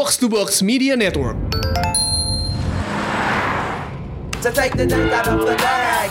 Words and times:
Box 0.00 0.16
to 0.16 0.30
Box 0.30 0.62
Media 0.62 0.96
Network. 0.96 1.36
to 4.40 4.50
take 4.50 4.72
the 4.74 4.86
dunk 4.86 5.12
out 5.12 5.28
of 5.28 5.40
the 5.40 5.54
bag. 5.56 6.10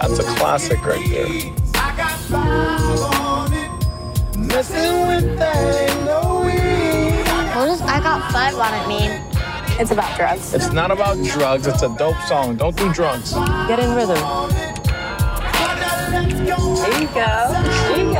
That's 0.00 0.18
a 0.20 0.22
classic 0.38 0.82
right 0.86 1.06
there. 1.10 1.26
What 7.52 7.66
does 7.66 7.82
I 7.82 8.00
got 8.00 8.32
five 8.32 8.54
on 8.54 8.72
it 8.72 8.88
mean? 8.88 9.10
It's 9.78 9.90
about 9.90 10.16
drugs. 10.16 10.54
It's 10.54 10.72
not 10.72 10.90
about 10.90 11.22
drugs. 11.26 11.66
It's 11.66 11.82
a 11.82 11.94
dope 11.98 12.16
song. 12.22 12.56
Don't 12.56 12.74
do 12.74 12.90
drugs. 12.94 13.34
Get 13.68 13.80
in 13.80 13.94
rhythm. 13.94 14.16
Uh, 14.16 14.48
there 16.10 17.02
you 17.02 17.08
go. 17.08 17.52
There 17.90 17.98
you 17.98 18.14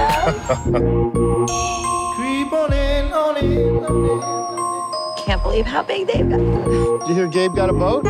go. 0.75 1.81
Can't 5.25 5.43
believe 5.43 5.67
how 5.67 5.83
big 5.83 6.07
they've 6.07 6.29
got. 6.29 6.39
Did 7.01 7.09
you 7.09 7.15
hear 7.15 7.27
Gabe 7.27 7.55
got 7.55 7.71
a 7.71 7.73
boat? 7.73 8.07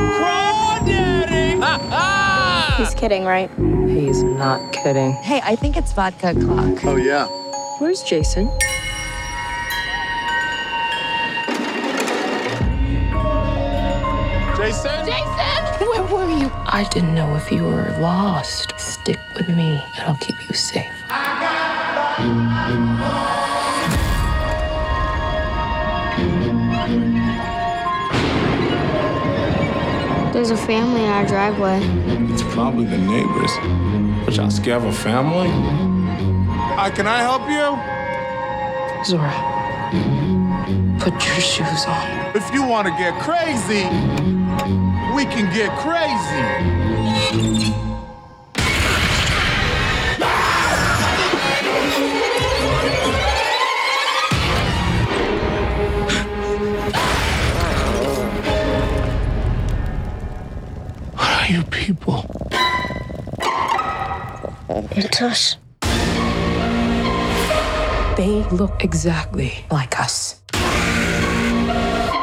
He's 2.76 2.94
kidding, 2.94 3.24
right? 3.24 3.50
He's 3.88 4.22
not 4.22 4.72
kidding. 4.72 5.12
Hey, 5.14 5.40
I 5.44 5.54
think 5.56 5.76
it's 5.76 5.92
vodka 5.92 6.34
clock. 6.34 6.84
Oh 6.84 6.96
yeah. 6.96 7.28
Where's 7.78 8.02
Jason? 8.02 8.50
Jason? 14.56 15.06
Jason. 15.06 15.78
Where 15.88 16.02
were 16.04 16.38
you? 16.38 16.50
I 16.66 16.86
didn't 16.90 17.14
know 17.14 17.36
if 17.36 17.50
you 17.52 17.62
were 17.62 17.96
lost. 18.00 18.72
Stick 18.78 19.18
with 19.36 19.48
me, 19.48 19.82
and 19.96 20.04
I'll 20.06 20.16
keep 20.16 20.36
you 20.48 20.54
safe. 20.54 20.90
There's 30.34 30.50
a 30.50 30.56
family 30.56 31.02
in 31.02 31.08
our 31.08 31.24
driveway. 31.26 31.80
It's 32.30 32.42
probably 32.42 32.84
the 32.84 32.98
neighbors. 32.98 33.50
But 34.26 34.36
y'all 34.36 34.50
scared 34.50 34.82
of 34.82 34.88
a 34.88 34.92
family? 34.92 35.48
Hi, 36.76 36.90
can 36.90 37.06
I 37.06 37.20
help 37.20 37.48
you? 37.48 37.78
Zora, 39.02 39.32
put 41.00 41.14
your 41.26 41.40
shoes 41.40 41.86
on. 41.86 42.36
If 42.36 42.52
you 42.52 42.62
want 42.62 42.86
to 42.86 42.92
get 42.98 43.18
crazy, 43.18 43.88
we 45.14 45.24
can 45.24 45.50
get 45.54 45.74
crazy. 45.78 46.44
people? 61.84 62.24
It's 64.92 65.20
us. 65.20 65.58
They 68.16 68.42
look 68.50 68.82
exactly 68.82 69.52
like 69.70 70.00
us. 70.00 70.40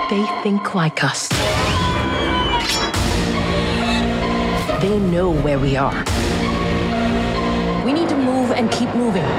They 0.09 0.25
think 0.41 0.73
like 0.73 1.03
us. 1.03 1.29
They 4.81 4.97
know 4.97 5.31
where 5.31 5.59
we 5.59 5.77
are. 5.77 6.03
We 7.85 7.93
need 7.93 8.09
to 8.09 8.17
move 8.17 8.49
and 8.49 8.71
keep 8.71 8.89
moving. 8.95 9.29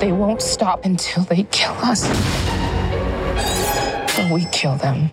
They 0.00 0.10
won't 0.10 0.42
stop 0.42 0.84
until 0.84 1.22
they 1.22 1.44
kill 1.52 1.76
us. 1.84 2.02
Or 4.18 4.34
we 4.34 4.44
kill 4.46 4.74
them. 4.74 5.12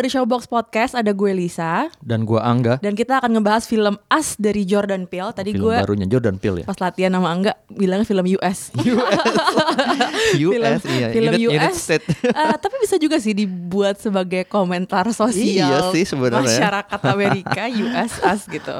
Dari 0.00 0.08
Showbox 0.08 0.48
Podcast, 0.48 0.96
ada 0.96 1.12
gue 1.12 1.28
Lisa 1.30 1.92
dan 2.00 2.24
gua 2.24 2.40
Angga 2.42 2.80
dan 2.80 2.96
kita 2.96 3.20
akan 3.20 3.36
ngebahas 3.36 3.68
film 3.68 4.00
As 4.08 4.32
dari 4.34 4.64
Jordan 4.64 5.04
Peele. 5.04 5.28
Tadi 5.30 5.52
film 5.52 5.60
gue 5.62 5.76
barunya 5.76 6.08
Jordan 6.08 6.40
Peele 6.40 6.64
ya 6.64 6.66
pas 6.66 6.80
latihan 6.80 7.12
sama 7.12 7.28
Angga 7.28 7.52
bilangnya 7.68 8.08
film 8.08 8.24
US. 8.34 8.72
US 10.42 10.80
iya 10.90 11.06
film 11.10 11.32
Unit- 11.34 11.44
Unit 11.46 11.68
US. 11.68 11.76
State. 11.78 12.06
Eh, 12.30 12.56
tapi 12.56 12.80
bisa 12.80 12.96
juga 12.96 13.18
sih 13.18 13.34
dibuat 13.34 13.98
sebagai 13.98 14.46
komentar 14.46 15.04
sosial 15.10 15.68
Iya 15.68 15.92
sih 15.92 16.08
sebenarnya. 16.08 16.46
masyarakat 16.46 17.00
Amerika 17.04 17.62
US 17.68 18.12
as 18.22 18.46
gitu. 18.46 18.72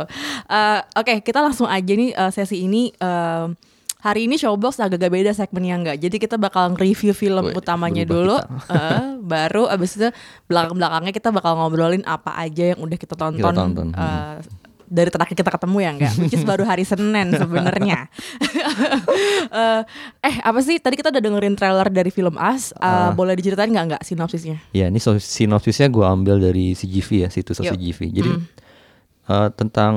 Eh, 0.46 0.80
Oke 0.96 1.20
kita 1.20 1.38
langsung 1.38 1.66
aja 1.66 1.92
nih 1.92 2.10
eh, 2.10 2.30
sesi 2.30 2.64
ini. 2.64 2.88
eh, 2.90 3.46
hari 4.00 4.24
ini 4.24 4.34
Showbox 4.34 4.76
agak-agak 4.78 5.10
beda 5.10 5.30
segmennya 5.30 5.76
enggak. 5.76 5.96
Jadi 5.98 6.16
kita 6.18 6.36
bakal 6.36 6.72
review 6.74 7.12
film 7.12 7.44
Wih, 7.46 7.54
utamanya 7.54 8.02
dulu, 8.02 8.36
eh, 8.72 9.16
baru 9.18 9.68
abis 9.68 9.96
itu 9.96 10.08
belakang-belakangnya 10.46 11.12
kita 11.12 11.28
bakal 11.28 11.56
ngobrolin 11.56 12.00
apa 12.04 12.32
aja 12.34 12.72
yang 12.72 12.80
udah 12.80 12.96
kita 12.96 13.12
tonton. 13.12 13.38
Kita 13.38 13.52
tonton, 13.52 13.88
hmm. 13.92 14.00
eh, 14.00 14.36
dari 14.90 15.06
terakhir 15.06 15.36
kita 15.36 15.50
ketemu 15.50 15.76
ya 15.78 15.90
enggak, 15.92 16.12
which 16.18 16.34
is 16.34 16.42
baru 16.42 16.64
hari 16.64 16.82
Senin 16.82 17.30
sebenarnya. 17.38 18.10
Eh, 19.46 19.80
eh 20.20 20.34
apa 20.40 20.58
sih 20.60 20.76
tadi 20.76 20.94
kita 20.94 21.08
udah 21.08 21.22
dengerin 21.22 21.54
trailer 21.54 21.88
dari 21.88 22.08
film 22.08 22.34
As, 22.34 22.72
Eh, 22.72 22.82
Ah. 22.82 23.10
boleh 23.12 23.34
diceritain 23.34 23.68
nggak 23.68 23.86
nggak 23.86 24.02
sinopsisnya? 24.02 24.58
ya 24.70 24.86
ini 24.86 24.98
so- 24.98 25.14
sinopsisnya 25.16 25.86
gua 25.86 26.10
ambil 26.10 26.38
dari 26.38 26.72
CGV 26.72 27.08
ya 27.20 27.28
situs 27.28 27.60
Yuk. 27.60 27.70
CGV 27.70 27.98
jadi 28.12 28.30
Mm. 28.30 28.42
eh, 29.28 29.48
tentang 29.54 29.92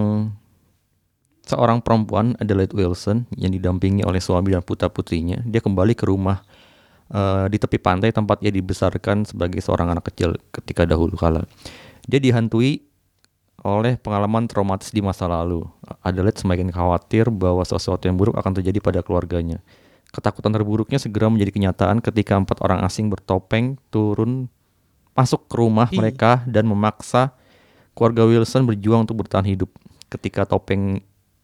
seorang 1.44 1.84
perempuan 1.84 2.40
Adelaide 2.40 2.72
Wilson 2.72 3.28
yang 3.36 3.52
didampingi 3.52 4.04
oleh 4.08 4.24
suami 4.24 4.56
dan 4.56 4.64
putra 4.64 4.88
putrinya 4.88 5.44
dia 5.44 5.59
kembali 5.59 5.94
ke 5.94 6.08
rumah 6.08 6.44
eh, 7.12 7.46
di 7.52 7.58
tepi 7.59 7.78
pantai 7.80 8.16
tempat 8.16 8.40
ia 8.40 8.52
dibesarkan 8.52 9.28
sebagai 9.28 9.59
seorang 9.59 9.92
anak 9.92 10.12
kecil 10.12 10.40
ketika 10.56 10.88
dahulu 10.88 11.20
kala 11.20 11.44
dia 12.08 12.20
dihantui 12.20 12.84
oleh 13.64 13.96
pengalaman 13.96 14.46
traumatis 14.46 14.92
di 14.92 15.00
masa 15.00 15.26
lalu. 15.26 15.64
Adelaide 16.04 16.36
semakin 16.36 16.70
khawatir 16.70 17.31
bahwa 17.31 17.64
sesuatu 17.64 18.04
yang 18.06 18.20
buruk 18.20 18.36
akan 18.36 18.60
terjadi 18.60 18.84
pada 18.84 19.00
keluarganya. 19.00 19.64
Ketakutan 20.12 20.52
terburuknya 20.52 21.00
segera 21.00 21.31
menjadi 21.31 21.56
kenyataan 21.56 22.04
ketika 22.04 22.38
empat 22.38 22.60
orang 22.62 22.84
asing 22.86 23.10
bertopeng 23.10 23.80
turun 23.90 24.52
masuk 25.16 25.48
ke 25.48 25.56
rumah 25.58 25.90
mereka 25.90 26.44
dan 26.46 26.68
memaksa 26.68 27.34
keluarga 27.98 28.28
Wilson 28.28 28.68
berjuang 28.68 29.08
untuk 29.08 29.25
bertahan 29.25 29.48
hidup. 29.48 29.72
Ketika 30.12 30.46
topeng 30.46 31.02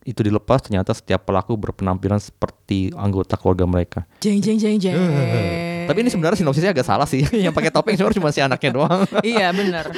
itu 0.08 0.24
dilepas, 0.24 0.64
ternyata 0.64 0.96
setiap 0.96 1.28
pelaku 1.28 1.60
berpenampilan 1.60 2.18
seperti 2.18 2.96
anggota 2.96 3.36
keluarga 3.36 3.68
mereka. 3.68 4.00
Jeng 4.24 4.40
jeng 4.40 4.56
jeng 4.56 4.80
jeng. 4.80 4.96
Tapi 5.90 6.06
ini 6.06 6.10
sebenarnya 6.14 6.38
sinopsisnya 6.38 6.72
agak 6.72 6.86
salah 6.86 7.10
sih. 7.10 7.26
yang 7.46 7.50
pakai 7.50 7.74
topeng 7.74 7.98
cuma 7.98 8.30
si 8.30 8.40
anaknya 8.40 8.72
doang. 8.78 9.10
iya 9.26 9.50
benar. 9.50 9.90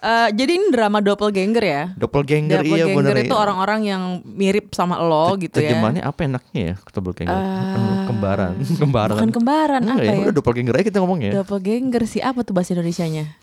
Eh, 0.00 0.28
jadi 0.36 0.52
ini 0.52 0.66
drama 0.68 1.00
doppelganger 1.00 1.64
ya. 1.64 1.82
Doppelganger, 1.96 2.60
iya 2.60 2.84
Doppelganger 2.84 3.16
itu 3.24 3.32
iya. 3.32 3.40
orang-orang 3.40 3.80
yang 3.88 4.02
mirip 4.24 4.76
sama 4.76 5.00
lo 5.00 5.32
gitu 5.40 5.56
ya. 5.56 5.72
Terjemahannya 5.72 6.04
apa 6.04 6.20
enaknya 6.28 6.62
ya 6.62 6.74
doppelganger? 6.92 7.36
Eh, 7.40 8.00
kembaran, 8.04 8.52
kembaran. 8.60 9.16
Bukan 9.16 9.32
kembaran 9.32 9.80
Enggak 9.80 9.96
apa 9.96 10.12
ya? 10.12 10.16
Udah 10.28 10.34
doppelganger 10.36 10.74
aja 10.76 10.84
kita 10.92 10.98
ngomongnya. 11.00 11.30
Doppelganger 11.40 12.02
sih 12.04 12.20
apa 12.20 12.44
tuh 12.44 12.52
bahasa 12.52 12.76
Indonesianya? 12.76 13.40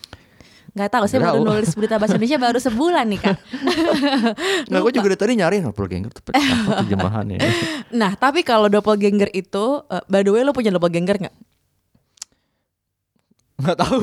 Gak 0.78 0.90
tahu, 0.94 1.04
saya 1.10 1.26
baru 1.26 1.42
tahu. 1.42 1.48
nulis 1.50 1.70
berita 1.74 1.98
bahasa 1.98 2.14
Indonesia 2.14 2.38
baru 2.38 2.58
sebulan 2.62 3.04
nih 3.10 3.18
kak. 3.18 3.36
Nggak, 4.70 4.80
gue 4.86 4.92
juga 4.94 5.06
dari 5.10 5.18
tadi 5.18 5.32
nyari 5.34 5.56
doppelganger 5.58 6.10
tuh 6.14 6.22
apa 6.22 6.30
terjemahannya. 6.86 7.38
Nah, 7.98 8.14
tapi 8.14 8.44
kalau 8.46 8.70
doppelganger 8.70 9.32
itu, 9.34 9.82
eh, 9.90 10.02
by 10.06 10.22
the 10.22 10.30
way 10.30 10.46
lo 10.46 10.54
punya 10.54 10.70
doppelganger 10.70 11.18
nggak? 11.18 11.34
Nggak 13.58 13.74
tahu. 13.76 13.98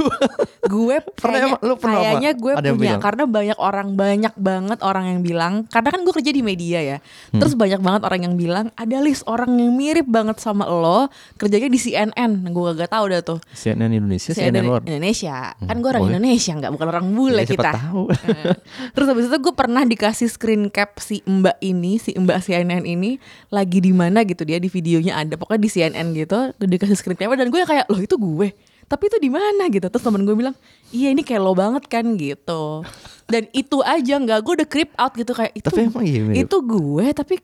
Gue 0.68 0.96
Pernah 1.16 1.32
kayaknya, 1.32 1.48
emang? 1.48 1.62
Lu 1.64 1.74
pernah 1.76 1.96
apa? 1.96 2.04
kayaknya 2.12 2.32
gue 2.36 2.52
Ada 2.52 2.70
punya 2.70 2.76
bilang? 2.76 3.00
karena 3.00 3.24
banyak 3.26 3.58
orang 3.58 3.88
banyak 3.96 4.34
banget 4.36 4.80
orang 4.82 5.06
yang 5.08 5.20
bilang 5.22 5.54
karena 5.66 5.90
kan 5.90 6.02
gue 6.04 6.14
kerja 6.14 6.32
di 6.32 6.44
media 6.44 6.80
ya. 6.84 6.98
Hmm. 7.32 7.40
Terus 7.40 7.54
banyak 7.56 7.80
banget 7.80 8.02
orang 8.04 8.22
yang 8.22 8.36
bilang 8.36 8.66
ada 8.76 8.98
list 9.00 9.24
orang 9.26 9.56
yang 9.56 9.72
mirip 9.72 10.04
banget 10.06 10.38
sama 10.38 10.68
lo 10.68 11.08
kerjanya 11.36 11.68
di 11.68 11.80
CNN. 11.80 12.44
Nah, 12.44 12.52
gue 12.52 12.76
gak 12.76 12.92
tahu 12.92 13.06
dah 13.08 13.22
tuh. 13.24 13.40
CNN 13.50 13.96
Indonesia, 13.96 14.36
CNN 14.36 14.52
CNN 14.52 14.66
luar. 14.66 14.82
Indonesia. 14.84 15.38
Kan 15.56 15.66
Hmm, 15.66 15.80
gue 15.80 15.90
orang 15.90 16.02
boleh. 16.02 16.12
Indonesia 16.14 16.52
nggak 16.54 16.72
bukan 16.72 16.88
orang 16.90 17.06
bule 17.10 17.36
Ya, 17.38 17.48
kita. 17.48 17.72
tahu. 17.74 18.04
Eh. 18.12 18.54
Terus 18.94 19.08
habis 19.08 19.26
itu 19.26 19.38
gue 19.40 19.54
pernah 19.54 19.84
dikasih 19.84 20.28
screen 20.28 20.68
cap 20.68 21.00
si 21.00 21.24
Mbak 21.24 21.58
ini, 21.62 21.96
si 21.96 22.12
Mbak 22.12 22.38
CNN 22.42 22.84
ini 22.84 23.16
lagi 23.48 23.80
di 23.80 23.92
mana 23.92 24.22
gitu 24.22 24.44
dia 24.44 24.60
di 24.60 24.68
videonya 24.68 25.16
ada 25.16 25.40
pokoknya 25.40 25.62
di 25.62 25.70
CNN 25.70 26.12
gitu, 26.12 26.52
gue 26.52 26.68
dikasih 26.70 26.94
screen 26.94 27.16
cap 27.16 27.32
dan 27.32 27.48
gue 27.48 27.62
kayak 27.62 27.88
loh 27.88 27.98
itu 27.98 28.16
gue. 28.16 28.52
Tapi 28.86 29.10
itu 29.10 29.18
di 29.18 29.30
mana? 29.30 29.66
gitu. 29.68 29.86
Terus 29.86 30.04
temen 30.04 30.22
gue 30.24 30.34
bilang 30.34 30.56
iya 30.90 31.10
ini 31.10 31.22
kayak 31.22 31.42
lo 31.42 31.54
banget 31.54 31.86
kan 31.86 32.06
gitu. 32.16 32.86
Dan 33.26 33.50
itu 33.52 33.82
aja 33.82 34.16
nggak 34.16 34.40
gue 34.40 34.54
udah 34.62 34.70
creep 34.70 34.92
out 34.96 35.14
gitu 35.14 35.34
kayak 35.34 35.54
itu 35.54 35.66
Tapi 35.66 35.82
emang 35.84 36.06
iya 36.06 36.22
mirip. 36.22 36.46
itu 36.46 36.58
gue 36.62 37.06
tapi 37.12 37.36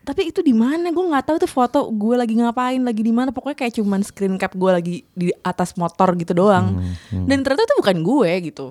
tapi 0.00 0.32
itu 0.32 0.40
di 0.40 0.52
mana? 0.52 0.88
Gue 0.90 1.04
nggak 1.06 1.24
tahu 1.24 1.36
itu 1.36 1.46
foto 1.46 1.88
gue 1.88 2.14
lagi 2.16 2.32
ngapain 2.34 2.80
lagi 2.80 3.00
di 3.00 3.12
mana. 3.12 3.30
Pokoknya 3.30 3.56
kayak 3.58 3.74
cuman 3.76 4.00
screen 4.00 4.36
cap 4.36 4.52
gue 4.52 4.70
lagi 4.70 4.94
di 5.12 5.28
atas 5.40 5.76
motor 5.76 6.16
gitu 6.16 6.32
doang. 6.32 6.80
Hmm, 7.12 7.28
dan 7.28 7.44
ternyata 7.44 7.68
itu 7.68 7.76
bukan 7.78 7.96
gue 8.00 8.30
gitu. 8.48 8.66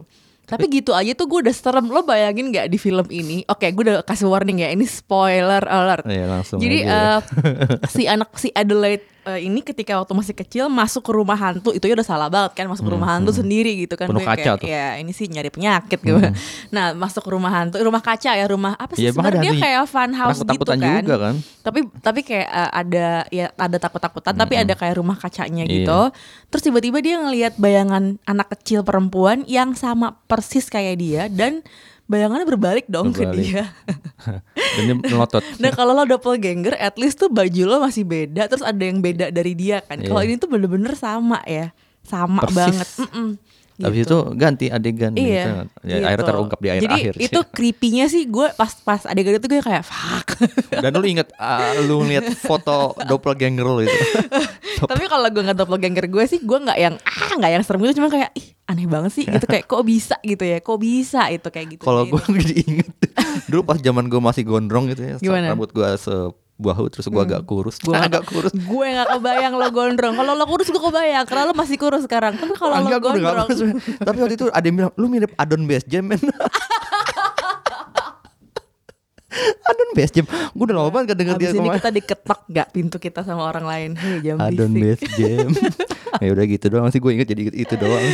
Tapi 0.49 0.65
gitu 0.81 0.97
aja 0.97 1.13
tuh 1.13 1.29
gue 1.29 1.45
udah 1.45 1.53
serem. 1.53 1.85
Lo 1.85 2.01
bayangin 2.01 2.49
nggak 2.49 2.73
di 2.73 2.81
film 2.81 3.05
ini? 3.13 3.45
Oke 3.45 3.69
gue 3.69 3.83
udah 3.85 4.01
kasih 4.01 4.25
warning 4.25 4.65
ya 4.65 4.73
ini 4.73 4.81
spoiler 4.83 5.61
alert. 5.61 6.09
Iya, 6.09 6.25
langsung 6.25 6.57
jadi 6.57 6.77
aja. 6.89 6.97
eh, 6.97 7.19
si 7.85 8.09
anak 8.09 8.33
si 8.33 8.49
Adelaide 8.49 9.05
eh, 9.21 9.43
ini 9.43 9.59
ketika 9.59 9.95
waktu 9.95 10.13
masih 10.13 10.31
kecil 10.33 10.65
masuk 10.67 11.01
ke 11.01 11.11
rumah 11.11 11.35
hantu 11.35 11.69
itu 11.69 11.81
ya 11.81 11.93
udah 11.93 12.03
salah 12.03 12.27
banget 12.27 12.51
kan 12.53 12.65
masuk 12.65 12.85
ke 12.85 12.93
rumah 12.93 13.09
hantu 13.11 13.31
sendiri 13.31 13.83
gitu 13.83 13.93
kan 13.93 14.05
Hmm, 14.05 14.15
Penuh 14.15 14.23
Gue 14.23 14.31
kaca 14.31 14.41
kayak, 14.41 14.57
tuh. 14.57 14.67
Hmm. 14.67 14.75
ya 14.75 14.87
ini 14.97 15.11
sih 15.11 15.25
nyari 15.25 15.49
penyakit 15.49 15.99
gitu 15.99 16.19
nah 16.69 16.93
masuk 16.93 17.21
ke 17.21 17.29
rumah 17.29 17.51
hantu 17.51 17.75
rumah 17.79 17.99
kaca 17.99 18.31
ya 18.31 18.45
rumah 18.45 18.73
apa 18.73 18.93
sih 18.93 19.05
ada 19.05 19.11
sebenarnya 19.11 19.51
kayak 19.55 19.83
fun 19.85 20.11
house 20.11 20.39
gitu 20.39 20.65
kan 20.65 21.01
juga 21.01 21.17
kan. 21.19 21.35
tapi 21.59 21.79
tapi 21.99 22.19
kayak 22.21 22.47
eh, 22.47 22.71
ada 22.73 23.07
ya 23.29 23.45
ada 23.53 23.77
takut-takutan 23.77 24.33
tapi 24.33 24.53
ada 24.55 24.73
kayak 24.73 24.95
rumah 24.95 25.15
kacanya 25.15 25.63
Iya. 25.63 25.73
gitu 25.81 26.01
terus 26.47 26.61
tiba-tiba 26.61 26.97
dia 26.99 27.15
ngelihat 27.17 27.53
bayangan 27.55 28.17
anak 28.23 28.53
kecil 28.53 28.81
perempuan 28.81 29.43
yang 29.45 29.73
sama 29.73 30.17
persis 30.25 30.67
kayak 30.67 30.95
dia 30.95 31.23
dan 31.27 31.61
bayangannya 32.09 32.43
berbalik 32.43 32.85
dong 32.85 33.13
ke 33.13 33.21
Berbalik. 33.21 33.37
dia 33.45 33.63
Dan 34.75 34.83
dia 34.83 34.95
melotot. 34.97 35.45
Nah 35.61 35.69
kalau 35.69 35.93
lo 35.93 36.03
doppelganger, 36.03 36.73
at 36.73 36.97
least 36.97 37.15
tuh 37.15 37.29
baju 37.29 37.61
lo 37.63 37.77
masih 37.79 38.01
beda, 38.01 38.45
terus 38.45 38.61
ada 38.61 38.81
yang 38.81 38.97
beda 38.97 39.29
dari 39.29 39.53
dia 39.53 39.79
kan. 39.79 39.97
Kalau 39.99 40.17
Iya. 40.17 40.27
ini 40.27 40.35
tuh 40.35 40.47
bener-bener 40.47 40.93
sama 40.93 41.39
ya, 41.43 41.69
sama 42.01 42.41
Persis. 42.41 42.57
banget. 42.57 42.87
Mm-mm, 42.99 43.29
Habis 43.79 44.03
gitu. 44.03 44.11
itu 44.11 44.35
ganti 44.35 44.65
adegan 44.67 45.13
gitu. 45.13 45.23
Iya, 45.23 45.63
Ya, 45.79 45.95
gitu. 45.95 46.03
akhirnya 46.03 46.27
terungkap 46.27 46.59
di 46.59 46.67
akhir 46.67 46.81
Jadi 46.83 46.99
akhir. 46.99 47.13
itu 47.21 47.39
creepy-nya 47.47 48.05
sih 48.05 48.23
gue 48.25 48.47
pas 48.51 48.71
pas 48.77 49.01
adegan 49.05 49.31
itu 49.33 49.47
gue 49.47 49.61
kayak 49.61 49.85
fuck. 49.85 50.27
Dan 50.83 50.91
lu 50.91 51.07
inget 51.07 51.31
ah, 51.35 51.71
lu 51.79 52.01
ngeliat 52.01 52.27
foto 52.35 52.91
doppelganger 52.99 53.63
lu 53.63 53.81
itu. 53.81 53.99
Tapi 54.81 55.05
kalau 55.05 55.29
gue 55.29 55.41
nggak 55.41 55.57
doppelganger 55.57 56.05
gue 56.07 56.23
sih 56.25 56.39
gue 56.39 56.59
nggak 56.59 56.75
yang 56.77 56.95
ah 56.99 57.31
nggak 57.33 57.51
yang 57.53 57.63
serem 57.63 57.79
gitu, 57.81 57.95
cuma 57.95 58.09
kayak 58.09 58.35
ih 58.35 58.51
aneh 58.69 58.85
banget 58.85 59.11
sih 59.11 59.25
gitu 59.25 59.43
kayak 59.43 59.65
kok 59.65 59.81
bisa 59.81 60.15
gitu 60.21 60.45
ya, 60.45 60.61
kok 60.61 60.77
bisa 60.77 61.25
itu 61.27 61.49
kayak 61.49 61.67
gitu. 61.73 61.81
Kalau 61.81 62.05
gue 62.05 62.21
jadi 62.37 62.55
inget 62.61 62.89
dulu 63.49 63.65
pas 63.65 63.77
zaman 63.77 64.05
gue 64.05 64.21
masih 64.21 64.45
gondrong 64.45 64.85
gitu 64.87 65.01
ya, 65.01 65.15
Gimana? 65.17 65.51
rambut 65.51 65.73
gue 65.73 65.89
sebahu 65.97 66.85
terus 66.87 67.09
gue 67.09 67.17
agak 67.19 67.43
kurus, 67.43 67.81
gue 67.81 67.89
Gua 67.89 68.05
agak 68.05 68.29
kurus. 68.29 68.53
gue 68.53 68.85
gak 68.91 69.09
kebayang 69.09 69.53
lo 69.53 69.67
gondrong 69.69 70.13
Kalau 70.13 70.33
lo 70.33 70.45
kurus 70.45 70.67
gue 70.67 70.77
kebayang 70.77 71.25
Karena 71.25 71.49
lo 71.49 71.53
masih 71.53 71.81
kurus 71.81 72.05
sekarang 72.05 72.37
Tapi 72.37 72.53
kalau 72.53 72.77
lo 72.77 72.99
gondrong. 72.99 73.47
Tapi 73.97 74.17
waktu 74.19 74.35
itu 74.35 74.45
ada 74.47 74.61
yang 74.61 74.75
bilang 74.77 74.93
lu 74.93 75.09
mirip 75.09 75.33
Adon 75.33 75.65
Base 75.65 75.89
Jam. 75.89 76.05
Adon 79.69 79.89
Base 79.91 80.11
Jam, 80.11 80.25
gue 80.27 80.63
udah 80.63 80.75
lama 80.75 80.89
banget 80.89 81.05
gak 81.07 81.19
denger 81.19 81.35
dia 81.35 81.47
Abis 81.47 81.55
ini 81.55 81.69
kita 81.71 81.89
diketok 81.91 82.39
gak 82.47 82.67
pintu 82.69 82.97
kita 82.97 83.21
sama 83.21 83.45
orang 83.45 83.63
lain 83.63 83.89
Hei 83.93 84.19
jam 84.19 84.35
Adon 84.37 84.71
Base 84.73 85.05
Jam. 85.13 85.49
ya 86.23 86.29
udah 86.29 86.45
gitu 86.45 86.65
doang 86.67 86.89
sih 86.89 86.97
gue 86.97 87.11
inget 87.11 87.27
jadi 87.27 87.41
itu 87.47 87.75
doang. 87.75 88.01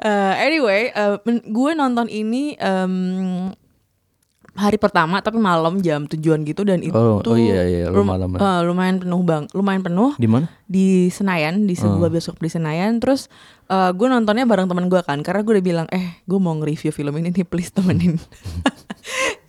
Eh, 0.00 0.34
Anyway 0.40 0.88
eh, 0.88 1.16
men- 1.22 1.44
Gue 1.46 1.72
nonton 1.72 2.06
ini 2.06 2.54
em, 2.56 3.52
Hari 4.50 4.76
pertama 4.76 5.18
Tapi 5.18 5.36
malam 5.36 5.78
jam 5.78 6.06
tujuan 6.06 6.40
gitu 6.42 6.62
Dan 6.62 6.80
itu 6.80 6.92
Oh, 6.92 7.20
oh 7.20 7.36
iya, 7.36 7.64
iya, 7.64 7.84
lu 7.86 8.00
rum- 8.00 8.08
malam 8.08 8.30
ya. 8.30 8.38
eh, 8.38 8.60
Lumayan 8.62 8.96
penuh 8.98 9.20
bang 9.20 9.44
Lumayan 9.50 9.82
penuh 9.82 10.10
Di 10.14 10.24
mana? 10.24 10.46
Di 10.70 10.86
Senayan 11.08 11.66
di 11.66 11.74
sebuah 11.74 12.06
Oh. 12.06 12.12
bioskop 12.12 12.38
di 12.38 12.46
Senayan 12.46 12.96
terus 12.96 13.26
eh, 13.66 13.90
gue 13.90 14.06
nontonnya 14.06 14.46
bareng 14.46 14.64
teman 14.64 14.86
gue 14.86 15.02
kan 15.02 15.18
karena 15.18 15.42
gue 15.42 15.52
udah 15.52 15.66
bilang 15.66 15.86
eh 15.90 16.22
gue 16.22 16.38
mau 16.38 16.54
nge-review 16.54 16.90
film 16.90 17.10
ini 17.16 17.30
nih 17.32 17.42
please 17.42 17.68
temenin 17.68 18.14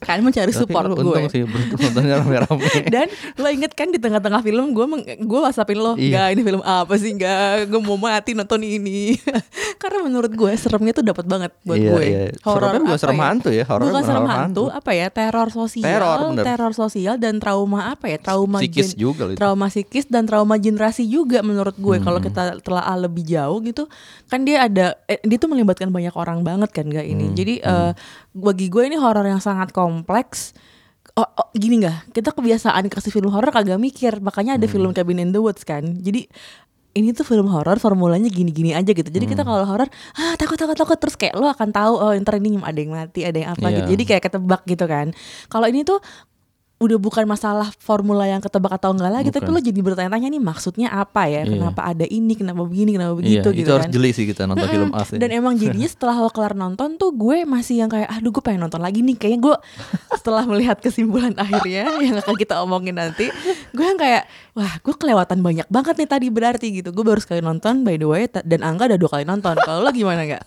kan 0.01 0.17
mau 0.17 0.33
cari 0.33 0.49
Tapi 0.49 0.57
support 0.57 0.89
lu 0.89 0.97
gue 0.97 1.05
untung 1.05 1.29
sih 1.29 1.45
nontonnya 1.45 2.15
rame-rame. 2.19 2.65
dan 2.93 3.05
lo 3.37 3.47
inget 3.47 3.69
kan 3.71 3.85
di 3.87 4.01
tengah-tengah 4.01 4.41
film 4.41 4.73
gue 4.73 4.85
gue 5.19 5.39
whatsappin 5.39 5.77
lo 5.77 5.93
Iya. 5.93 6.17
Gak 6.17 6.27
ini 6.31 6.41
film 6.41 6.61
apa 6.63 6.93
sih 6.97 7.13
Gak 7.13 7.69
gue 7.69 7.79
mau 7.79 7.93
mati 7.95 8.33
nonton 8.33 8.57
ini 8.59 9.13
Karena 9.81 10.01
menurut 10.01 10.31
gue 10.31 10.51
seremnya 10.55 10.93
tuh 10.93 11.03
dapat 11.03 11.25
banget 11.25 11.51
buat 11.61 11.77
Iya, 11.77 11.89
gue 11.91 12.01
iya. 12.03 12.21
Horor 12.41 12.81
bukan 12.81 12.97
serem 12.97 13.19
hantu 13.19 13.49
ya, 13.51 13.61
horor 13.63 13.85
Bukan 13.87 14.01
serem 14.03 14.25
hantu 14.25 14.41
hantu. 14.63 14.63
Apa 14.73 14.91
ya 14.91 15.07
Teror 15.09 15.49
sosial 15.49 15.85
Teror, 15.85 16.17
bener. 16.33 16.43
Teror 16.43 16.73
sosial 16.73 17.15
dan 17.17 17.37
trauma 17.37 17.93
apa 17.93 18.05
ya 18.07 18.17
Trauma 18.17 18.57
Psikis 18.57 18.97
juga 18.97 19.27
itu. 19.27 19.37
Trauma 19.37 19.69
psikis 19.69 20.05
dan 20.07 20.25
trauma 20.25 20.57
generasi 20.57 21.05
juga 21.11 21.43
menurut 21.43 21.75
gue 21.75 21.99
Hmm. 21.99 22.05
Kalau 22.07 22.19
kita 22.23 22.63
telah 22.63 22.87
lebih 22.95 23.27
jauh 23.27 23.59
gitu 23.59 23.91
Kan 24.31 24.47
dia 24.47 24.63
ada 24.65 24.95
eh, 25.05 25.19
Dia 25.21 25.35
tuh 25.35 25.51
melibatkan 25.51 25.91
banyak 25.91 26.15
orang 26.15 26.41
banget 26.41 26.71
kan 26.71 26.87
gak 26.87 27.03
ini 27.03 27.27
Hmm, 27.27 27.35
Jadi 27.35 27.59
eh, 27.59 27.91
bagi 28.31 28.71
gue 28.71 28.87
ini 28.87 28.95
horor 28.95 29.27
yang 29.27 29.43
sangat 29.43 29.75
kompleks 29.75 30.55
Oh, 31.11 31.27
oh, 31.27 31.51
gini 31.51 31.83
nggak? 31.83 32.15
Kita 32.15 32.31
kebiasaan 32.31 32.87
kasih 32.87 33.11
film 33.11 33.35
horor 33.35 33.51
kagak 33.51 33.75
mikir, 33.75 34.23
makanya 34.23 34.55
ada 34.55 34.63
film 34.63 34.95
Cabin 34.95 35.19
in 35.19 35.35
the 35.35 35.43
Woods 35.43 35.67
kan. 35.67 35.83
Jadi 35.99 36.23
ini 36.91 37.11
tuh 37.11 37.27
film 37.27 37.51
horor 37.51 37.75
formulanya 37.83 38.31
gini-gini 38.31 38.71
aja 38.71 38.95
gitu. 38.95 39.11
Jadi 39.11 39.27
kita 39.27 39.43
kalau 39.43 39.67
horor, 39.67 39.91
ah 40.15 40.33
takut 40.39 40.55
takut 40.55 40.75
takut 40.75 40.95
terus 40.95 41.19
kayak 41.19 41.35
lo 41.35 41.51
akan 41.51 41.75
tahu 41.75 41.93
oh 41.99 42.11
ntar 42.15 42.39
ini 42.39 42.55
ada 42.63 42.79
yang 42.79 42.91
mati, 42.95 43.27
ada 43.27 43.37
yang 43.43 43.51
apa 43.51 43.67
Iya. 43.67 43.75
gitu. 43.83 43.87
Jadi 43.99 44.03
kayak 44.07 44.23
ketebak 44.23 44.61
gitu 44.63 44.85
kan. 44.87 45.07
Kalau 45.47 45.67
ini 45.67 45.83
tuh 45.83 45.99
udah 46.81 46.97
bukan 46.97 47.29
masalah 47.29 47.69
formula 47.77 48.25
yang 48.25 48.41
ketebak 48.41 48.81
atau 48.81 48.89
enggak 48.89 49.13
lagi, 49.13 49.29
tapi 49.29 49.45
Bukan. 49.45 49.61
lo 49.61 49.61
jadi 49.61 49.79
bertanya-tanya 49.85 50.27
nih 50.33 50.41
maksudnya 50.41 50.89
apa 50.89 51.29
ya? 51.29 51.45
Iya. 51.45 51.53
Kenapa 51.53 51.81
ada 51.85 52.05
ini, 52.09 52.33
kenapa 52.33 52.65
begini, 52.65 52.97
kenapa 52.97 53.13
Iya, 53.13 53.19
begitu 53.21 53.49
itu 53.53 53.59
gitu 53.61 53.69
harus 53.77 53.85
kan. 53.85 53.93
jeli 53.93 54.09
sih 54.17 54.25
kita 54.25 54.49
nonton 54.49 54.65
film 54.65 54.89
asli. 54.97 55.21
Dan 55.21 55.29
emang 55.29 55.53
jadinya 55.61 55.85
setelah 55.93 56.17
lo 56.17 56.33
kelar 56.33 56.57
nonton 56.57 56.97
tuh 56.97 57.13
gue 57.13 57.45
masih 57.45 57.85
yang 57.85 57.89
kayak 57.93 58.09
aduh 58.09 58.33
gue 58.33 58.41
pengen 58.41 58.65
nonton 58.65 58.81
lagi 58.81 59.05
nih 59.05 59.13
kayaknya 59.13 59.39
gue 59.45 59.55
setelah 60.19 60.43
melihat 60.49 60.81
kesimpulan 60.81 61.37
akhirnya 61.37 61.85
yang 62.07 62.17
akan 62.17 62.35
kita 62.35 62.57
omongin 62.65 62.97
nanti 62.97 63.29
gue 63.77 63.85
yang 63.85 64.01
kayak 64.01 64.25
wah 64.57 64.73
gue 64.81 64.95
kelewatan 64.97 65.39
banyak 65.45 65.67
banget 65.69 65.95
nih 66.01 66.09
tadi 66.09 66.27
berarti 66.33 66.67
gitu 66.81 66.89
gue 66.89 67.05
baru 67.05 67.21
sekali 67.21 67.45
nonton 67.45 67.85
by 67.85 67.95
the 68.01 68.07
way 68.09 68.25
dan 68.25 68.65
Angga 68.65 68.89
ada 68.89 68.97
dua 68.97 69.09
kali 69.13 69.23
nonton 69.23 69.53
kalau 69.61 69.85
lo 69.85 69.91
gimana 69.93 70.25
nggak 70.25 70.43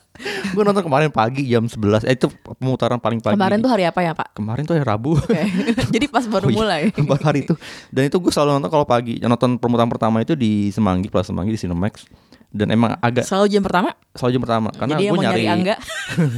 gue 0.55 0.63
nonton 0.63 0.87
kemarin 0.87 1.11
pagi 1.11 1.43
jam 1.45 1.67
11 1.67 2.07
eh 2.07 2.15
itu 2.15 2.31
pemutaran 2.31 3.03
paling 3.03 3.19
pagi. 3.19 3.35
Kemarin 3.35 3.59
tuh 3.59 3.71
hari 3.71 3.83
apa 3.83 3.99
ya 3.99 4.15
pak? 4.15 4.31
Kemarin 4.33 4.63
tuh 4.63 4.79
hari 4.79 4.87
Rabu. 4.87 5.19
Oke. 5.19 5.43
jadi 5.95 6.07
pas 6.07 6.23
baru 6.25 6.47
Oh 6.47 6.51
iya, 6.51 6.57
mulai. 6.57 6.83
baru 7.11 7.23
hari 7.25 7.43
itu. 7.43 7.55
Dan 7.91 8.07
itu 8.07 8.17
gue 8.19 8.31
selalu 8.31 8.57
nonton 8.57 8.71
kalau 8.71 8.87
pagi. 8.87 9.19
Nonton 9.19 9.59
pemutaran 9.59 9.91
pertama 9.91 10.23
itu 10.23 10.39
di 10.39 10.71
Semanggi 10.71 11.11
Plaza 11.11 11.35
Semanggi 11.35 11.51
di 11.51 11.59
Cinemax. 11.59 12.07
Dan 12.55 12.71
emang 12.71 12.95
agak 13.03 13.27
selalu 13.27 13.51
jam 13.51 13.67
pertama? 13.67 13.91
Selalu 14.15 14.31
jam 14.39 14.43
pertama. 14.47 14.69
Karena 14.71 14.95
gue 14.95 15.11
nyari 15.11 15.19
nyari 15.27 15.45
Angga? 15.51 15.75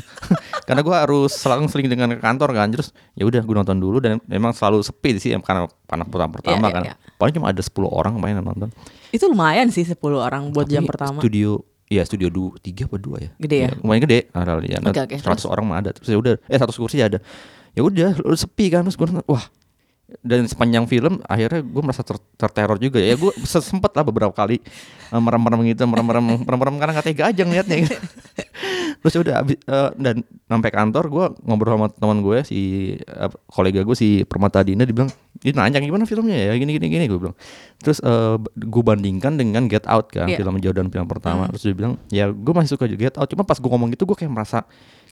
Karena 0.67 0.81
gue 0.81 0.97
harus 0.97 1.31
selalu 1.37 1.69
sering 1.69 1.93
dengan 1.93 2.09
ke 2.17 2.21
kantor 2.25 2.57
kan. 2.57 2.73
Terus 2.73 2.97
ya 3.13 3.29
udah 3.29 3.45
gue 3.45 3.55
nonton 3.55 3.77
dulu. 3.77 4.01
Dan 4.01 4.25
memang 4.25 4.57
selalu 4.57 4.81
sepi 4.81 5.21
sih 5.21 5.37
karena 5.37 5.69
karena 5.85 6.09
putaran 6.09 6.33
pertama 6.33 6.65
Iya, 6.65 6.73
kan. 6.73 6.83
iya, 6.89 6.93
iya. 6.97 7.15
paling 7.21 7.35
cuma 7.37 7.53
ada 7.53 7.61
10 7.61 7.69
orang 7.85 8.17
main 8.17 8.33
yang 8.33 8.49
nonton. 8.49 8.73
Itu 9.13 9.29
lumayan 9.29 9.69
sih 9.69 9.85
10 9.85 10.01
orang 10.17 10.49
buat 10.57 10.65
jam 10.65 10.83
Tapi 10.83 10.89
pertama. 10.89 11.21
studio 11.21 11.61
ya 11.87 12.03
studio 12.03 12.27
du, 12.29 12.51
tiga 12.59 12.91
apa 12.91 12.99
dua 12.99 13.17
ya? 13.23 13.31
Gede 13.39 13.57
ya? 13.63 13.71
lumayan 13.79 14.03
gede. 14.03 14.19
Nah, 14.35 14.43
ya, 14.63 14.79
Oke, 14.83 15.01
oke, 15.07 15.17
100 15.23 15.47
orang 15.53 15.65
mah 15.67 15.77
ada. 15.83 15.91
Terus 15.95 16.09
ya 16.11 16.19
udah 16.19 16.35
eh 16.51 16.59
100 16.59 16.75
kursi 16.75 16.99
ada. 16.99 17.19
Ya 17.77 17.83
udah 17.87 18.17
lu 18.23 18.35
sepi 18.35 18.73
kan 18.73 18.83
terus 18.83 18.99
gue 18.99 19.07
wah. 19.27 19.45
Dan 20.23 20.47
sepanjang 20.47 20.87
film 20.87 21.19
akhirnya 21.27 21.67
gue 21.67 21.83
merasa 21.83 22.07
ter- 22.07 22.23
terteror 22.39 22.79
juga 22.79 22.99
ya. 22.99 23.15
Gue 23.15 23.31
sempet 23.71 23.95
lah 23.95 24.03
beberapa 24.03 24.35
kali 24.35 24.59
eh, 25.11 25.21
merem-merem 25.21 25.63
gitu 25.71 25.87
merem-merem 25.87 26.43
merem-merem 26.43 26.75
karena 26.79 26.93
nggak 26.99 27.07
tega 27.07 27.25
aja 27.31 27.43
ngeliatnya. 27.47 27.77
gitu. 27.87 27.95
terus 28.99 29.13
ya 29.13 29.21
udah 29.23 29.35
abis, 29.41 29.57
eh, 29.61 29.91
dan 29.97 30.17
sampai 30.47 30.71
kantor 30.71 31.05
gue 31.07 31.27
ngobrol 31.43 31.75
sama 31.75 31.89
teman 31.91 32.19
gue 32.21 32.39
si 32.43 32.61
eh, 32.97 33.31
kolega 33.47 33.81
gue 33.81 33.93
si 33.93 34.09
Permata 34.23 34.61
Dina 34.61 34.83
dibilang 34.83 35.09
dia 35.37 35.53
nanya 35.53 35.79
gimana 35.79 36.05
filmnya 36.05 36.35
ya 36.35 36.53
gini 36.55 36.73
gini 36.73 36.87
gini 36.87 37.05
gue 37.05 37.19
bilang 37.19 37.37
terus 37.77 38.01
gue 38.53 38.83
bandingkan 38.83 39.37
dengan 39.37 39.67
Get 39.67 39.85
Out 39.85 40.11
kan 40.11 40.27
Iya. 40.27 40.41
film 40.41 40.57
Jordan 40.59 40.89
film 40.89 41.07
pertama 41.07 41.47
terus 41.49 41.63
dia 41.63 41.75
bilang 41.75 42.01
ya 42.09 42.29
gue 42.29 42.53
masih 42.53 42.75
suka 42.75 42.89
Get 42.89 43.15
Out 43.15 43.29
cuma 43.29 43.43
pas 43.43 43.57
gue 43.57 43.69
ngomong 43.69 43.93
gitu 43.93 44.05
gue 44.05 44.17
kayak 44.17 44.33
merasa 44.33 44.65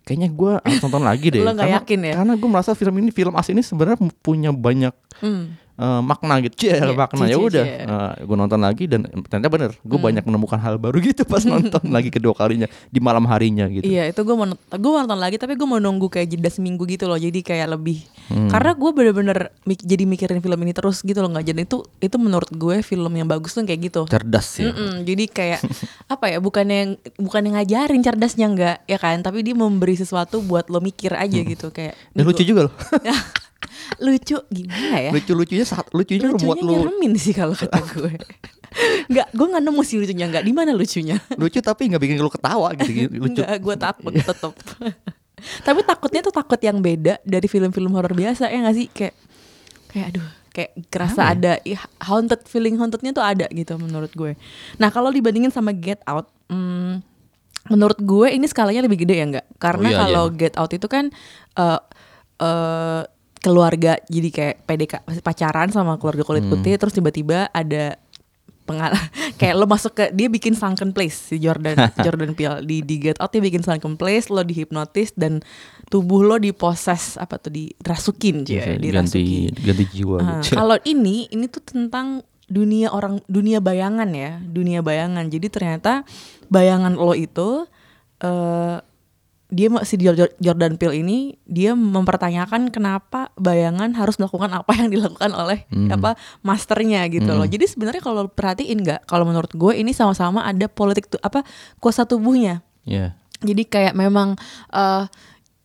kayaknya 0.02 0.28
gue 0.28 0.52
harus 0.58 0.80
nonton 0.80 1.00
lagi 1.00 1.28
deh 1.28 1.40
Lo 1.40 1.50
nggak 1.50 1.64
karena, 1.64 1.76
yakin 1.80 1.98
ya? 2.02 2.14
karena 2.20 2.32
gue 2.34 2.48
merasa 2.48 2.70
film 2.72 2.94
ini 2.98 3.08
film 3.08 3.32
asli 3.34 3.52
ini 3.52 3.62
sebenarnya 3.62 3.96
punya 4.20 4.50
banyak 4.50 4.92
Hmm. 5.14 5.54
Eh, 5.76 6.00
makna 6.00 6.38
gitu. 6.40 6.54
Cie, 6.61 6.76
Iya, 6.76 6.93
makna. 6.93 7.25
ya 7.25 7.37
udah. 7.37 7.64
cie. 7.64 7.87
gue 8.21 8.37
nonton 8.37 8.59
lagi 8.59 8.85
dan 8.85 9.00
ternyata 9.25 9.49
bener 9.49 9.71
gue 9.76 9.95
Hmm. 9.95 10.07
banyak 10.07 10.25
menemukan 10.25 10.57
hal 10.57 10.75
baru 10.76 10.99
gitu 10.99 11.23
pas 11.23 11.43
nonton 11.49 11.83
lagi 11.87 12.09
kedua 12.09 12.33
kalinya 12.33 12.64
di 12.87 12.99
malam 12.99 13.25
harinya 13.25 13.66
gitu. 13.66 13.83
Iya 13.83 14.07
itu 14.07 14.21
gue 14.21 14.33
mau 14.33 14.47
gue 14.50 14.90
nonton 14.97 15.16
lagi 15.16 15.35
tapi 15.35 15.54
gue 15.54 15.64
mau 15.64 15.76
nunggu 15.76 16.07
kayak 16.09 16.31
jeda 16.31 16.49
seminggu 16.49 16.85
gitu 16.85 17.04
loh. 17.04 17.16
Jadi 17.16 17.40
kayak 17.40 17.69
lebih 17.71 18.00
Hmm. 18.25 18.49
karena 18.49 18.73
gue 18.73 18.90
bener-bener 18.90 19.38
mik- 19.62 19.85
jadi 19.85 20.04
mikirin 20.04 20.38
film 20.38 20.57
ini 20.59 20.73
terus 20.73 20.99
gitu 20.99 21.19
loh 21.19 21.28
nggak 21.28 21.45
jadi 21.45 21.61
itu 21.62 21.78
itu 21.99 22.16
menurut 22.16 22.49
gue 22.49 22.81
film 22.81 23.12
yang 23.12 23.26
bagus 23.26 23.52
tuh 23.52 23.62
kayak 23.62 23.81
gitu. 23.85 24.02
Cerdas 24.07 24.49
ya. 24.57 24.71
Mm-mm, 24.71 25.02
jadi 25.02 25.25
kayak 25.26 25.61
apa 26.09 26.25
ya 26.26 26.38
bukan 26.38 26.64
yang 26.64 26.88
bukan 27.16 27.40
yang 27.43 27.54
ngajarin 27.54 28.00
cerdasnya 28.00 28.47
enggak 28.47 28.76
ya 28.85 28.97
kan? 28.97 29.21
Tapi 29.21 29.43
dia 29.43 29.52
memberi 29.52 29.93
sesuatu 29.95 30.40
buat 30.40 30.66
lo 30.66 30.78
mikir 30.78 31.12
aja 31.12 31.37
gitu 31.37 31.69
kayak 31.69 31.93
dan 32.11 32.23
lucu 32.23 32.38
gua- 32.38 32.47
juga 32.47 32.61
loh 32.62 32.75
lucu 34.00 34.38
gimana 34.50 34.97
ya 34.99 35.11
lucu 35.14 35.33
lucunya 35.35 35.66
saat 35.66 35.87
lucunya, 35.92 36.30
lucunya 36.30 36.44
buat 36.47 36.59
lu 36.61 36.71
nyeremin 36.73 37.12
sih 37.18 37.35
kalau 37.37 37.54
kata 37.54 37.78
gue 37.94 38.12
Nggak, 39.06 39.28
gue 39.38 39.47
nggak 39.54 39.62
nemu 39.71 39.83
sih 39.87 39.97
lucunya 40.02 40.26
nggak. 40.26 40.44
Di 40.44 40.50
mana 40.50 40.75
lucunya? 40.75 41.16
lucu 41.38 41.62
tapi 41.62 41.87
nggak 41.87 42.02
bikin 42.02 42.18
lu 42.18 42.26
ketawa 42.26 42.75
gitu 42.75 43.06
lucu 43.23 43.38
Nggak, 43.38 43.59
gue 43.62 43.75
takut 43.78 44.12
tetep. 44.12 44.54
Tapi 45.66 45.80
takutnya 45.85 46.21
tuh 46.25 46.33
takut 46.33 46.56
yang 46.59 46.80
beda 46.80 47.21
dari 47.21 47.44
film-film 47.47 47.92
horor 47.92 48.16
biasa 48.16 48.49
ya 48.49 48.59
nggak 48.64 48.76
sih? 48.80 48.87
Kayak, 48.90 49.14
kayak 49.92 50.06
aduh, 50.14 50.28
kayak 50.56 50.71
kerasa 50.88 51.23
ada 51.37 51.61
ih, 51.68 51.76
haunted 52.00 52.49
feeling 52.49 52.80
hauntednya 52.80 53.12
tuh 53.12 53.21
ada 53.21 53.44
gitu 53.52 53.76
menurut 53.76 54.09
gue. 54.16 54.40
Nah 54.80 54.88
kalau 54.88 55.12
dibandingin 55.12 55.52
sama 55.52 55.76
Get 55.76 56.00
Out, 56.09 56.33
hmm, 56.49 57.04
menurut 57.68 58.00
gue 58.00 58.33
ini 58.33 58.49
skalanya 58.49 58.88
lebih 58.88 59.04
gede 59.04 59.21
ya 59.21 59.26
nggak? 59.28 59.47
Karena 59.61 59.87
Oh, 59.87 59.92
iya, 59.92 60.00
kalau 60.00 60.25
iya. 60.33 60.37
Get 60.40 60.54
Out 60.56 60.73
itu 60.73 60.87
kan 60.88 61.12
eh 61.61 61.80
eh, 62.40 63.02
keluarga 63.44 64.00
jadi 64.06 64.28
kayak 64.30 64.56
PDK 64.64 64.92
pacaran 65.20 65.68
sama 65.68 66.00
keluarga 66.00 66.24
kulit 66.24 66.42
Hmm. 66.42 66.56
putih 66.56 66.74
terus 66.74 66.90
tiba-tiba 66.90 67.52
ada 67.52 68.00
pengal 68.64 68.96
kayak 69.38 69.54
lo 69.54 69.68
masuk 69.68 69.92
ke 69.92 70.04
dia 70.10 70.26
bikin 70.26 70.52
sunken 70.52 70.90
place 70.90 71.28
si 71.28 71.36
Jordan 71.36 71.76
Jordan 72.00 72.32
Peele 72.32 72.64
di 72.64 72.80
di 72.80 72.96
Get 72.98 73.20
Out 73.20 73.30
dia 73.30 73.44
bikin 73.44 73.60
sunken 73.60 73.94
place 73.94 74.26
lo 74.26 74.40
dihipnotis 74.40 75.12
dan 75.12 75.44
tubuh 75.86 76.24
lo 76.24 76.36
diposes 76.38 77.14
apa 77.14 77.36
tuh 77.36 77.52
dirasukin 77.52 78.48
ya 78.48 78.64
ganti 78.66 78.80
dirasukin 78.82 79.52
ganti 79.54 79.84
jiwa 79.86 80.16
Ah, 80.18 80.40
gitu. 80.40 80.56
kalau 80.56 80.80
ini 80.82 81.28
ini 81.28 81.44
tuh 81.46 81.60
tentang 81.60 82.24
dunia 82.44 82.88
orang 82.88 83.20
dunia 83.26 83.60
bayangan 83.60 84.08
ya 84.08 84.40
dunia 84.40 84.80
bayangan 84.80 85.28
jadi 85.28 85.46
ternyata 85.46 86.08
bayangan 86.48 86.92
lo 86.92 87.12
itu 87.12 87.68
eh 88.18 88.76
dia 89.54 89.70
ma- 89.70 89.87
si 89.87 89.94
Jor- 89.96 90.34
Jordan 90.37 90.75
Peele 90.75 90.99
ini 90.99 91.18
dia 91.44 91.73
mempertanyakan 91.73 92.68
kenapa 92.68 93.30
bayangan 93.34 93.94
harus 93.94 94.18
melakukan 94.18 94.50
apa 94.52 94.75
yang 94.75 94.90
dilakukan 94.90 95.30
oleh 95.30 95.62
apa 95.88 96.11
masternya 96.40 97.06
gitu 97.06 97.30
loh. 97.32 97.46
Jadi 97.46 97.64
sebenarnya 97.64 98.02
kalau 98.02 98.26
perhatiin 98.26 98.82
nggak 98.82 99.00
kalau 99.04 99.23
menurut 99.23 99.49
gue 99.49 99.73
ini 99.73 99.90
sama-sama 99.90 100.42
ada 100.42 100.66
politik 100.66 101.06
tu- 101.06 101.23
apa 101.23 101.46
kuasa 101.78 102.02
tubuhnya. 102.02 102.66
Iya. 102.82 103.14
jadi 103.40 103.62
kayak 103.62 103.94
memang 103.94 104.34
eh, 104.70 105.04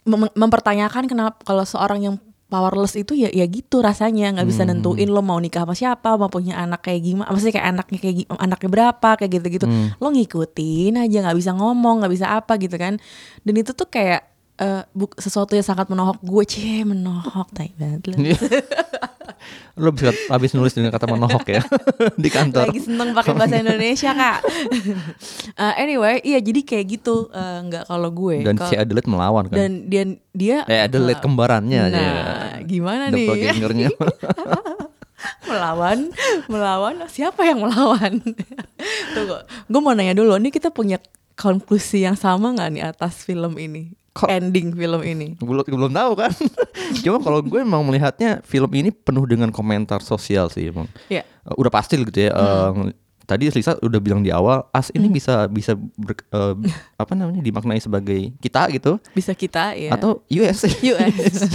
mem- 0.05 0.33
mempertanyakan 0.33 1.05
kenapa 1.05 1.41
kalau 1.41 1.63
seorang 1.63 1.99
yang 2.01 2.15
powerless 2.49 2.97
itu 2.97 3.13
ya 3.13 3.29
ya 3.29 3.45
gitu 3.45 3.79
rasanya. 3.79 4.33
Nggak 4.33 4.47
bisa 4.49 4.65
nentuin 4.65 5.07
lo 5.07 5.21
mau 5.21 5.37
nikah 5.37 5.63
sama 5.63 5.77
siapa 5.77 6.17
mau 6.17 6.27
punya 6.27 6.57
anak 6.57 6.81
kayak 6.83 7.01
gimana 7.05 7.29
maksudnya 7.29 7.53
kayak 7.61 7.67
anaknya 7.77 7.99
kayak 8.01 8.15
anaknya 8.35 8.69
berapa 8.69 9.09
kayak 9.21 9.31
gitu-gitu. 9.39 9.65
Lo 10.01 10.07
ngikutin 10.09 10.97
aja 10.97 11.17
nggak 11.29 11.37
bisa 11.37 11.51
ngomong 11.53 12.03
nggak 12.03 12.13
bisa 12.13 12.27
apa 12.33 12.57
gitu 12.57 12.75
kan. 12.75 12.97
Dan 13.45 13.53
itu 13.53 13.71
tuh 13.77 13.87
kayak 13.87 14.25
eh, 14.59 14.83
buk- 14.91 15.15
sesuatu 15.15 15.51
yang 15.51 15.63
sangat 15.63 15.87
menohok 15.87 16.19
gue 16.19 16.43
cie 16.45 16.83
menohok 16.83 17.47
tai 17.49 17.71
banget 17.73 18.03
lo. 18.05 18.15
Lo 19.75 19.89
bisa 19.89 20.11
habis 20.27 20.51
nulis 20.51 20.71
dengan 20.71 20.91
kata 20.91 21.07
menohok 21.07 21.47
ya 21.47 21.63
di 22.19 22.27
kantor. 22.27 22.67
lagi 22.67 22.81
seneng 22.81 23.11
pakai 23.13 23.31
bahasa 23.33 23.55
Indonesia 23.63 24.11
kak 24.11 24.37
Eh, 25.55 25.73
anyway 25.79 26.19
iya 26.21 26.37
jadi 26.37 26.59
kayak 26.61 26.85
gitu 26.93 27.27
eh, 27.29 27.57
nggak 27.63 27.83
kalau 27.85 28.09
gue 28.09 28.43
Dan 28.43 28.55
Kalau- 28.55 28.67
si 28.67 28.75
Adelaide 28.75 29.07
melawan 29.07 29.45
kan. 29.45 29.55
dan 29.55 29.71
dia 29.85 30.03
dia 30.31 30.57
eh 30.65 30.83
Adelaide 30.83 31.19
kembarannya 31.19 31.79
nah 31.85 31.95
ya. 31.95 32.23
gimana 32.61 33.07
nih 33.07 33.25
Doppelgangernya. 33.25 33.89
melawan 35.45 36.11
melawan 36.45 36.95
siapa 37.07 37.43
yang 37.43 37.59
melawan 37.59 38.19
tunggu 39.09 39.35
gue 39.65 39.81
mau 39.81 39.91
nanya 39.91 40.13
dulu 40.13 40.35
nih 40.37 40.47
kita 40.49 40.69
punya 40.69 40.95
konklusi 41.33 42.03
yang 42.03 42.15
sama 42.15 42.51
nggak 42.51 42.69
nih 42.69 42.83
atas 42.85 43.23
film 43.23 43.55
ini 43.55 43.95
Kok- 44.09 44.27
ending 44.27 44.73
film 44.73 45.01
ini 45.01 45.27
belum 45.37 45.63
belum 45.63 45.91
tahu 45.91 46.11
kan. 46.15 46.31
Cuma 47.03 47.17
kalau 47.19 47.39
gue 47.39 47.59
emang 47.59 47.81
melihatnya 47.81 48.41
film 48.41 48.69
ini 48.73 48.89
penuh 48.89 49.23
dengan 49.23 49.49
komentar 49.49 50.01
sosial 50.01 50.49
sih 50.49 50.69
emang. 50.69 50.89
ya 51.07 51.21
Uh, 51.39 51.55
udah 51.55 51.71
pasti 51.71 51.95
gitu 51.95 52.19
ya. 52.19 52.35
Hmm. 52.35 52.91
Uh, 52.91 52.97
tadi 53.23 53.47
Lisa 53.47 53.73
udah 53.79 53.97
bilang 53.97 54.19
di 54.19 54.29
awal, 54.29 54.67
as 54.69 54.91
ini 54.91 55.07
bisa 55.07 55.45
bisa 55.47 55.71
ber- 55.95 56.25
uh, 56.29 56.53
apa 57.01 57.13
namanya 57.13 57.39
dimaknai 57.39 57.77
sebagai 57.77 58.33
kita 58.37 58.67
gitu 58.69 58.97
bisa 59.13 59.31
kita 59.31 59.73
ya 59.73 59.93
atau 59.93 60.21
US. 60.27 60.67
US 60.89 61.47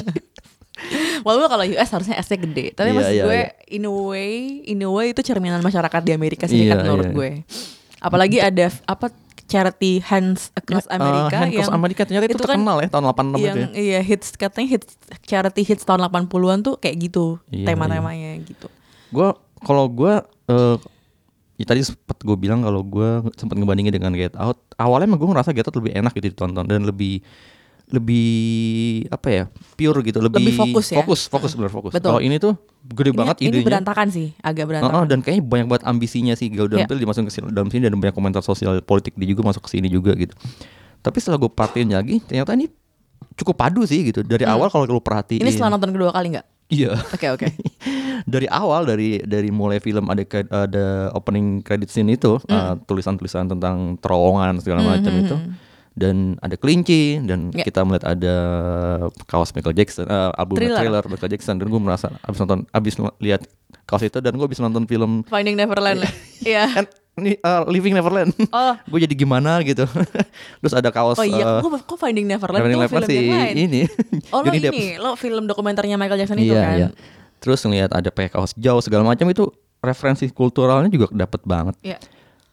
Walaupun 1.22 1.46
kalau 1.48 1.64
US 1.64 1.88
harusnya 1.88 2.18
S-nya 2.18 2.38
gede 2.40 2.74
Tapi 2.74 2.90
Iya, 2.90 2.96
maksud 2.98 3.14
iya, 3.14 3.24
gue 3.24 3.38
iya. 3.38 3.48
In 3.70 3.84
a 3.84 3.92
way 3.94 4.32
In 4.66 4.82
a 4.82 4.90
way 4.90 5.14
itu 5.14 5.22
cerminan 5.22 5.62
masyarakat 5.62 6.02
di 6.02 6.10
Amerika 6.10 6.50
Serikat 6.50 6.76
Iya, 6.76 6.84
menurut 6.84 7.06
iya. 7.06 7.14
gue 7.14 7.30
Apalagi 8.02 8.38
ada 8.42 8.66
Apa 8.84 9.14
Charity 9.44 10.00
Hands 10.00 10.40
Across 10.56 10.86
America 10.88 11.28
Uh, 11.28 11.40
Hand 11.40 11.52
Cross 11.52 11.68
yang 11.68 11.76
Amerika 11.76 12.02
ternyata 12.08 12.24
itu, 12.26 12.36
kan 12.40 12.56
terkenal 12.56 12.76
ya 12.80 12.88
tahun 12.88 13.04
86 13.12 13.12
itu 13.12 13.44
yang 13.44 13.56
ya. 13.56 13.68
iya 13.76 14.00
hits 14.00 14.28
katanya 14.34 14.68
hits 14.72 14.88
charity 15.22 15.62
hits 15.62 15.84
tahun 15.84 16.00
80-an 16.08 16.58
tuh 16.64 16.74
kayak 16.80 16.96
gitu 16.98 17.36
Iya, 17.52 17.72
tema-temanya 17.72 18.40
gitu. 18.42 18.66
Gue 19.12 19.28
kalau 19.60 19.86
gue 19.86 20.14
uh, 20.48 20.76
ya 21.54 21.64
tadi 21.64 21.86
sempat 21.86 22.18
gue 22.18 22.34
bilang 22.34 22.64
kalau 22.64 22.82
gue 22.82 23.30
sempat 23.36 23.54
ngebandingin 23.54 23.94
dengan 23.94 24.10
Get 24.12 24.34
Out. 24.34 24.58
Awalnya 24.74 25.06
emang 25.06 25.20
gue 25.22 25.28
ngerasa 25.30 25.52
Get 25.52 25.68
Out 25.68 25.76
lebih 25.78 25.92
enak 25.94 26.12
gitu 26.16 26.32
ditonton 26.32 26.64
dan 26.66 26.82
lebih 26.82 27.22
lebih 27.86 28.28
apa 29.08 29.28
ya 29.28 29.44
pure 29.74 30.00
gitu 30.02 30.18
lebih, 30.18 30.40
Lebih 30.42 30.54
fokus 30.56 30.86
ya? 30.88 30.96
fokus 30.98 31.20
fokus 31.26 31.52
bener 31.52 31.68
fokus 31.68 31.92
Betul. 31.92 32.10
kalau 32.10 32.20
ini 32.20 32.36
tuh 32.36 32.56
gede 32.86 33.10
Ini, 33.10 33.16
banget 33.16 33.36
ini 33.38 33.48
idenya 33.50 33.66
berantakan 33.66 34.06
sih, 34.08 34.28
agak 34.38 34.64
berantakan. 34.66 35.04
dan 35.06 35.18
kayaknya 35.20 35.42
banyak 35.42 35.66
banget 35.66 35.84
ambisinya 35.86 36.34
sih 36.34 36.48
Gordon 36.48 36.78
Iya. 36.78 36.86
Peele 36.86 37.00
dimasukin 37.00 37.24
ke 37.24 37.32
sini- 37.32 37.48
dalam 37.50 37.68
sini 37.68 37.82
dan 37.82 37.94
banyak 37.94 38.12
komentar 38.12 38.40
sosial 38.40 38.80
politik 38.80 39.12
dia 39.14 39.24
juga 39.26 39.40
masuk 39.42 39.62
ke 39.62 39.70
sini 39.70 39.88
juga 39.88 40.12
gitu. 40.14 40.32
Tapi 40.98 41.16
setelah 41.16 41.36
gue 41.38 41.48
perhatiin 41.48 41.88
lagi, 41.90 42.20
ternyata 42.20 42.52
ini 42.52 42.68
cukup 43.34 43.56
padu 43.58 43.84
sih 43.84 44.00
gitu. 44.02 44.20
Dari 44.20 44.44
awal 44.44 44.68
kalau 44.68 44.84
lu 44.86 44.98
perhatiin. 44.98 45.38
Hmm. 45.38 45.44
ini 45.44 45.50
setelah 45.50 45.72
nonton 45.72 45.90
kedua 45.90 46.10
kali 46.10 46.32
nggak? 46.32 46.46
Iya. 46.66 46.92
Oke 47.10 47.26
oke. 47.30 47.46
dari 48.26 48.48
awal 48.48 48.84
dari 48.84 49.20
dari 49.20 49.48
mulai 49.48 49.78
film 49.78 50.04
ada 50.06 50.24
ada 50.50 50.84
opening 51.12 51.60
credit 51.60 51.88
scene 51.88 52.08
itu 52.10 52.40
Hmm. 52.42 52.52
uh, 52.52 52.74
tulisan-tulisan 52.82 53.44
tentang 53.46 53.96
terowongan 53.96 54.58
segala 54.58 54.80
macam 54.82 55.12
itu 55.14 55.36
dan 55.94 56.34
ada 56.38 56.54
kelinci 56.54 57.22
dan 57.22 57.50
Ya. 57.50 57.62
kita 57.62 57.82
melihat 57.82 58.04
ada 58.08 58.34
kaos 59.24 59.50
Michael 59.50 59.74
Jackson 59.74 60.04
uh, 60.04 60.34
album 60.34 60.58
Thriller. 60.58 60.78
trailer. 60.78 61.04
Michael 61.06 61.30
Jackson 61.30 61.54
dan 61.54 61.66
gue 61.66 61.78
merasa 61.78 62.10
abis 62.20 62.38
nonton 62.38 62.66
abis 62.68 62.92
lihat 63.18 63.46
kaos 63.84 64.02
itu 64.02 64.18
dan 64.18 64.34
gue 64.34 64.42
abis 64.42 64.58
nonton 64.58 64.84
film 64.84 65.22
Finding 65.24 65.54
Neverland. 65.54 66.02
Iya. 66.44 66.66
and 66.76 66.88
ini 67.14 67.38
uh, 67.40 67.62
Living 67.64 67.94
Neverland. 67.94 68.34
Oh. 68.50 68.74
gue 68.90 69.00
jadi 69.00 69.14
gimana 69.14 69.62
gitu. 69.62 69.86
Terus 70.60 70.74
ada 70.74 70.90
kaos 70.90 71.14
Oh 71.14 71.22
iya, 71.22 71.46
uh, 71.46 71.62
kok, 71.62 71.86
kok 71.86 71.96
Finding 71.96 72.26
Neverland 72.26 72.58
tuh 72.60 72.70
Neverland 72.74 73.06
film 73.06 73.06
si 73.06 73.14
yang 73.14 73.38
lain? 73.38 73.54
ini. 73.56 73.82
Oh 74.28 74.42
lo 74.42 74.50
ini, 74.50 74.98
lo 74.98 75.14
film 75.14 75.46
dokumenternya 75.46 75.94
Michael 75.94 76.18
Jackson 76.20 76.42
itu 76.42 76.50
Iya, 76.50 76.60
kan? 76.60 76.74
iya. 76.76 76.88
Terus 77.38 77.62
ngelihat 77.62 77.94
ada 77.94 78.10
pakai 78.10 78.30
kaos 78.30 78.50
jauh 78.54 78.82
segala 78.82 79.06
macam 79.06 79.30
itu 79.30 79.46
referensi 79.78 80.26
kulturalnya 80.28 80.90
juga 80.90 81.06
dapet 81.14 81.44
banget. 81.46 81.78
Iya. 81.86 81.98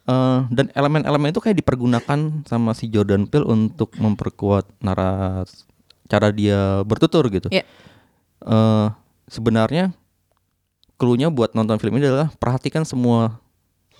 Eh, 0.01 0.39
dan 0.49 0.73
elemen-elemen 0.73 1.29
itu 1.29 1.37
kayak 1.37 1.61
dipergunakan 1.61 2.41
sama 2.49 2.73
si 2.73 2.89
Jordan 2.89 3.29
Peele 3.29 3.45
untuk 3.45 3.93
memperkuat 4.01 4.65
naras 4.81 5.69
cara 6.09 6.33
dia 6.33 6.81
bertutur 6.81 7.29
gitu. 7.29 7.53
Iya. 7.53 7.63
Eh, 8.41 8.87
sebenarnya 9.29 9.93
clue-nya 10.97 11.29
buat 11.29 11.53
nonton 11.53 11.77
film 11.77 12.01
ini 12.01 12.09
adalah 12.09 12.33
perhatikan 12.33 12.81
semua 12.81 13.37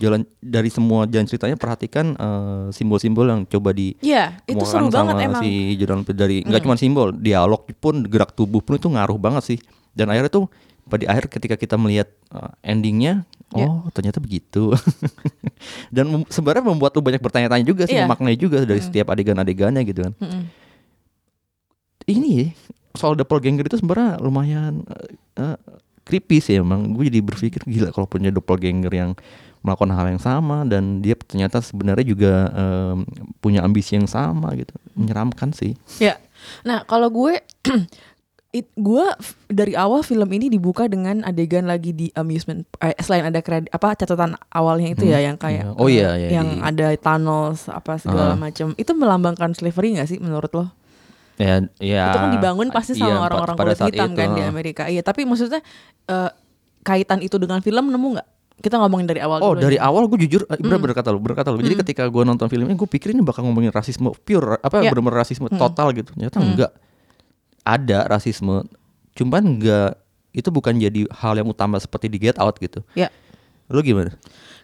jalan 0.02 0.26
dari 0.42 0.74
semua 0.74 1.06
jalan 1.06 1.30
ceritanya 1.30 1.54
perhatikan 1.54 2.18
eh, 2.18 2.66
simbol-simbol 2.74 3.30
yang 3.30 3.46
coba 3.46 3.70
di 3.70 3.94
Iya, 4.02 4.42
itu 4.50 4.66
seru 4.66 4.90
kemukakan 4.90 5.06
banget 5.06 5.16
sama 5.22 5.28
emang. 5.30 5.44
Si 5.46 5.52
Jordan 5.78 6.02
Peele 6.02 6.18
dari 6.18 6.38
nggak 6.42 6.62
cuma 6.66 6.76
simbol 6.82 7.14
dialog 7.14 7.62
pun 7.78 8.02
gerak 8.10 8.34
tubuh 8.34 8.66
pun 8.66 8.82
itu 8.82 8.90
ngaruh 8.90 9.22
banget 9.22 9.44
sih 9.54 9.60
dan 9.94 10.10
akhirnya 10.10 10.34
tuh 10.34 10.50
pada 10.84 11.06
akhir 11.08 11.30
ketika 11.30 11.56
kita 11.56 11.76
melihat 11.76 12.10
uh, 12.30 12.54
endingnya 12.62 13.26
Ya. 13.52 13.68
oh 13.68 13.84
ternyata 13.92 14.24
begitu 14.24 14.72
dan 15.96 16.08
mem- 16.08 16.30
sebenarnya 16.32 16.64
membuat 16.64 16.96
lu 16.96 17.04
banyak 17.04 17.20
bertanya-tanya 17.20 17.68
juga 17.68 17.84
sih 17.84 18.00
Iya. 18.00 18.08
memaknai 18.08 18.40
juga 18.40 18.64
dari 18.64 18.80
setiap 18.80 19.12
adegan-adegannya 19.12 19.84
gitu 19.84 20.08
kan 20.08 20.16
Mm-mm. 20.16 20.44
ini 22.08 22.30
ya, 22.32 22.48
soal 22.96 23.16
doppelganger 23.16 23.68
itu 23.68 23.76
sebenarnya 23.76 24.20
lumayan 24.20 24.84
uh, 25.36 25.52
uh, 25.52 25.58
creepy 26.04 26.40
sih 26.40 26.58
emang 26.58 26.96
gue 26.96 27.08
jadi 27.08 27.20
berpikir 27.20 27.62
gila 27.64 27.92
kalau 27.92 28.08
punya 28.08 28.32
doppelganger 28.32 28.92
yang 28.92 29.12
melakukan 29.62 29.94
hal 29.94 30.08
yang 30.10 30.18
sama 30.18 30.64
dan 30.64 31.00
dia 31.00 31.14
ternyata 31.14 31.62
sebenarnya 31.62 32.02
juga 32.04 32.34
um, 32.50 33.06
punya 33.38 33.62
ambisi 33.62 33.94
yang 33.94 34.08
sama 34.08 34.56
gitu 34.56 34.74
menyeramkan 34.96 35.52
sih 35.52 35.78
Ya. 36.00 36.18
Nah, 36.66 36.82
kalau 36.84 37.14
gue 37.14 37.38
it, 38.52 38.68
gue 38.74 39.06
dari 39.48 39.74
awal 39.74 40.02
film 40.02 40.28
ini 40.30 40.48
dibuka 40.48 40.86
dengan 40.86 41.24
adegan 41.24 41.64
lagi 41.64 41.92
di 41.92 42.08
amusement 42.12 42.68
eh, 42.78 42.92
selain 42.98 43.26
ada 43.26 43.40
kredit 43.40 43.68
apa 43.70 43.96
catatan 43.96 44.36
awalnya 44.50 44.92
itu 44.92 45.06
ya 45.06 45.20
yang 45.20 45.36
kayak 45.36 45.64
Iya. 45.66 45.76
Oh 45.76 45.88
iya, 45.88 46.10
eh, 46.10 46.16
iya, 46.18 46.30
yang 46.36 46.48
di- 46.50 46.62
ada 46.62 46.88
tunnels 46.96 47.66
apa 47.66 47.96
segala 47.96 48.34
Ah. 48.34 48.38
macam. 48.38 48.76
Itu 48.76 48.92
melambangkan 48.92 49.52
slavery 49.52 49.96
gak 49.96 50.08
sih 50.08 50.18
menurut 50.18 50.52
lo? 50.52 50.66
Ya, 51.36 51.58
ya. 51.76 52.06
itu 52.08 52.20
kan 52.20 52.32
dibangun 52.32 52.68
pasti 52.70 52.94
iya, 52.94 53.08
sama 53.08 53.18
pa- 53.18 53.26
orang-orang 53.26 53.56
kulit 53.58 53.80
hitam 53.82 54.10
itu, 54.10 54.16
kan 54.16 54.28
di 54.30 54.42
heeh. 54.42 54.52
Amerika. 54.52 54.84
Iya, 54.86 55.02
tapi 55.02 55.24
maksudnya 55.24 55.64
eh, 56.06 56.30
kaitan 56.82 57.20
itu 57.20 57.36
dengan 57.36 57.60
film 57.60 57.88
nemu 57.88 58.08
nggak? 58.14 58.28
Kita 58.60 58.78
ngomongin 58.78 59.08
dari 59.08 59.18
awal 59.20 59.42
Oh 59.42 59.52
dulu 59.52 59.64
dari 59.64 59.76
aja. 59.76 59.88
awal 59.88 60.06
gue 60.06 60.22
jujur 60.22 60.46
eh, 60.46 60.54
bener 60.56 60.78
bener 60.78 60.94
kata 60.94 61.10
lu 61.10 61.18
bener 61.18 61.34
kata 61.36 61.50
lu. 61.50 61.58
Jadi 61.60 61.82
ketika 61.82 62.04
gue 62.06 62.22
nonton 62.22 62.46
film 62.46 62.68
ini 62.68 62.76
gue 62.76 62.86
pikir 62.86 63.10
ini 63.10 63.22
bakal 63.22 63.42
ngomongin 63.42 63.72
rasisme 63.72 64.14
pure 64.14 64.60
apa 64.60 64.76
Ya. 64.78 64.92
bener-bener 64.92 65.18
rasisme 65.18 65.50
total 65.50 65.90
gitu. 65.94 66.14
Ternyata 66.14 66.38
enggak. 66.38 66.72
Ada 67.72 68.12
rasisme, 68.12 68.68
cuman 69.16 69.56
enggak 69.56 69.96
itu 70.36 70.48
bukan 70.52 70.76
jadi 70.76 71.08
hal 71.12 71.40
yang 71.40 71.48
utama 71.48 71.80
seperti 71.80 72.12
di 72.12 72.20
Get 72.20 72.36
Out 72.40 72.60
gitu. 72.60 72.84
Ya. 72.96 73.08
Lu 73.72 73.80
gimana? 73.80 74.12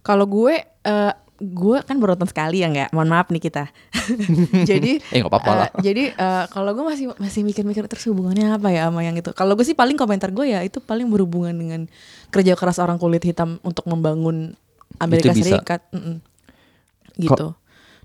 Kalau 0.03 0.27
gue 0.27 0.59
eh 0.63 1.13
gue 1.37 1.77
kan 1.85 2.01
baru 2.01 2.17
nonton 2.17 2.33
sekali 2.33 2.65
ya 2.65 2.67
nggak 2.73 2.97
mohon 2.97 3.13
maaf 3.13 3.29
nih 3.29 3.37
kita 3.37 3.69
jadi 4.69 4.97
Eh, 5.13 5.21
nggak 5.21 5.29
apa-apa 5.29 5.51
eh, 5.53 5.57
lah. 5.61 5.69
jadi 5.77 6.03
eh, 6.17 6.45
kalau 6.49 6.73
gue 6.73 6.81
masih 6.81 7.05
masih 7.21 7.45
mikir-mikir 7.45 7.85
terus 7.85 8.09
hubungannya 8.09 8.57
apa 8.57 8.73
ya 8.73 8.89
sama 8.89 9.05
yang 9.05 9.13
itu 9.13 9.29
kalau 9.37 9.53
gue 9.53 9.61
sih 9.61 9.77
paling 9.77 9.93
komentar 10.01 10.33
gue 10.33 10.49
ya 10.49 10.65
itu 10.65 10.81
paling 10.81 11.05
berhubungan 11.13 11.53
dengan 11.53 11.85
kerja 12.33 12.57
keras 12.57 12.81
orang 12.81 12.97
kulit 12.97 13.21
hitam 13.21 13.61
untuk 13.61 13.85
membangun 13.85 14.57
Amerika. 14.97 15.29
Serikat 15.37 15.85
Mm-mm. 15.93 16.17
gitu 17.21 17.53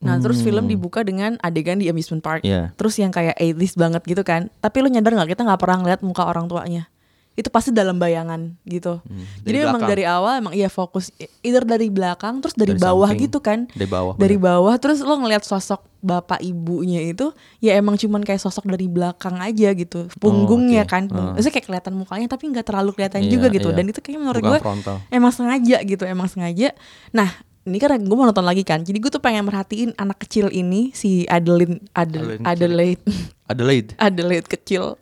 nah 0.03 0.19
terus 0.19 0.39
film 0.41 0.67
dibuka 0.67 1.01
dengan 1.01 1.39
adegan 1.39 1.77
di 1.77 1.87
amusement 1.87 2.19
park 2.19 2.43
Hmm. 2.43 2.51
Iya. 2.51 2.63
terus 2.75 2.95
yang 2.97 3.09
kayak 3.09 3.35
80s 3.37 3.75
banget 3.75 4.03
gitu 4.05 4.23
kan 4.23 4.51
tapi 4.57 4.79
lu 4.79 4.89
nyadar 4.89 5.15
nggak 5.15 5.31
kita 5.31 5.43
nggak 5.43 5.59
pernah 5.59 5.79
ngeliat 5.79 6.01
muka 6.01 6.23
orang 6.25 6.45
tuanya 6.45 6.91
itu 7.33 7.49
pasti 7.49 7.71
dalam 7.71 7.97
bayangan 7.97 8.61
gitu 8.63 9.01
Hmm, 9.01 9.25
dari 9.41 9.57
jadi 9.57 9.57
emang 9.65 9.81
belakang. 9.81 9.89
dari 9.89 10.05
awal 10.05 10.33
emang 10.37 10.53
iya 10.53 10.69
fokus 10.69 11.09
either 11.41 11.63
dari 11.63 11.89
belakang 11.89 12.39
terus 12.39 12.53
dari, 12.53 12.75
Dari 12.75 12.83
bawah 12.83 13.09
samping. 13.09 13.25
gitu 13.25 13.39
kan 13.41 13.59
Dari 13.69 13.89
bawah, 13.89 14.15
dari 14.15 14.37
bener. 14.37 14.47
bawah 14.51 14.75
terus 14.77 15.01
lo 15.01 15.17
ngeliat 15.17 15.41
sosok 15.41 15.81
bapak 15.99 16.43
ibunya 16.43 17.01
itu 17.01 17.33
ya 17.57 17.73
emang 17.75 17.97
cuman 17.97 18.21
kayak 18.21 18.37
sosok 18.39 18.67
dari 18.67 18.85
belakang 18.85 19.39
aja 19.39 19.73
gitu 19.73 20.13
punggungnya 20.19 20.83
oke. 20.83 20.91
kan 20.91 21.03
Ah. 21.09 21.33
maksudnya 21.33 21.55
kayak 21.55 21.67
kelihatan 21.69 21.95
mukanya 21.95 22.27
tapi 22.29 22.45
nggak 22.49 22.67
terlalu 22.67 22.91
kelihatan 22.93 23.23
Iya, 23.23 23.31
juga 23.31 23.47
gitu 23.49 23.69
iya. 23.71 23.77
dan 23.77 23.85
itu 23.87 23.99
kayaknya 23.99 24.21
menurut 24.21 24.43
Bukan 24.43 24.51
gue 24.51 24.59
frontal. 24.61 24.97
emang 25.09 25.33
sengaja 25.33 25.77
gitu 25.81 26.05
emang 26.05 26.27
sengaja 26.27 26.69
nah 27.09 27.31
ini 27.63 27.79
karena 27.79 27.99
gue 27.99 28.17
mau 28.17 28.27
nonton 28.27 28.43
lagi 28.43 28.67
kan. 28.67 28.83
Jadi 28.83 28.99
gue 28.99 29.11
tuh 29.11 29.23
pengen 29.23 29.47
merhatiin 29.47 29.95
anak 29.95 30.19
kecil 30.27 30.51
ini 30.51 30.91
si 30.93 31.23
Adeline 31.31 31.79
Adel. 31.95 32.43
Adelaide. 32.43 33.03
Adelaide. 33.47 33.91
Adelaide 34.07 34.49
kecil. 34.51 34.99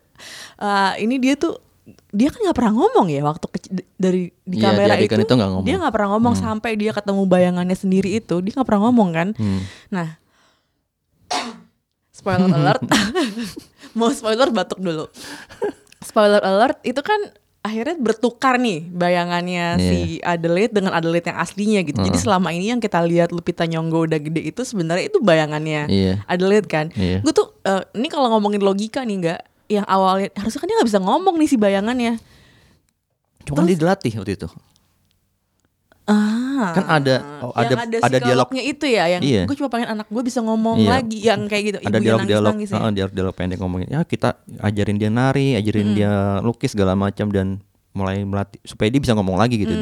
Eh, 0.60 0.92
ini 1.00 1.16
dia 1.16 1.40
tuh 1.40 1.56
dia 2.12 2.28
kan 2.30 2.38
nggak 2.44 2.54
pernah 2.54 2.72
ngomong 2.76 3.06
ya 3.10 3.24
waktu 3.24 3.46
kecil 3.50 3.72
dari 3.96 4.30
di 4.44 4.60
Iya, 4.60 4.70
kamera 4.70 4.94
di 4.94 5.08
itu, 5.08 5.16
itu 5.16 5.34
ngomong. 5.34 5.64
dia 5.64 5.74
nggak 5.80 5.94
pernah 5.96 6.08
ngomong 6.14 6.34
sampai 6.36 6.76
dia 6.76 6.92
ketemu 6.92 7.22
bayangannya 7.24 7.74
sendiri 7.74 8.10
itu. 8.12 8.44
Dia 8.44 8.52
nggak 8.54 8.68
pernah 8.68 8.82
ngomong 8.90 9.08
kan. 9.10 9.28
Hmm. 9.34 9.60
nah. 9.88 10.08
Spoiler 12.12 12.52
alert. 12.52 12.84
Mau 13.98 14.12
spoiler 14.12 14.52
batuk 14.52 14.76
dulu. 14.76 15.08
Spoiler 16.04 16.44
alert 16.44 16.76
itu 16.84 17.00
kan 17.00 17.16
akhirnya 17.60 17.92
bertukar 17.94 18.56
nih 18.56 18.88
bayangannya 18.88 19.66
Iya. 19.76 19.84
si 19.84 19.98
Adelaide 20.18 20.72
dengan 20.72 20.96
Adelaide 20.96 21.28
yang 21.28 21.38
aslinya 21.38 21.80
gitu 21.82 22.00
jadi 22.00 22.16
selama 22.16 22.50
ini 22.50 22.72
yang 22.72 22.80
kita 22.80 22.96
lihat 23.00 23.30
Lupita 23.30 23.68
Nyong'o 23.68 24.08
udah 24.08 24.16
gede 24.16 24.48
itu 24.48 24.64
sebenarnya 24.64 25.12
itu 25.12 25.20
bayangannya 25.20 25.84
Iya. 25.86 26.14
Adelaide 26.24 26.64
kan 26.64 26.88
Iya. 26.92 27.20
gue 27.20 27.32
tuh 27.32 27.52
eh, 27.62 27.84
ini 27.94 28.08
kalau 28.08 28.32
ngomongin 28.32 28.60
logika 28.60 29.04
nih 29.04 29.16
nggak 29.20 29.40
yang 29.68 29.84
awalnya 29.84 30.32
harusnya 30.34 30.56
kan 30.56 30.66
dia 30.66 30.76
nggak 30.76 30.88
bisa 30.88 31.00
ngomong 31.00 31.34
nih 31.36 31.48
si 31.48 31.56
bayangannya 31.56 32.16
Cuma 33.40 33.64
dia 33.64 33.76
dilatih 33.76 34.12
waktu 34.20 34.36
itu. 34.36 34.48
Ah 36.04 36.72
Kan 36.72 36.84
ada 36.86 37.14
oh, 37.40 37.52
ada 37.52 37.74
ada, 37.74 37.96
ada 38.00 38.18
dialog 38.18 38.46
psikolognya 38.46 38.64
itu 38.66 38.84
ya 38.86 39.04
yang 39.10 39.22
Iya. 39.22 39.42
gue 39.44 39.56
cuma 39.56 39.68
pengen 39.68 39.88
anak 39.90 40.06
gue 40.06 40.22
bisa 40.22 40.40
ngomong 40.40 40.76
Iya. 40.78 40.88
lagi 40.90 41.18
yang 41.18 41.40
kayak 41.44 41.62
gitu 41.64 41.78
ada 41.78 41.82
ibu 41.82 41.94
yang 41.94 42.04
dialog-dialog 42.04 42.52
nangis-nangis 42.52 42.70
ya. 42.70 42.76
heeh, 42.78 42.92
dialog-dialog 42.94 43.34
pendek 43.34 43.58
ngomongin 43.58 43.88
ya 43.88 44.00
kita 44.02 44.28
ajarin 44.60 44.96
dia 44.96 45.08
nari 45.08 45.48
ajarin 45.54 45.86
Hmm. 45.86 45.96
dia 45.96 46.12
lukis 46.40 46.70
segala 46.70 46.92
macam 46.94 47.28
dan 47.28 47.60
mulai 47.90 48.22
melatih 48.22 48.62
supaya 48.62 48.86
dia 48.86 48.98
bisa 48.98 49.12
ngomong 49.12 49.34
lagi 49.34 49.58
gitu 49.58 49.74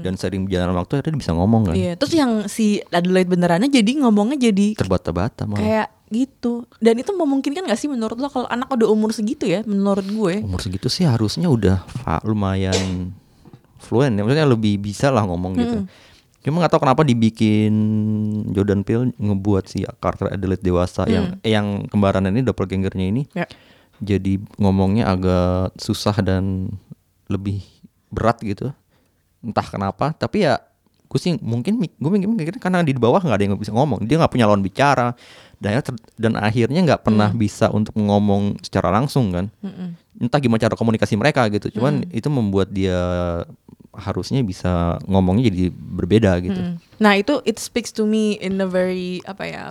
dan 0.00 0.16
sering 0.16 0.42
berjalan 0.42 0.74
waktu 0.74 0.98
akhirnya 0.98 1.12
dia 1.12 1.22
bisa 1.22 1.32
ngomong 1.32 1.62
kan 1.64 1.74
Iya, 1.76 1.92
terus 1.94 2.12
yang 2.12 2.32
si 2.46 2.82
Adelaide 2.88 3.30
benerannya 3.30 3.68
jadi 3.68 3.90
ngomongnya 4.00 4.38
jadi 4.42 4.74
terbata-bata 4.74 5.46
malah 5.46 5.62
kayak 5.62 5.88
gitu. 6.10 6.66
Dan 6.78 6.94
itu 6.96 7.10
memungkinkan 7.10 7.62
gak 7.64 7.74
sih 7.76 7.86
menurut 7.86 8.14
lo 8.16 8.26
kalau 8.26 8.46
anak 8.46 8.66
udah 8.68 8.86
umur 8.86 9.10
segitu 9.10 9.46
ya 9.46 9.62
menurut 9.62 10.02
gue? 10.04 10.34
umur 10.40 10.58
segitu 10.58 10.86
sih 10.86 11.06
harusnya 11.06 11.46
udah 11.46 11.82
lumayan 12.22 13.14
fluent 13.84 14.12
ya 14.12 14.24
maksudnya 14.24 14.48
lebih 14.48 14.80
bisa 14.80 15.08
lah 15.08 15.22
ngomong 15.22 15.52
gitu 15.54 15.78
Hmm. 15.80 15.88
cuma 16.40 16.60
nggak 16.60 16.72
tahu 16.72 16.82
kenapa 16.82 17.02
dibikin 17.04 17.72
Jordan 18.50 18.82
Peele 18.82 19.12
ngebuat 19.16 19.64
si 19.64 19.80
karakter 19.96 20.28
Adelaide 20.28 20.60
dewasa 20.60 21.04
yang 21.06 21.40
eh, 21.40 21.52
yang 21.52 21.86
kembaran 21.86 22.24
ini 22.26 22.40
doppelgangernya 22.40 23.06
ini 23.06 23.22
Hmm. 23.30 23.44
Ya. 23.44 23.46
jadi 24.00 24.32
ngomongnya 24.58 25.06
agak 25.06 25.76
susah 25.78 26.18
dan 26.18 26.74
lebih 27.28 27.64
berat 28.08 28.40
gitu 28.40 28.72
entah 29.40 29.64
kenapa 29.64 30.12
tapi 30.12 30.44
ya 30.44 30.60
gue 31.04 31.16
sih 31.16 31.36
mungkin 31.38 31.78
gue 31.78 32.10
mikir 32.10 32.58
karena 32.58 32.82
di 32.82 32.90
bawah 32.92 33.20
nggak 33.20 33.36
ada 33.36 33.44
yang 33.44 33.54
bisa 33.54 33.70
ngomong 33.70 34.02
dia 34.02 34.18
nggak 34.18 34.28
punya 34.28 34.44
lawan 34.44 34.60
bicara 34.60 35.14
dan 35.56 35.78
dan 36.16 36.32
akhirnya 36.34 36.82
nggak 36.82 37.02
pernah 37.02 37.30
Hmm. 37.30 37.38
bisa 37.38 37.70
untuk 37.70 37.94
ngomong 37.94 38.58
secara 38.60 38.90
langsung 38.90 39.30
kan 39.30 39.46
entah 40.14 40.38
gimana 40.38 40.60
cara 40.60 40.74
komunikasi 40.74 41.14
mereka 41.14 41.46
gitu 41.48 41.70
cuman 41.72 42.02
Hmm. 42.02 42.10
itu 42.12 42.28
membuat 42.28 42.68
dia 42.68 42.98
harusnya 43.96 44.40
bisa 44.40 44.98
ngomongnya 45.04 45.48
jadi 45.48 45.70
berbeda 45.70 46.32
gitu 46.40 46.56
Hmm. 46.56 46.76
Nah 46.96 47.14
itu 47.14 47.42
it 47.42 47.56
speaks 47.56 47.90
to 47.90 48.02
me 48.02 48.36
in 48.36 48.56
a 48.56 48.66
very 48.66 49.18
apa 49.24 49.44
ya 49.44 49.64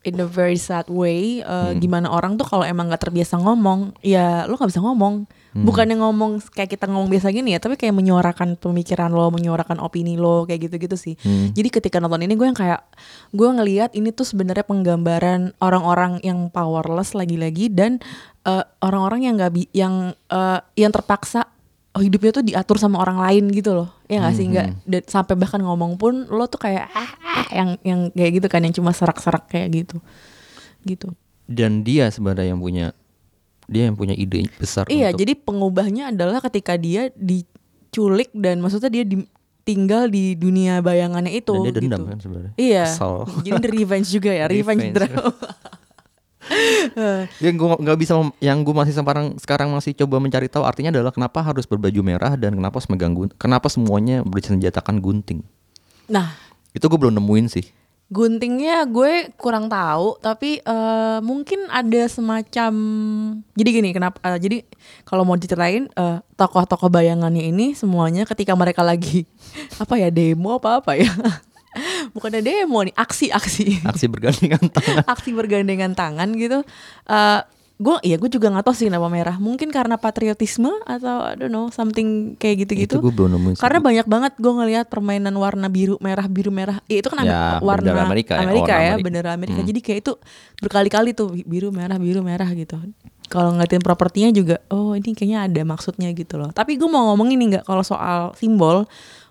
in 0.00 0.16
a 0.16 0.24
very 0.24 0.56
sad 0.56 0.86
way 0.86 1.42
uh, 1.42 1.68
Hmm. 1.68 1.78
gimana 1.78 2.08
orang 2.08 2.34
tuh 2.34 2.44
kalau 2.44 2.62
emang 2.62 2.88
nggak 2.88 3.02
terbiasa 3.02 3.36
ngomong 3.36 3.92
ya 4.00 4.44
lo 4.44 4.54
nggak 4.54 4.70
bisa 4.70 4.80
ngomong 4.80 5.26
Hmm. 5.48 5.64
bukannya 5.64 5.96
ngomong 5.96 6.44
kayak 6.46 6.70
kita 6.70 6.84
ngomong 6.86 7.08
biasa 7.08 7.28
gini 7.28 7.50
ya 7.50 7.58
tapi 7.58 7.74
kayak 7.74 7.92
menyuarakan 7.92 8.54
pemikiran 8.54 9.08
lo 9.08 9.28
menyuarakan 9.28 9.80
opini 9.80 10.14
lo 10.14 10.44
kayak 10.44 10.68
gitu-gitu 10.68 10.94
sih 10.94 11.14
Hmm. 11.18 11.50
jadi 11.50 11.68
ketika 11.72 11.98
nonton 11.98 12.20
ini 12.20 12.36
gue 12.36 12.46
yang 12.46 12.54
kayak 12.54 12.84
gue 13.30 13.48
ngelihat 13.48 13.90
ini 13.92 14.12
tuh 14.12 14.24
sebenarnya 14.24 14.62
penggambaran 14.62 15.56
orang-orang 15.58 16.20
yang 16.20 16.46
powerless 16.48 17.12
lagi-lagi 17.12 17.68
dan 17.68 17.96
uh, 18.44 18.60
orang-orang 18.78 19.24
yang 19.24 19.34
nggak 19.36 19.52
bi- 19.52 19.72
yang 19.72 19.94
uh, 20.28 20.60
yang 20.76 20.92
terpaksa 20.92 21.47
oh, 21.98 22.00
hidupnya 22.00 22.30
tuh 22.32 22.44
diatur 22.44 22.78
sama 22.78 22.98
orang 22.98 23.18
lain 23.18 23.50
gitu 23.50 23.74
loh 23.74 23.90
ya 24.06 24.22
nggak 24.22 24.32
sih 24.32 24.46
nggak 24.46 24.66
dan 24.84 25.02
sampai 25.04 25.34
bahkan 25.34 25.58
ngomong 25.58 25.98
pun 25.98 26.24
lo 26.24 26.46
tuh 26.46 26.60
kayak 26.60 26.86
ah, 26.88 27.10
ah, 27.18 27.46
yang 27.50 27.68
yang 27.82 28.00
kayak 28.08 28.32
gitu 28.34 28.46
kan 28.46 28.62
yang 28.62 28.70
cuma 28.70 28.90
serak-serak 28.90 29.44
kayak 29.46 29.68
gitu 29.76 29.98
gitu 30.84 31.10
dan 31.44 31.82
dia 31.82 32.06
sebenarnya 32.06 32.52
yang 32.52 32.60
punya 32.60 32.86
dia 33.66 33.84
yang 33.84 33.96
punya 33.96 34.14
ide 34.14 34.46
besar 34.54 34.86
iya 34.86 35.10
untuk- 35.10 35.18
jadi 35.18 35.32
pengubahnya 35.36 36.04
adalah 36.08 36.38
ketika 36.40 36.74
dia 36.74 37.10
diculik 37.12 38.30
dan 38.32 38.58
maksudnya 38.58 38.88
dia 38.88 39.02
di- 39.02 39.26
tinggal 39.62 40.06
di 40.06 40.32
dunia 40.32 40.80
bayangannya 40.80 41.34
itu 41.34 41.52
dan 41.52 41.66
dia 41.66 41.74
dendam 41.74 41.98
gitu. 41.98 42.04
kan 42.06 42.18
sebenarnya 42.18 42.52
Iya. 42.56 42.84
Kesal. 42.86 43.28
Jadi 43.42 43.66
revenge 43.68 44.08
juga 44.08 44.30
ya, 44.30 44.48
revenge, 44.48 44.80
Revenge. 44.80 44.94
drama. 44.94 45.28
Yang 47.44 47.54
gue 47.54 47.68
nggak 47.78 47.98
bisa 47.98 48.14
yang 48.40 48.64
gue 48.64 48.74
masih 48.74 48.94
sekarang 48.96 49.26
sekarang 49.38 49.68
masih 49.72 49.92
coba 49.94 50.18
mencari 50.18 50.48
tahu 50.50 50.64
artinya 50.64 50.90
adalah 50.92 51.12
kenapa 51.12 51.44
harus 51.44 51.68
berbaju 51.68 52.00
merah 52.02 52.34
dan 52.34 52.56
kenapa 52.56 52.80
harus 52.80 52.88
megang 52.90 53.14
gun- 53.14 53.34
kenapa 53.36 53.68
semuanya 53.70 54.24
bersenjatakan 54.24 54.98
gunting 54.98 55.44
nah, 56.08 56.34
itu 56.72 56.84
gue 56.84 56.98
belum 56.98 57.14
nemuin 57.16 57.46
sih 57.52 57.66
guntingnya 58.08 58.88
gue 58.88 59.36
kurang 59.36 59.68
tahu, 59.68 60.16
tapi 60.24 60.64
eh, 60.64 61.18
mungkin 61.20 61.68
ada 61.68 62.08
semacam 62.08 62.72
jadi 63.52 63.68
gini, 63.68 63.92
kenapa? 63.92 64.16
eh, 64.24 64.40
jadi 64.40 64.58
kalau 65.04 65.28
mau 65.28 65.36
diceritain 65.36 65.92
eh, 65.92 66.18
tokoh-tokoh 66.40 66.88
bayangannya 66.88 67.52
ini 67.52 67.76
semuanya 67.76 68.24
ketika 68.24 68.56
mereka 68.56 68.80
lagi 68.80 69.28
apa 69.82 70.00
ya 70.00 70.08
demo 70.08 70.56
apa 70.56 70.80
apa 70.80 70.96
ya? 70.96 71.12
Bukannya 72.12 72.40
demo 72.40 72.82
nih, 72.82 72.94
aksi-aksi. 72.94 73.84
aksi 73.86 74.06
bergandengan 74.06 74.64
tangan 74.68 75.04
aksi 75.14 75.30
bergandengan 75.32 75.92
tangan 75.94 76.28
gitu. 76.34 76.62
Eh 77.06 77.40
gue 77.78 77.94
iya 78.02 78.18
gue 78.18 78.26
juga 78.26 78.50
nggak 78.50 78.66
tahu 78.66 78.74
sih 78.74 78.86
kenapa 78.90 79.06
merah. 79.06 79.38
Mungkin 79.38 79.70
karena 79.70 79.94
patriotisme 79.94 80.82
atau 80.82 81.30
I 81.30 81.38
don't 81.38 81.54
know 81.54 81.70
something 81.70 82.34
kayak 82.34 82.66
gitu-gitu. 82.66 82.98
itu 82.98 83.04
gue 83.06 83.14
belum 83.14 83.38
nemuin. 83.38 83.54
Karena 83.54 83.78
banyak 83.78 84.06
banget 84.10 84.32
gue 84.34 84.50
ngelihat 84.50 84.90
permainan 84.90 85.30
warna 85.38 85.70
biru 85.70 85.94
merah 86.02 86.26
biru 86.26 86.50
merah. 86.50 86.82
Ya, 86.90 86.98
itu 86.98 87.06
kan 87.06 87.22
Ya, 87.22 87.62
warna 87.62 87.94
bendera 87.94 88.02
Amerika 88.02 88.32
ya, 88.34 88.40
Amerika 88.42 88.72
ya, 88.74 88.78
Amerika. 88.82 89.04
bendera 89.06 89.30
Amerika. 89.38 89.60
Hmm. 89.62 89.68
Jadi 89.70 89.80
kayak 89.80 89.98
itu 90.02 90.12
berkali-kali 90.58 91.14
tuh 91.14 91.30
biru 91.46 91.70
merah 91.70 92.02
biru 92.02 92.18
merah 92.26 92.50
gitu. 92.50 92.82
Kalau 93.28 93.52
ngeliatin 93.54 93.84
propertinya 93.84 94.32
juga, 94.32 94.56
oh 94.72 94.96
ini 94.96 95.12
kayaknya 95.12 95.44
ada 95.46 95.62
maksudnya 95.62 96.08
gitu 96.16 96.34
loh. 96.40 96.50
Tapi 96.50 96.80
gue 96.80 96.88
mau 96.88 97.12
ngomongin 97.12 97.36
nih 97.38 97.48
nggak 97.54 97.64
kalau 97.68 97.84
soal 97.84 98.32
simbol, 98.34 98.88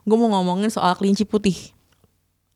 gue 0.07 0.17
mau 0.17 0.29
ngomongin 0.39 0.71
soal 0.71 0.95
kelinci 0.95 1.27
putih. 1.27 1.57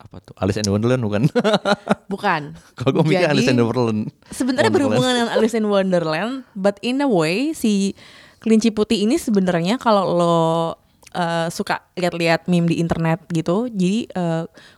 Apa 0.01 0.17
tuh 0.19 0.33
Alice 0.41 0.57
in 0.57 0.65
Wonderland 0.67 1.05
bukan 1.05 1.23
Bukan. 2.13 2.41
kalau 2.73 2.91
gue 2.97 3.03
mikir 3.05 3.29
Alice 3.29 3.47
in 3.47 3.61
Wonderland 3.61 4.09
sebenarnya 4.33 4.73
berhubungan 4.73 5.13
dengan 5.13 5.31
Alice 5.31 5.53
in 5.53 5.69
Wonderland, 5.69 6.43
but 6.57 6.81
in 6.81 6.99
a 6.99 7.07
way 7.07 7.53
si 7.53 7.93
kelinci 8.41 8.73
putih 8.73 9.05
ini 9.05 9.21
sebenarnya 9.21 9.77
kalau 9.77 10.03
lo 10.17 10.25
uh, 10.25 11.47
suka 11.53 11.85
lihat-lihat 11.95 12.49
meme 12.49 12.67
di 12.67 12.81
internet 12.81 13.21
gitu, 13.31 13.69
jadi 13.69 14.09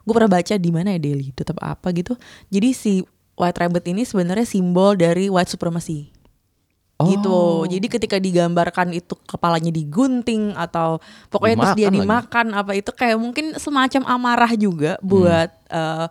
gue 0.04 0.14
pernah 0.14 0.30
baca 0.30 0.54
di 0.60 0.70
mana 0.70 0.94
ya 0.94 1.00
Daily, 1.00 1.32
tetap 1.32 1.58
apa 1.64 1.90
gitu. 1.96 2.20
Jadi 2.52 2.70
si 2.76 2.94
White 3.34 3.58
Rabbit 3.66 3.90
ini 3.90 4.06
sebenarnya 4.06 4.46
simbol 4.46 4.94
dari 4.94 5.26
white 5.26 5.50
supremacy. 5.50 6.13
Gitu. 7.10 7.32
Oh. 7.32 7.64
Jadi 7.68 7.88
ketika 7.92 8.18
digambarkan 8.18 8.94
itu 8.96 9.16
kepalanya 9.28 9.70
digunting 9.70 10.54
atau 10.54 10.98
pokoknya 11.28 11.56
terus 11.60 11.76
dia 11.76 11.90
Dimakan 11.90 11.98
lagi. 11.98 12.08
dimakan 12.08 12.48
apa 12.56 12.72
itu 12.78 12.92
kayak 12.94 13.18
mungkin 13.20 13.46
semacam 13.60 14.02
amarah 14.08 14.52
juga 14.56 14.96
buat 15.04 15.50
eh, 15.72 16.08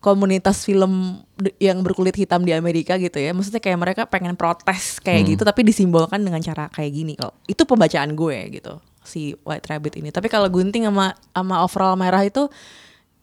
komunitas 0.00 0.64
film 0.64 1.20
yang 1.60 1.84
berkulit 1.84 2.16
hitam 2.16 2.40
di 2.40 2.56
Amerika 2.56 2.96
gitu 2.96 3.20
ya. 3.20 3.36
Maksudnya 3.36 3.60
kayak 3.60 3.78
mereka 3.78 4.02
pengen 4.08 4.32
protes 4.32 4.96
kayak 5.04 5.36
gitu 5.36 5.44
tapi 5.44 5.60
disimbolkan 5.60 6.20
dengan 6.24 6.40
cara 6.40 6.72
kayak 6.72 6.92
gini 6.92 7.12
kok. 7.20 7.36
Itu 7.44 7.68
pembacaan 7.68 8.16
gue 8.16 8.38
gitu. 8.60 8.80
si 9.00 9.32
White 9.48 9.66
Rabbit 9.66 9.96
ini. 9.96 10.12
Tapi 10.12 10.28
kalau 10.28 10.46
gunting 10.52 10.84
sama 10.84 11.16
sama 11.32 11.64
overall 11.64 11.96
merah 11.96 12.20
itu 12.20 12.46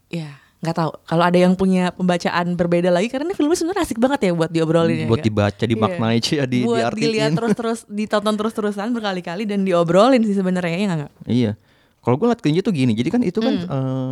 ya 0.09 0.37
nggak 0.57 0.73
tahu. 0.73 0.89
Kalau 1.03 1.23
ada 1.23 1.37
yang 1.37 1.53
punya 1.53 1.89
pembacaan 1.91 2.53
berbeda 2.53 2.89
lagi 2.89 3.07
karena 3.07 3.25
ini 3.25 3.33
filmnya 3.33 3.53
sebenarnya 3.55 3.83
asik 3.83 3.97
banget 3.97 4.19
ya 4.25 4.31
buat 4.33 4.49
diobrolin 4.49 5.05
ya. 5.05 5.07
buat 5.07 5.21
Kak? 5.21 5.25
dibaca, 5.25 5.63
dimaknai, 5.63 6.17
Ci, 6.17 6.33
ya, 6.35 6.45
di, 6.45 6.65
buat 6.65 6.81
diartiin. 6.81 7.03
dilihat 7.03 7.31
terus-terus, 7.33 7.79
ditonton 7.85 8.33
terus-terusan 8.33 8.89
berkali-kali 8.89 9.45
dan 9.45 9.61
diobrolin 9.61 10.21
sih 10.21 10.33
sebenarnya 10.33 10.75
ya 10.75 10.87
nggak? 10.95 11.11
Iya. 11.25 11.51
Kalau 11.99 12.15
gue 12.15 12.25
ngeliat 12.25 12.41
kelinci 12.41 12.61
tuh 12.61 12.71
gini, 12.71 12.91
jadi 12.91 13.09
kan 13.09 13.21
itu 13.21 13.37
kan 13.37 13.53
eh, 13.59 14.11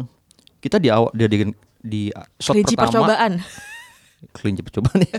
kita 0.59 0.77
di 0.77 0.89
awal 0.89 1.09
di, 1.11 1.23
di, 1.25 1.37
di 1.79 2.01
shot 2.37 2.53
Hmm. 2.53 2.61
Kelinci 2.61 2.75
pertama 2.75 2.93
percobaan. 3.07 3.33
kelinci 4.35 4.61
percobaan 4.61 4.99
ya. 5.01 5.15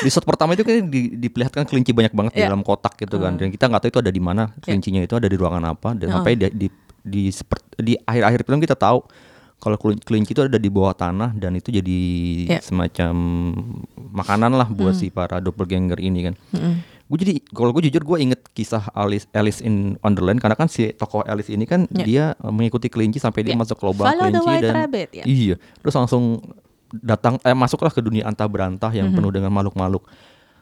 di 0.00 0.08
shot 0.08 0.24
pertama 0.24 0.50
itu 0.52 0.64
kan 0.64 0.76
di, 0.82 1.12
diperlihatkan 1.14 1.64
kelinci 1.64 1.92
banyak 1.92 2.12
banget 2.12 2.32
di 2.32 2.40
Iya. 2.40 2.48
dalam 2.48 2.60
kotak 2.60 2.96
gitu 2.96 3.16
kan, 3.16 3.36
dan 3.36 3.48
kita 3.48 3.64
nggak 3.64 3.80
tahu 3.80 3.90
itu 3.90 4.00
ada 4.00 4.10
di 4.10 4.20
mana 4.20 4.42
kelincinya 4.58 5.00
itu 5.00 5.12
ada 5.12 5.24
di 5.24 5.36
ruangan 5.36 5.64
apa, 5.66 5.92
dan 5.92 6.08
sampai 6.10 6.36
di 6.36 6.46
di 6.50 6.66
di, 7.00 7.22
sepert- 7.28 7.76
di 7.78 7.94
akhir-akhir 7.96 8.42
film 8.42 8.58
kita 8.58 8.74
tahu 8.74 9.04
kalau 9.66 9.74
kelin- 9.76 9.98
kelinci 9.98 10.30
itu 10.30 10.40
ada 10.40 10.54
di 10.56 10.70
bawah 10.70 10.94
tanah 10.94 11.34
dan 11.34 11.52
itu 11.52 11.68
jadi 11.68 11.98
Iya. 12.46 12.62
semacam 12.62 13.14
makanan 14.14 14.54
lah 14.54 14.68
buat 14.68 14.94
si 14.94 15.10
para 15.10 15.38
doppelganger 15.38 15.98
ini 15.98 16.20
kan. 16.22 16.34
Gue 17.04 17.18
jadi 17.18 17.34
kalau 17.48 17.70
gue 17.70 17.82
jujur 17.84 18.02
gue 18.04 18.18
inget 18.20 18.40
kisah 18.50 18.90
Alice 18.92 19.26
Alice 19.32 19.58
in 19.58 19.98
Wonderland 20.00 20.38
karena 20.38 20.54
kan 20.54 20.66
si 20.66 20.90
tokoh 20.92 21.22
Alice 21.22 21.46
ini 21.48 21.62
kan 21.62 21.86
Iya. 21.88 22.04
dia 22.04 22.24
eh, 22.32 22.48
mengikuti 22.48 22.86
kelinci 22.86 23.18
sampai 23.18 23.42
dia 23.42 23.52
Iya. 23.52 23.60
masuk 23.60 23.76
ke 23.76 23.84
lubang 23.84 24.06
Follow 24.06 24.22
the 24.24 24.30
kelinci 24.32 24.46
white 24.48 24.62
dan 24.64 24.74
rabbit, 24.76 25.08
ya. 25.12 25.24
iya 25.24 25.54
terus 25.76 25.94
langsung 25.94 26.38
datang 26.96 27.38
eh 27.40 27.50
masuklah 27.52 27.90
ke 27.90 27.98
dunia 27.98 28.22
antah 28.24 28.46
berantah 28.46 28.90
yang 28.90 29.10
Mhm. 29.10 29.16
penuh 29.16 29.32
dengan 29.32 29.50
makhluk-makhluk 29.50 30.02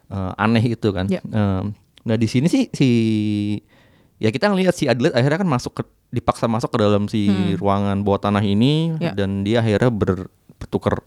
eh, 0.06 0.32
aneh 0.38 0.64
itu 0.66 0.88
kan. 0.90 1.04
Iya. 1.06 1.20
Em, 1.22 1.72
nah 2.02 2.16
di 2.16 2.24
sini 2.26 2.44
sih 2.46 2.68
si 2.70 2.88
ya 4.16 4.28
kita 4.28 4.46
ngelihat 4.46 4.72
si 4.72 4.86
Adelaide 4.86 5.12
akhirnya 5.12 5.38
kan 5.38 5.48
masuk 5.48 5.72
ke 5.74 5.82
dipaksa 6.10 6.46
masuk 6.46 6.70
ke 6.70 6.78
dalam 6.78 7.06
si 7.06 7.26
ruangan 7.54 8.00
bawah 8.00 8.20
tanah 8.20 8.40
ini 8.40 8.94
Hmm. 8.94 9.00
Ya. 9.00 9.12
dan 9.12 9.42
dia 9.42 9.58
akhirnya 9.58 9.90
ber- 9.90 10.30
bertukar 10.56 11.02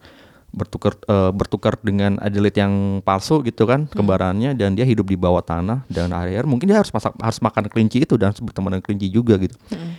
bertukar 0.48 0.96
eh, 1.02 1.30
bertukar 1.30 1.76
dengan 1.78 2.16
Adelaide 2.18 2.56
yang 2.56 2.74
palsu 3.00 3.40
gitu 3.42 3.64
kan 3.64 3.84
Hmm. 3.84 3.94
kembarannya 3.94 4.52
dan 4.52 4.72
dia 4.72 4.84
hidup 4.84 5.04
di 5.04 5.14
bawah 5.14 5.40
tanah 5.40 5.84
dan 5.86 6.08
akhirnya 6.10 6.44
mungkin 6.44 6.68
dia 6.68 6.76
harus 6.76 6.88
masak 6.88 7.12
harus 7.14 7.36
makan 7.38 7.68
kelinci 7.68 8.00
itu 8.00 8.16
dan 8.16 8.32
bertemu 8.32 8.66
dengan 8.70 8.82
kelinci 8.82 9.08
juga 9.08 9.36
gitu. 9.36 9.56
Hmm. 9.68 9.96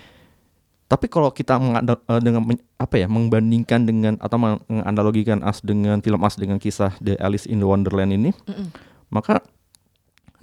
Tapi 0.86 1.06
kalau 1.06 1.30
kita 1.30 1.54
eh, 1.86 2.18
dengan 2.20 2.50
apa 2.78 2.96
ya 2.96 3.06
membandingkan 3.06 3.86
dengan 3.86 4.18
atau 4.18 4.38
menganalogikan 4.38 5.42
As 5.42 5.62
dengan 5.62 6.02
film 6.02 6.18
As 6.22 6.34
dengan 6.34 6.58
kisah 6.58 6.98
The 6.98 7.14
Alice 7.20 7.46
in 7.46 7.62
the 7.62 7.70
Wonderland 7.70 8.10
ini, 8.10 8.34
maka 9.08 9.46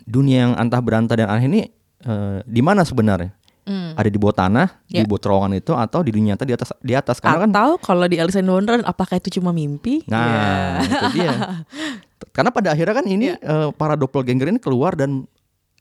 dunia 0.01 0.47
yang 0.47 0.55
antah 0.55 0.79
berantah 0.79 1.19
dan 1.19 1.27
aneh 1.27 1.47
ini 1.47 1.61
eh, 2.01 2.39
di 2.43 2.61
mana 2.61 2.83
sebenarnya? 2.83 3.33
Ada 3.67 4.07
di 4.07 4.15
bawah 4.15 4.31
tanah, 4.33 4.67
di 4.87 5.03
Ya. 5.03 5.03
bawah 5.03 5.19
terowongan 5.19 5.59
itu 5.59 5.75
atau 5.75 5.99
di 5.99 6.15
dunia 6.15 6.33
nyata 6.33 6.47
di 6.47 6.55
atas 6.55 6.71
di 6.79 6.95
atas 6.95 7.19
karena 7.19 7.43
kan 7.43 7.51
Atau 7.51 7.71
kalau 7.83 8.07
di 8.07 8.15
Alice 8.15 8.39
in 8.39 8.47
Wonderland 8.47 8.87
apakah 8.87 9.19
itu 9.19 9.27
cuma 9.33 9.51
mimpi? 9.51 10.07
Nah, 10.07 10.79
itu 10.81 11.07
dia. 11.13 11.35
Karena 12.31 12.49
pada 12.49 12.71
akhirnya 12.71 12.95
kan 12.95 13.05
ini 13.05 13.35
eh, 13.35 13.69
para 13.75 13.93
doppelganger 13.93 14.49
ini 14.49 14.61
keluar 14.61 14.95
dan 14.95 15.27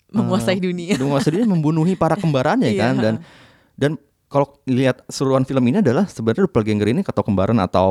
Menguasai 0.08 0.58
eh, 0.58 0.64
dunia. 0.64 0.96
menguasai 0.96 1.32
dunia, 1.34 1.46
membunuhi 1.46 1.94
para 1.94 2.16
kembarannya 2.16 2.72
Iya. 2.72 2.82
kan 2.82 2.94
dan 2.98 3.16
dan 3.76 3.92
kalau 4.26 4.50
lihat 4.66 5.06
seruan 5.06 5.44
film 5.44 5.62
ini 5.64 5.80
adalah 5.80 6.08
sebenarnya 6.08 6.44
doppelganger 6.44 6.88
ini 6.90 7.02
atau 7.04 7.22
kembaran 7.22 7.62
atau 7.62 7.88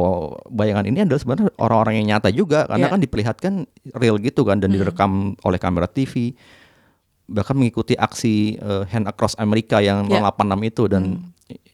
bayangan 0.49 0.85
ini 0.85 1.07
adalah 1.07 1.21
sebenarnya 1.21 1.55
orang-orang 1.57 1.95
yang 1.97 2.07
nyata 2.11 2.29
juga 2.29 2.67
karena. 2.67 2.83
Hmm. 2.83 2.93
kan 2.93 3.01
diperlihatkan 3.01 3.53
real 3.95 4.19
gitu 4.19 4.43
kan 4.43 4.59
dan 4.59 4.73
direkam 4.73 5.11
oleh 5.41 5.57
kamera 5.57 5.87
TV 5.87 6.35
bahkan 7.25 7.57
mengikuti 7.57 7.97
aksi 7.97 8.61
eh, 8.61 8.85
Hand 8.89 9.09
Across 9.09 9.41
America 9.41 9.81
yang 9.81 10.05
Iya. 10.09 10.21
086 10.29 10.71
itu 10.71 10.83
dan 10.91 11.03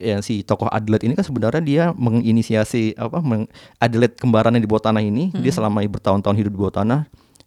ya 0.03 0.19
si 0.19 0.43
tokoh 0.43 0.67
Adelaide 0.67 1.07
ini 1.07 1.15
kan 1.15 1.23
sebenarnya 1.23 1.63
dia 1.63 1.85
menginisiasi 1.95 2.99
apa 2.99 3.23
meng, 3.23 3.47
Adelaide 3.79 4.19
kembaran 4.19 4.55
yang 4.55 4.63
di 4.67 4.71
bawah 4.71 4.83
tanah 4.91 5.03
ini. 5.03 5.31
Dia 5.35 5.53
selama 5.55 5.83
bertahun-tahun 5.87 6.37
hidup 6.39 6.53
di 6.55 6.59
bawah 6.59 6.75
tanah. 6.83 7.01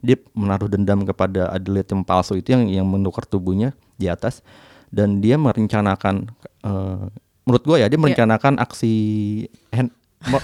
Dia 0.03 0.19
menaruh 0.35 0.67
dendam 0.67 1.07
kepada 1.07 1.47
Adelaide 1.51 1.87
yang 1.91 2.03
palsu 2.03 2.35
itu 2.35 2.51
yang 2.51 2.67
yang 2.67 2.87
menukar 2.87 3.23
tubuhnya 3.23 3.71
di 3.95 4.11
atas. 4.11 4.43
Dan 4.91 5.23
dia 5.23 5.39
merencanakan 5.39 6.27
eh, 6.63 7.03
menurut 7.43 7.63
gue 7.63 7.77
ya 7.83 7.87
dia 7.91 7.99
merencanakan 7.99 8.55
aksi 8.59 8.93
hand, 9.71 9.91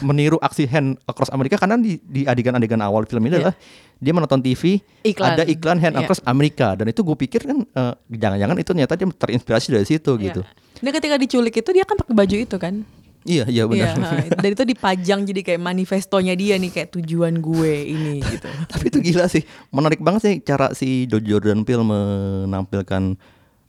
meniru 0.01 0.35
aksi 0.37 0.65
hand 0.65 0.99
across 1.03 1.29
Amerika 1.29 1.55
karena 1.55 1.75
di, 1.75 1.97
di 1.99 2.23
adegan-adegan 2.23 2.79
awal 2.79 3.03
film 3.03 3.23
ini 3.23 3.37
adalah 3.37 3.55
dia 3.95 4.11
menonton 4.11 4.39
TV 4.39 4.79
Iklan. 5.01 5.33
ada 5.33 5.43
iklan 5.43 5.77
hand 5.77 5.93
Iya. 5.93 6.01
across 6.01 6.21
Amerika 6.23 6.71
dan 6.73 6.87
itu 6.87 6.99
gue 6.99 7.17
pikir 7.17 7.43
kan 7.43 7.57
eh, 7.59 7.93
jangan-jangan 8.09 8.55
itu 8.55 8.69
ternyata 8.69 8.93
dia 8.93 9.07
terinspirasi 9.07 9.67
dari 9.71 9.85
situ 9.85 10.11
Iya. 10.13 10.23
gitu 10.25 10.41
Dia 10.79 10.91
ketika 10.93 11.15
diculik 11.15 11.53
itu 11.53 11.69
dia 11.69 11.83
kan 11.83 11.95
pakai 11.95 12.13
baju 12.13 12.35
itu 12.37 12.55
kan? 12.55 12.75
iya 13.21 13.43
iya 13.45 13.63
benar 13.63 13.91
Iya, 13.91 14.31
ha, 14.31 14.31
dan 14.33 14.49
itu 14.49 14.63
dipajang 14.65 15.19
jadi 15.23 15.41
kayak 15.43 15.59
manifestonya 15.61 16.33
dia 16.33 16.55
nih 16.55 16.71
kayak 16.71 16.89
tujuan 16.93 17.35
gue 17.37 17.73
ini 17.85 18.23
gitu. 18.23 18.47
tapi 18.71 18.87
itu 18.87 18.99
gila 19.01 19.27
sih 19.27 19.43
menarik 19.69 19.99
banget 19.99 20.21
sih 20.21 20.35
cara 20.39 20.71
si 20.71 21.03
Joe 21.03 21.19
Jordan 21.19 21.61
Peele 21.61 21.83
menampilkan 21.83 23.19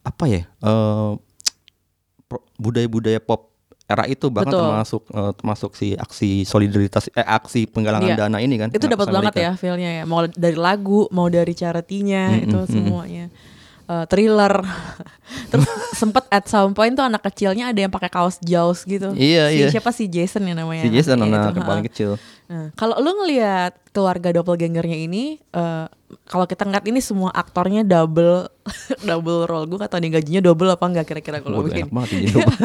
apa 0.01 0.25
ya 0.25 0.47
eh, 0.47 1.11
pro- 2.25 2.47
budaya-budaya 2.57 3.19
pop 3.19 3.50
era 3.91 4.07
itu 4.07 4.31
bahkan 4.31 4.55
Betul. 4.55 4.63
termasuk 4.71 5.03
eh, 5.11 5.33
termasuk 5.35 5.71
si 5.75 5.89
aksi 5.99 6.31
solidaritas 6.47 7.11
eh 7.11 7.27
aksi 7.27 7.67
penggalangan 7.67 8.15
Iya. 8.15 8.17
dana 8.17 8.39
ini 8.39 8.55
kan 8.55 8.69
Itu 8.71 8.87
dapat 8.87 9.11
banget 9.11 9.35
ya 9.35 9.51
feelnya 9.59 9.91
ya. 9.99 10.05
Mau 10.07 10.31
dari 10.31 10.55
lagu, 10.55 11.11
mau 11.11 11.27
dari 11.27 11.51
caratinya 11.59 12.31
Mm-mm, 12.31 12.45
itu 12.47 12.59
mm-mm. 12.63 12.71
semuanya. 12.71 13.27
Eh, 13.91 14.07
thriller. 14.07 14.55
Terus 15.51 15.67
sempet 15.99 16.23
at 16.31 16.47
some 16.47 16.71
point 16.79 16.95
tuh 16.95 17.03
anak 17.03 17.27
kecilnya 17.27 17.75
ada 17.75 17.81
yang 17.83 17.91
pakai 17.91 18.07
kaos 18.07 18.39
Jaws 18.39 18.87
gitu. 18.87 19.11
Iya, 19.19 19.51
si, 19.51 19.57
iya. 19.59 19.67
Siapa 19.67 19.91
si 19.91 20.07
Jason 20.07 20.47
ya 20.47 20.55
namanya? 20.55 20.87
si 20.87 20.95
Jason 20.95 21.19
anaknya 21.19 21.39
anak 21.43 21.51
itu, 21.51 21.59
yang 21.59 21.71
paling 21.71 21.87
kecil 21.91 22.13
Nah, 22.51 22.75
kalau 22.75 22.99
lu 22.99 23.15
ngelihat 23.23 23.79
keluarga 23.95 24.35
doppelgangernya 24.35 25.07
ini, 25.07 25.39
eh, 25.39 25.87
kalau 26.27 26.51
kita 26.51 26.67
ngeliat 26.67 26.83
ini 26.83 26.99
semua 26.99 27.31
aktornya 27.31 27.87
double 27.87 28.51
double 29.11 29.47
role, 29.47 29.71
gue 29.71 29.79
kata 29.79 30.03
nih 30.03 30.19
gajinya 30.19 30.43
double 30.43 30.75
apa 30.75 30.83
enggak 30.91 31.07
kira-kira 31.07 31.39
kalau 31.47 31.63
enak 31.63 31.87
banget. 31.95 32.11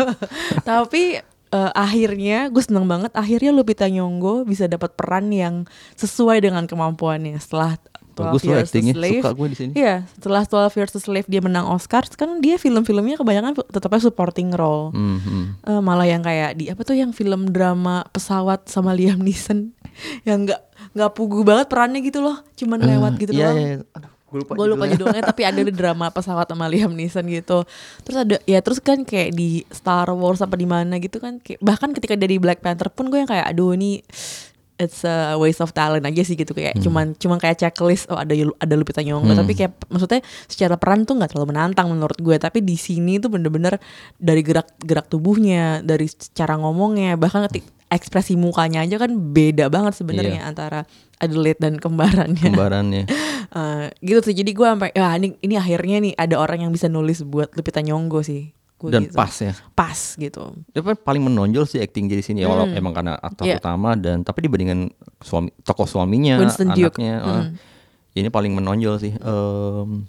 Tapi 0.70 1.22
eh, 1.54 1.72
akhirnya 1.78 2.50
gue 2.50 2.64
seneng 2.66 2.90
banget 2.90 3.14
akhirnya 3.14 3.54
Lupita 3.54 3.86
Nyong'o 3.86 4.42
bisa 4.42 4.66
dapat 4.66 4.98
peran 4.98 5.30
yang 5.30 5.70
sesuai 6.02 6.42
dengan 6.42 6.66
kemampuannya 6.66 7.38
setelah 7.38 7.78
12 7.78 7.95
Bagus 8.16 8.42
loh 8.44 8.56
actingnya, 8.56 8.94
Slave. 8.96 9.20
suka 9.20 9.32
gue 9.32 9.48
di 9.52 9.58
sini. 9.58 9.72
Iya, 9.76 9.96
setelah 10.08 10.44
12 10.48 10.78
Years 10.78 10.94
a 10.94 11.02
Slave 11.02 11.28
dia 11.28 11.42
menang 11.42 11.68
Oscar, 11.68 12.08
kan 12.10 12.40
dia 12.40 12.56
film-filmnya 12.56 13.20
kebanyakan 13.20 13.52
tetapnya 13.68 14.00
supporting 14.00 14.50
role. 14.50 14.96
Hmm, 14.96 15.20
hmm. 15.20 15.44
Eh, 15.62 15.82
malah 15.82 16.06
yang 16.06 16.22
kayak 16.22 16.56
di 16.56 16.72
apa 16.72 16.82
tuh 16.82 16.96
yang 16.96 17.12
film 17.12 17.50
drama 17.50 18.08
pesawat 18.08 18.66
sama 18.66 18.96
Liam 18.96 19.20
Neeson 19.20 19.76
yang 20.24 20.44
nggak 20.44 20.62
nggak 20.92 21.12
pugu 21.12 21.44
banget 21.44 21.68
perannya 21.68 22.00
gitu 22.00 22.20
loh, 22.20 22.40
cuman 22.54 22.80
lewat 22.80 23.16
gitu 23.18 23.32
Iya, 23.32 23.52
doang. 23.52 23.58
iya, 23.58 23.68
iya. 23.70 23.84
Aduh, 23.92 24.12
gue 24.26 24.38
lupa, 24.40 24.52
Gue 24.54 24.68
lupa 24.68 24.86
judulnya 24.86 25.22
tapi 25.22 25.42
ada 25.44 25.60
di 25.60 25.72
drama 25.72 26.08
pesawat 26.08 26.48
sama 26.48 26.68
Liam 26.68 26.92
Neeson 26.92 27.24
gitu. 27.28 27.64
Terus 28.02 28.18
ada 28.18 28.36
ya 28.44 28.60
terus 28.60 28.80
kan 28.80 29.04
kayak 29.04 29.32
di 29.32 29.64
Star 29.70 30.08
Wars 30.12 30.40
apa 30.40 30.56
di 30.56 30.64
mana 30.64 31.00
gitu 31.00 31.20
kan 31.20 31.40
kayak 31.40 31.60
bahkan 31.60 31.92
ketika 31.92 32.16
dia 32.16 32.28
di 32.28 32.40
Black 32.40 32.60
Panther 32.60 32.88
pun 32.88 33.08
gue 33.08 33.18
yang 33.18 33.28
kayak 33.28 33.44
aduh 33.46 33.72
ini 33.72 34.04
it's 34.76 35.02
a 35.02 35.36
waste 35.36 35.60
of 35.60 35.72
talent 35.72 36.04
aja 36.04 36.22
sih 36.22 36.34
gitu 36.34 36.52
kayak 36.52 36.76
cuman 36.78 37.16
cuman 37.16 37.38
kayak 37.38 37.58
checklist 37.58 38.08
oh 38.08 38.16
ada 38.16 38.32
ada 38.34 38.74
Lupita 38.74 39.00
Nyong'o 39.00 39.24
Hmm. 39.26 39.40
tapi 39.40 39.54
kayak 39.54 39.76
maksudnya 39.88 40.20
secara 40.46 40.76
peran 40.76 41.04
tuh 41.04 41.16
nggak 41.16 41.32
terlalu 41.32 41.52
menantang 41.52 41.88
menurut 41.88 42.18
gue 42.18 42.36
tapi 42.36 42.60
di 42.60 42.76
sini 42.76 43.18
tuh 43.18 43.30
bener-bener 43.30 43.80
dari 44.16 44.40
gerak 44.40 44.76
gerak 44.78 45.08
tubuhnya 45.08 45.80
dari 45.80 46.06
cara 46.32 46.56
ngomongnya 46.56 47.16
bahkan 47.16 47.44
ketik 47.46 47.64
ekspresi 47.88 48.36
mukanya 48.36 48.82
aja 48.82 48.98
kan 48.98 49.14
beda 49.32 49.70
banget 49.70 49.96
sebenarnya 49.96 50.42
Iya. 50.42 50.50
antara 50.50 50.80
Adelaide 51.16 51.62
dan 51.62 51.78
kembarannya 51.78 52.44
Kembarannya. 52.46 53.04
Eh, 53.46 53.88
gitu 54.02 54.26
sih 54.26 54.36
jadi 54.36 54.52
gue 54.52 54.66
sampai 54.66 54.90
ya 54.92 55.14
ini 55.16 55.38
ini 55.40 55.54
akhirnya 55.54 56.02
nih 56.02 56.14
ada 56.16 56.36
orang 56.36 56.66
yang 56.66 56.74
bisa 56.74 56.90
nulis 56.90 57.22
buat 57.22 57.54
Lupita 57.54 57.78
Nyong'o 57.80 58.20
sih 58.20 58.55
Gua 58.76 58.92
Dan 58.92 59.08
gitu. 59.08 59.16
pas 59.16 59.32
ya. 59.32 59.54
pas 59.72 59.98
gitu 60.14 60.42
Dia 60.70 60.82
kan 60.82 60.94
paling 60.98 61.22
menonjol 61.24 61.64
sih 61.64 61.80
acting 61.80 62.06
jadi 62.06 62.20
sini 62.20 62.44
ya, 62.44 62.48
walau 62.48 62.66
Hmm. 62.66 62.76
emang 62.76 62.92
karena 62.92 63.16
aktor 63.16 63.46
Iya. 63.46 63.58
utama 63.58 63.96
dan 63.96 64.20
tapi 64.20 64.44
dibandingkan 64.44 64.92
suami 65.18 65.50
tokoh 65.62 65.86
suaminya, 65.86 66.38
Winston 66.38 66.70
anaknya, 66.70 67.14
Hmm. 67.18 67.44
ini 68.14 68.28
paling 68.28 68.52
menonjol 68.52 68.98
sih. 68.98 69.14
Em, 69.16 70.06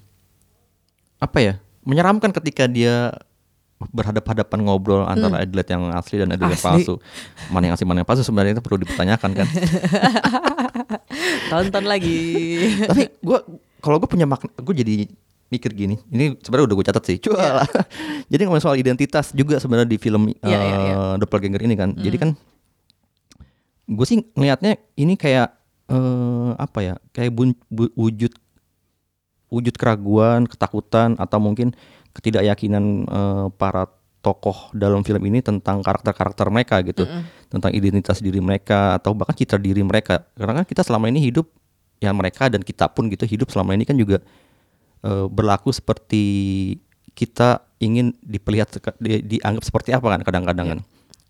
apa 1.17 1.39
ya? 1.39 1.53
Menyeramkan 1.83 2.33
ketika 2.33 2.67
dia 2.67 3.15
berhadap-hadapan 3.79 4.59
ngobrol 4.63 5.05
antara 5.05 5.39
Adelaide 5.39 5.69
yang 5.69 5.93
asli 5.93 6.17
dan 6.17 6.29
Adelaide 6.29 6.53
yang 6.53 6.59
Hmm. 6.59 6.75
Palsu. 6.75 6.95
Mana 7.47 7.63
yang 7.67 7.75
asli, 7.75 7.85
mana 7.85 8.01
yang 8.01 8.09
palsu 8.09 8.21
sebenarnya 8.21 8.53
itu 8.53 8.61
perlu 8.61 8.83
dipertanyakan 8.83 9.31
kan. 9.33 9.47
tonton 11.49 11.85
lagi 11.87 12.19
tapi 12.85 13.09
gue 13.17 13.39
kalau 13.79 13.97
gue 13.97 14.07
punya 14.07 14.25
makna 14.25 14.49
gue 14.53 14.75
jadi 14.75 14.95
mikir 15.47 15.71
gini. 15.73 15.97
Ini 16.11 16.39
sebenarnya 16.43 16.67
udah 16.73 16.77
gue 16.77 16.87
catat 16.87 17.05
sih. 17.07 17.17
Cua. 17.19 17.63
Lah 17.63 17.69
jadi 18.33 18.47
ngomongin 18.47 18.65
soal 18.65 18.77
identitas 18.79 19.31
juga 19.31 19.59
sebenarnya 19.59 19.89
di 19.89 19.99
film 19.99 20.29
Iya, 20.31 20.59
iya, 20.59 20.59
iya. 20.59 20.95
eh, 20.95 21.15
Doppelganger 21.23 21.63
ini 21.63 21.75
kan. 21.75 21.95
Jadi 21.95 22.17
kan 22.19 22.31
gue 23.87 24.07
sih 24.07 24.19
ngelihatnya 24.35 24.83
ini 24.99 25.15
kayak 25.15 25.55
eh, 25.87 26.51
apa 26.59 26.79
ya 26.83 26.95
kayak 27.15 27.31
bun- 27.31 27.59
bu- 27.71 27.95
wujud 27.95 28.35
wujud 29.47 29.75
keraguan, 29.79 30.51
ketakutan 30.51 31.15
atau 31.17 31.39
mungkin 31.39 31.71
ketidakyakinan 32.13 32.85
eh, 33.07 33.47
para 33.55 33.87
tokoh 34.19 34.75
dalam 34.75 35.07
film 35.07 35.23
ini 35.23 35.39
tentang 35.39 35.87
karakter-karakter 35.87 36.51
mereka 36.51 36.83
gitu, 36.83 37.07
tentang 37.47 37.71
identitas 37.71 38.19
diri 38.19 38.43
mereka 38.43 38.99
atau 38.99 39.15
bahkan 39.15 39.39
citra 39.39 39.55
diri 39.55 39.87
mereka. 39.87 40.27
Karena 40.35 40.59
kan 40.59 40.65
kita 40.67 40.83
selama 40.83 41.07
ini 41.07 41.23
hidup 41.23 41.47
ya 42.03 42.11
mereka 42.11 42.51
dan 42.51 42.67
kita 42.67 42.91
pun 42.91 43.07
gitu 43.07 43.23
hidup 43.23 43.55
selama 43.55 43.79
ini 43.79 43.87
kan 43.87 43.95
juga 43.95 44.19
eh, 45.07 45.27
berlaku 45.31 45.71
seperti 45.71 46.25
kita 47.13 47.63
ingin 47.79 48.13
diperlihat 48.21 48.69
di- 48.99 49.39
dianggap 49.39 49.63
seperti 49.63 49.95
apa 49.95 50.11
kan 50.11 50.21
kadang-kadang 50.21 50.69
kan. 50.77 50.81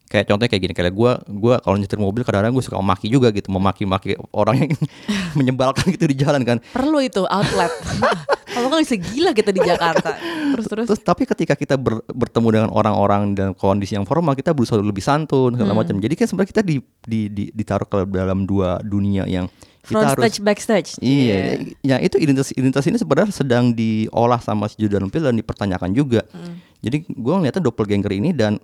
Kayak 0.06 0.30
contohnya 0.30 0.50
kayak 0.54 0.62
gini, 0.62 0.74
kayak 0.74 0.94
gua 0.94 1.18
gua 1.26 1.58
kalau 1.58 1.74
nyetir 1.74 1.98
mobil 1.98 2.22
kadang-kadang 2.22 2.54
gue 2.54 2.62
suka 2.62 2.78
memaki 2.78 3.10
juga 3.10 3.34
gitu, 3.34 3.50
memaki-maki 3.50 4.14
orang 4.30 4.62
yang 4.62 4.70
menyebalkan 5.38 5.82
gitu 5.90 6.06
di 6.06 6.14
jalan 6.14 6.46
kan. 6.46 6.62
Perlu 6.70 7.02
itu 7.02 7.26
outlet. 7.26 7.74
Kalau 8.56 8.72
kan 8.72 8.80
bisa 8.80 8.96
gila 8.96 9.34
kita 9.34 9.50
di 9.52 9.60
Jakarta. 9.60 10.16
Terus 10.54 10.64
terus. 10.64 10.86
Terus 10.88 11.02
tapi 11.02 11.26
ketika 11.26 11.52
kita 11.52 11.74
ber- 11.76 12.06
bertemu 12.08 12.48
dengan 12.54 12.70
orang-orang 12.70 13.36
dan 13.36 13.48
kondisi 13.52 13.98
yang 13.98 14.08
formal, 14.08 14.32
kita 14.32 14.56
berusaha 14.56 14.78
lebih 14.80 15.04
santun 15.04 15.58
segala 15.58 15.74
Hmm. 15.74 15.82
macam. 15.84 15.98
Jadi 16.00 16.14
kan 16.16 16.24
sebenarnya 16.24 16.50
kita 16.54 16.62
di, 16.64 16.76
di, 17.04 17.20
di- 17.28 17.52
ditaruh 17.52 17.84
ke 17.84 18.06
dalam 18.08 18.48
dua 18.48 18.80
dunia 18.80 19.28
yang 19.28 19.50
kita 19.86 19.94
Front 19.94 20.10
harus 20.10 20.22
stage 20.26 20.38
backstage. 20.42 20.90
Iya, 20.98 21.62
ya 21.86 21.96
itu 22.02 22.18
identitas 22.18 22.50
identitas 22.50 22.84
ini 22.90 22.98
sebenarnya 22.98 23.30
sedang 23.30 23.70
diolah 23.70 24.42
sama 24.42 24.66
si 24.66 24.82
Jordan 24.82 25.06
Peele 25.06 25.30
dan 25.30 25.38
dipertanyakan 25.38 25.94
juga. 25.94 26.26
Hmm. 26.34 26.58
Jadi 26.82 27.06
gue 27.06 27.34
ngeliatnya 27.38 27.62
doppelganger 27.62 28.12
ini 28.18 28.34
dan 28.34 28.58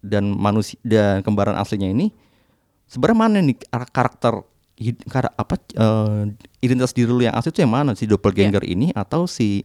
dan 0.00 0.32
manusia 0.32 0.80
dan 0.82 1.20
kembaran 1.20 1.54
aslinya 1.54 1.92
ini 1.92 2.10
sebenarnya 2.90 3.18
mana 3.20 3.38
nih 3.44 3.56
kar- 3.68 3.92
karakter 3.92 4.34
kar- 5.06 5.36
apa 5.36 5.54
eh, 5.78 6.22
identitas 6.58 6.90
diri 6.90 7.08
lu 7.08 7.22
yang 7.22 7.36
asli 7.38 7.54
itu 7.54 7.62
yang 7.62 7.72
mana 7.72 7.94
si 7.94 8.04
doppelganger 8.08 8.66
ini 8.66 8.90
atau 8.96 9.30
si 9.30 9.62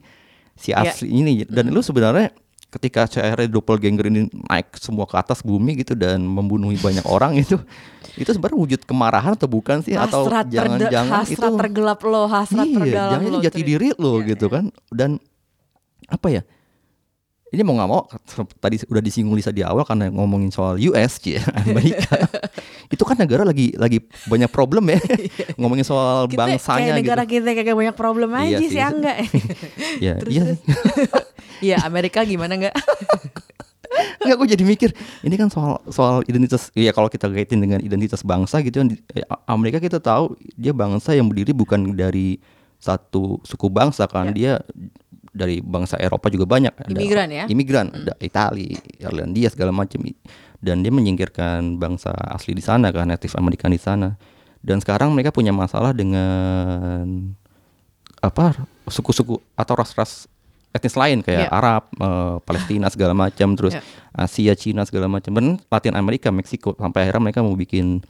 si 0.54 0.76
asli 0.76 1.10
ini 1.10 1.42
dan 1.48 1.74
lu 1.74 1.82
sebenarnya 1.82 2.30
ketika 2.70 3.08
akhirnya 3.08 3.48
doppelganger 3.48 4.06
ini 4.06 4.22
naik 4.46 4.76
semua 4.76 5.04
ke 5.04 5.16
atas 5.16 5.40
bumi 5.40 5.78
gitu 5.78 5.94
dan 5.94 6.20
membunuhi 6.20 6.76
banyak 6.76 7.04
orang 7.04 7.36
itu 7.36 7.56
itu 8.14 8.28
sebenarnya 8.28 8.60
wujud 8.60 8.82
kemarahan 8.84 9.34
atau 9.34 9.46
bukan 9.46 9.80
sih 9.80 9.94
atau 9.94 10.26
Hasrat, 10.26 10.46
terde- 10.46 10.56
jangan-jangan 10.84 11.22
itu 11.24 11.38
hasrat 11.38 11.54
tergelap 11.58 12.00
lo, 12.02 12.24
hasrat 12.26 12.66
iya, 12.66 12.76
terdalam 12.76 13.12
jangan 13.14 13.30
lo. 13.30 13.40
jati 13.40 13.62
diri 13.62 13.88
lo 13.94 14.14
Iya, 14.18 14.28
gitu 14.28 14.46
iya. 14.46 14.54
kan 14.54 14.64
dan 14.90 15.10
apa 16.06 16.28
ya 16.30 16.44
ini 17.48 17.64
mau 17.64 17.72
nggak 17.74 17.88
mau 17.88 18.04
tadi 18.60 18.84
udah 18.84 19.00
disinggung 19.00 19.32
Lisa 19.32 19.50
di 19.50 19.64
awal 19.64 19.82
karena 19.82 20.10
ngomongin 20.10 20.52
soal 20.52 20.76
US 20.84 21.16
ya 21.22 21.40
Amerika 21.62 22.20
itu 22.94 23.00
kan 23.02 23.16
negara 23.16 23.42
lagi 23.42 23.72
lagi 23.74 24.00
banyak 24.26 24.50
problem 24.50 24.92
ya 24.92 25.00
ngomongin 25.56 25.82
soal 25.82 26.28
Iya. 26.28 26.30
Kita 26.30 26.42
bangsanya 26.44 26.84
kayak 26.84 27.00
negara 27.00 27.22
gitu 27.24 27.48
kita 27.48 27.64
kayak 27.64 27.78
banyak 27.78 27.96
problem 27.96 28.30
aja 28.34 28.44
Iya 28.46 28.58
sih, 28.60 28.70
sih. 28.70 28.82
enggak. 28.84 29.18
ya 29.98 30.14
iya 30.28 30.42
sih. 30.50 30.58
Iya, 31.64 31.82
Amerika 31.86 32.22
gimana 32.22 32.54
enggak? 32.58 32.76
Enggak 34.22 34.38
gue 34.44 34.48
jadi 34.54 34.64
mikir 34.68 34.90
ini 35.26 35.36
kan 35.40 35.50
soal 35.50 35.82
soal 35.90 36.22
identitas 36.30 36.70
ya 36.78 36.94
kalau 36.94 37.10
kita 37.10 37.26
kaitin 37.32 37.64
dengan 37.64 37.82
identitas 37.82 38.22
bangsa 38.22 38.62
gitu 38.62 38.84
kan 38.84 38.94
Amerika 39.50 39.82
kita 39.82 39.98
tahu 39.98 40.38
dia 40.54 40.76
bangsa 40.76 41.18
yang 41.18 41.26
berdiri 41.32 41.56
bukan 41.56 41.98
dari 41.98 42.38
satu 42.78 43.42
suku 43.42 43.68
bangsa 43.74 44.06
kan 44.06 44.30
dia 44.36 44.62
dari 45.38 45.62
bangsa 45.62 46.02
Eropa 46.02 46.34
juga 46.34 46.50
banyak. 46.50 46.74
Ada 46.74 46.98
Imigran 46.98 47.30
ya? 47.30 47.46
imigran 47.46 47.88
ada 47.94 48.14
Itali 48.18 48.74
Irlandia 48.98 49.54
segala 49.54 49.70
macam. 49.70 50.02
Dan 50.58 50.82
dia 50.82 50.90
menyingkirkan 50.90 51.78
bangsa 51.78 52.10
asli 52.34 52.58
di 52.58 52.66
sana 52.66 52.90
kan 52.90 53.06
native 53.06 53.38
American 53.38 53.70
di 53.70 53.78
sana. 53.78 54.18
Dan 54.58 54.82
sekarang 54.82 55.14
mereka 55.14 55.30
punya 55.30 55.54
masalah 55.54 55.94
dengan 55.94 57.38
apa 58.18 58.66
suku-suku 58.90 59.38
atau 59.54 59.74
ras-ras 59.78 60.26
etnis 60.78 60.96
lain 60.96 61.26
kayak 61.26 61.50
Iya. 61.50 61.54
Arab, 61.54 61.84
eh, 61.98 62.36
Palestina 62.46 62.88
segala 62.94 63.18
macam, 63.18 63.58
terus 63.58 63.74
Iya. 63.74 63.82
Asia, 64.18 64.54
Cina 64.54 64.82
segala 64.86 65.10
macam, 65.10 65.34
dan 65.34 65.58
Latin 65.70 65.94
Amerika, 65.98 66.30
Meksiko 66.30 66.78
sampai 66.78 67.06
akhirnya 67.10 67.30
mereka 67.30 67.42
mau 67.42 67.58
bikin 67.58 68.02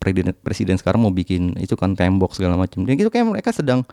presiden 0.00 0.32
presiden 0.40 0.76
sekarang 0.80 1.04
mau 1.04 1.12
bikin 1.12 1.60
itu 1.60 1.76
kan 1.76 1.92
tembok 1.92 2.32
segala 2.32 2.56
macam. 2.56 2.88
Dan 2.88 2.96
itu 2.96 3.12
kayak 3.12 3.28
mereka 3.28 3.52
sedang 3.52 3.84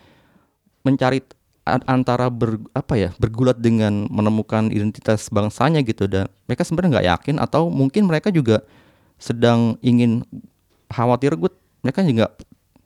mencari 0.88 1.22
antara 1.68 2.34
ber, 2.34 2.58
apa 2.74 2.98
ya 2.98 3.10
bergulat 3.22 3.62
dengan 3.62 4.10
menemukan 4.10 4.74
identitas 4.74 5.30
bangsanya 5.30 5.86
gitu 5.86 6.10
dan 6.10 6.26
mereka 6.50 6.66
sebenarnya 6.66 6.90
nggak 6.98 7.08
yakin 7.14 7.36
atau 7.38 7.70
mungkin 7.70 8.10
mereka 8.10 8.34
juga 8.34 8.66
sedang 9.22 9.78
ingin 9.86 10.26
khawatir 10.90 11.38
gue 11.38 11.54
mereka 11.86 12.02
juga 12.02 12.34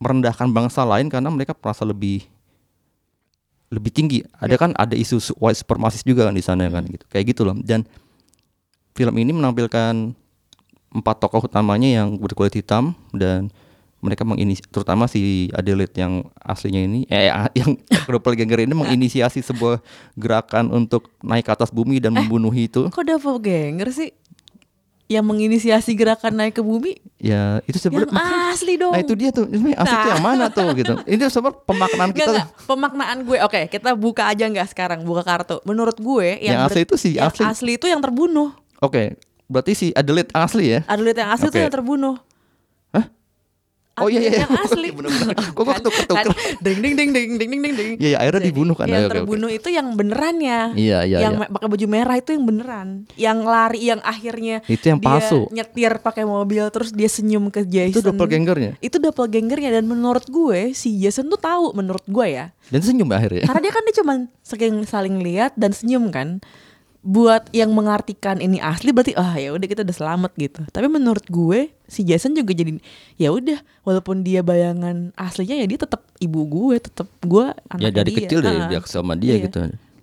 merendahkan 0.03 0.51
bangsa 0.51 0.83
lain 0.83 1.07
karena 1.07 1.31
mereka 1.31 1.55
merasa 1.55 1.87
lebih 1.87 2.27
lebih 3.75 3.91
tinggi. 3.91 4.23
Ada 4.39 4.55
kan 4.55 4.71
ada 4.79 4.95
isu 4.95 5.19
su- 5.19 5.37
white 5.37 5.59
supremacist 5.59 6.07
juga 6.07 6.25
kan 6.25 6.35
di 6.35 6.41
sana 6.41 6.71
kan 6.71 6.87
gitu. 6.87 7.03
Kayak 7.11 7.35
gitu 7.35 7.41
loh. 7.43 7.59
Dan 7.59 7.83
film 8.95 9.15
ini 9.19 9.35
menampilkan 9.35 10.15
empat 10.95 11.15
tokoh 11.19 11.43
utamanya 11.43 12.01
yang 12.01 12.15
berkulit 12.15 12.55
hitam 12.55 12.95
dan 13.11 13.51
mereka 13.99 14.21
menginis 14.21 14.61
terutama 14.69 15.09
si 15.09 15.49
Adelaide 15.51 15.97
yang 15.97 16.29
aslinya 16.37 16.85
ini 16.85 17.09
eh 17.09 17.27
yang 17.59 17.73
doppelganger 18.05 18.63
ini 18.63 18.77
menginisiasi 18.77 19.41
sebuah 19.41 19.81
gerakan 20.13 20.69
untuk 20.69 21.09
naik 21.25 21.49
ke 21.49 21.51
atas 21.51 21.73
bumi 21.73 21.97
dan 21.99 22.13
membunuhi 22.13 22.69
itu. 22.69 22.87
Kok 22.87 23.03
doppelganger 23.03 23.89
sih? 23.91 24.13
Yang 25.05 25.25
menginisiasi 25.27 25.93
gerakan 25.93 26.33
naik 26.33 26.57
ke 26.57 26.61
bumi? 26.61 26.97
Ya, 27.15 27.61
itu 27.63 27.77
Yang 27.77 28.09
sebenarnya 28.09 28.49
asli 28.49 28.73
dong. 28.73 28.89
Nah, 28.89 28.99
itu 28.99 29.13
dia 29.13 29.29
tuh. 29.29 29.45
Ini 29.45 29.73
asli 29.75 29.93
tuh 29.93 30.01
Nah. 30.01 30.11
yang 30.11 30.23
mana 30.23 30.45
tuh 30.49 30.67
gitu. 30.73 30.93
Ini 31.03 31.21
sebenarnya 31.27 31.61
pemaknaan 31.61 32.09
kita. 32.09 32.31
enggak. 32.31 32.47
Pemaknaan 32.63 33.17
gue, 33.21 33.37
oke 33.39 33.61
kita 33.67 33.93
buka 33.93 34.23
aja 34.25 34.43
nggak 34.43 34.65
sekarang, 34.67 34.99
buka 35.01 35.21
kartu. 35.21 35.61
Menurut 35.61 35.93
gue 35.95 36.41
Yang 36.41 36.57
ber- 36.57 36.65
asli 36.67 36.81
itu 36.81 36.95
si 36.95 37.09
yang 37.13 37.29
asli. 37.29 37.43
asli 37.43 37.71
itu 37.75 37.85
yang 37.85 38.01
terbunuh. 38.01 38.49
Oke, 38.77 39.13
berarti 39.45 39.71
si 39.71 39.87
Adelaide 39.91 40.33
asli 40.33 40.65
ya? 40.71 40.81
Adelaide 40.85 41.19
yang 41.19 41.31
asli 41.31 41.47
itu 41.47 41.53
Oke. 41.53 41.61
yang 41.61 41.75
terbunuh. 41.75 42.15
Oh 43.95 44.11
iya, 44.11 44.19
iya 44.19 44.29
iya. 44.29 44.39
Yang 44.43 44.53
asli. 44.59 44.83
Iya, 44.85 44.93
bener-bener. 44.93 45.35
Gue 45.57 45.65
ketuker. 45.65 46.27
Kan? 46.29 46.35
Ding 46.61 46.79
ding 46.83 46.93
ding 46.93 47.09
ding 47.15 47.29
ding 47.39 47.49
ding 47.49 47.61
ding 47.63 47.73
ding. 47.73 47.91
Iya, 47.97 48.09
ya, 48.13 48.17
akhirnya 48.21 48.43
dibunuh 48.45 48.75
kan. 48.77 48.85
Yang 48.85 49.17
terbunuh 49.17 49.49
itu 49.49 49.67
yang 49.73 49.87
beneran 49.97 50.35
ya. 50.37 50.61
Iya 50.77 50.99
iya. 51.07 51.17
Yang 51.25 51.33
iya. 51.41 51.47
pakai 51.49 51.67
baju 51.71 51.85
merah 51.89 52.15
itu 52.19 52.29
yang 52.35 52.45
beneran. 52.45 52.87
Yang 53.15 53.37
lari 53.47 53.81
yang 53.81 54.01
akhirnya. 54.03 54.57
Itu 54.67 54.85
yang 54.93 54.99
palsu. 55.01 55.47
Nyetir 55.49 56.03
pakai 56.03 56.23
mobil 56.27 56.63
terus 56.69 56.91
dia 56.93 57.09
senyum 57.09 57.49
ke 57.49 57.65
Jason. 57.65 57.97
Itu 57.97 58.01
doppelgangernya. 58.05 58.77
Itu 58.83 58.97
doppelgangernya 58.99 59.81
dan 59.81 59.85
menurut 59.87 60.27
gue 60.27 60.75
si 60.75 60.99
Jason 60.99 61.31
tuh 61.31 61.39
tahu 61.39 61.73
menurut 61.73 62.03
gue 62.05 62.27
ya. 62.29 62.51
Dan 62.69 62.83
senyum 62.83 63.09
akhirnya. 63.09 63.47
Karena 63.47 63.61
dia 63.63 63.73
kan 63.73 63.83
dia 63.87 63.95
cuma 63.97 64.13
saking 64.45 64.75
saling 64.85 65.23
lihat 65.23 65.57
dan 65.57 65.73
senyum 65.73 66.13
kan. 66.13 66.43
Buat 67.05 67.53
yang 67.53 67.69
mengartikan 67.69 68.41
ini 68.41 68.57
asli 68.57 68.89
berarti 68.89 69.13
ah 69.13 69.37
ya 69.37 69.53
udah 69.53 69.63
kita 69.63 69.85
udah 69.85 69.93
selamat 69.93 70.31
gitu. 70.35 70.65
Tapi 70.65 70.89
menurut 70.89 71.21
gue 71.23 71.69
si 71.85 72.01
Jason 72.01 72.33
juga 72.33 72.49
jadi 72.51 72.81
ya 73.15 73.29
udah 73.29 73.61
walaupun 73.81 74.25
dia 74.25 74.41
bayangan 74.41 75.13
aslinya 75.13 75.53
ya 75.53 75.65
dia 75.65 75.77
tetap 75.77 76.01
ibu 76.17 76.41
gue, 76.43 76.81
tetap 76.81 77.05
gue 77.21 77.45
Ya 77.45 77.61
anaknya 77.69 77.93
dari 77.95 78.09
dia. 78.09 78.17
kecil 78.19 78.39
dari 78.41 78.57
Ah. 78.57 78.67
dia 78.67 78.79
sama 78.83 79.13
dia 79.13 79.37
Iya. 79.37 79.45
gitu. 79.45 79.57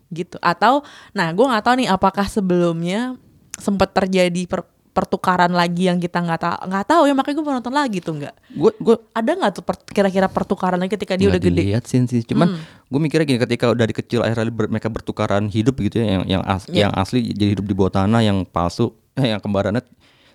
Gitu. 0.09 0.37
Atau 0.39 0.87
nah 1.11 1.29
gue 1.29 1.43
nggak 1.43 1.61
tahu 1.61 1.75
nih 1.77 1.89
apakah 1.91 2.25
sebelumnya 2.25 3.19
sempat 3.53 3.93
terjadi 3.93 4.47
per- 4.47 4.71
pertukaran 4.93 5.49
lagi 5.49 5.89
yang 5.89 5.97
kita 5.97 6.21
nggak 6.21 6.37
tahu 6.39 6.57
nggak 6.69 6.85
tahu 6.85 7.03
ya 7.05 7.15
makanya 7.15 7.35
gue 7.35 7.45
mau 7.45 7.55
nonton 7.55 7.73
lagi 7.73 7.99
tuh 7.99 8.13
nggak 8.15 8.35
Gue 8.53 8.71
gue 8.77 8.97
ada 9.11 9.31
nggak 9.33 9.53
tuh 9.55 9.63
per- 9.63 9.81
kira-kira 9.83 10.29
pertukaran 10.29 10.77
lagi 10.77 10.93
ketika 10.93 11.17
dia 11.17 11.29
udah 11.29 11.41
gede 11.41 11.63
Lihat 11.67 11.85
sih 11.85 12.01
sih. 12.03 12.21
Cuman 12.23 12.53
Hmm. 12.53 12.61
gue 12.87 13.01
mikirnya 13.01 13.25
gini 13.25 13.41
ketika 13.41 13.73
dari 13.73 13.91
kecil 13.91 14.21
akhirnya 14.21 14.49
ber- 14.49 14.69
mereka 14.69 14.87
bertukaran 14.87 15.49
hidup 15.49 15.81
gitu 15.81 15.97
ya 15.97 16.07
yang 16.13 16.25
yang, 16.29 16.43
as- 16.45 16.69
Iya. 16.69 16.87
yang 16.87 16.93
asli 16.95 17.25
jadi 17.27 17.57
hidup 17.57 17.65
di 17.65 17.73
bawah 17.73 17.93
tanah 17.95 18.21
yang 18.21 18.45
palsu 18.45 18.93
eh, 19.15 19.29
yang 19.29 19.41
kembarannya 19.41 19.81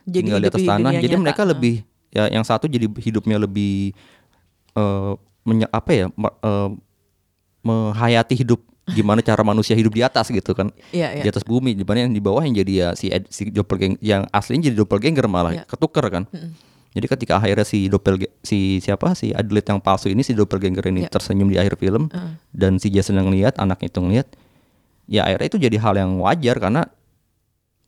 Jadi 0.03 0.15
tinggal 0.15 0.39
di 0.39 0.47
atas 0.47 0.59
di 0.59 0.67
tanah. 0.67 0.91
Jadi 0.91 1.05
nyata. 1.07 1.21
mereka 1.21 1.41
Ah. 1.41 1.47
lebih 1.47 1.75
ya 2.09 2.23
yang 2.27 2.41
satu 2.41 2.65
jadi 2.65 2.89
hidupnya 2.89 3.37
lebih 3.37 3.93
eh 4.73 5.13
menye- 5.43 5.69
apa 5.69 5.91
ya 5.91 6.05
eh, 6.09 6.69
menghayati 7.61 8.33
hidup 8.35 8.61
gimana 8.87 9.19
cara 9.19 9.41
manusia 9.41 9.73
hidup 9.73 9.91
di 9.91 9.99
atas 9.99 10.27
gitu 10.27 10.51
kan. 10.51 10.71
Iya, 10.89 11.11
iya. 11.11 11.23
di 11.23 11.27
atas 11.27 11.43
bumi 11.43 11.71
di 11.71 11.83
mana 11.83 12.03
yang 12.03 12.11
di 12.11 12.19
bawah 12.19 12.39
yang 12.39 12.55
jadi 12.55 12.71
ya 12.73 12.89
si 12.93 13.07
Ed- 13.07 13.27
si 13.27 13.47
doppelganger 13.47 13.99
yang 13.99 14.23
aslinya 14.29 14.71
jadi 14.71 14.77
doppelganger 14.77 15.25
malah 15.25 15.53
Iya. 15.53 15.63
ketuker 15.65 16.05
kan. 16.07 16.23
Jadi 16.87 17.05
ketika 17.05 17.37
akhirnya 17.37 17.61
si 17.61 17.85
doppel 17.85 18.15
si 18.41 18.79
siapa 18.79 19.11
si 19.11 19.29
Adelaide 19.29 19.67
yang 19.67 19.77
palsu 19.77 20.07
ini 20.07 20.21
si 20.21 20.31
doppelganger 20.31 20.87
ini 20.87 21.03
Iya. 21.03 21.11
tersenyum 21.11 21.47
di 21.47 21.55
akhir 21.55 21.75
film 21.75 22.07
dan 22.49 22.77
si 22.77 22.87
Jason 22.87 23.15
yang 23.15 23.27
ngeliat 23.27 23.55
anaknya 23.55 23.87
itu 23.87 23.99
ngeliat 23.99 24.27
ya 25.05 25.23
akhirnya 25.23 25.47
itu 25.47 25.57
jadi 25.61 25.77
hal 25.77 25.93
yang 25.95 26.11
wajar 26.17 26.57
karena 26.57 26.87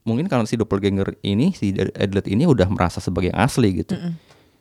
mungkin 0.01 0.25
karena 0.25 0.43
si 0.43 0.55
doppelganger 0.55 1.15
ini 1.21 1.53
si 1.53 1.69
Adelaide 1.73 2.27
ini 2.27 2.43
udah 2.43 2.67
merasa 2.67 2.97
sebagai 2.97 3.29
yang 3.29 3.39
asli 3.39 3.81
gitu. 3.81 3.95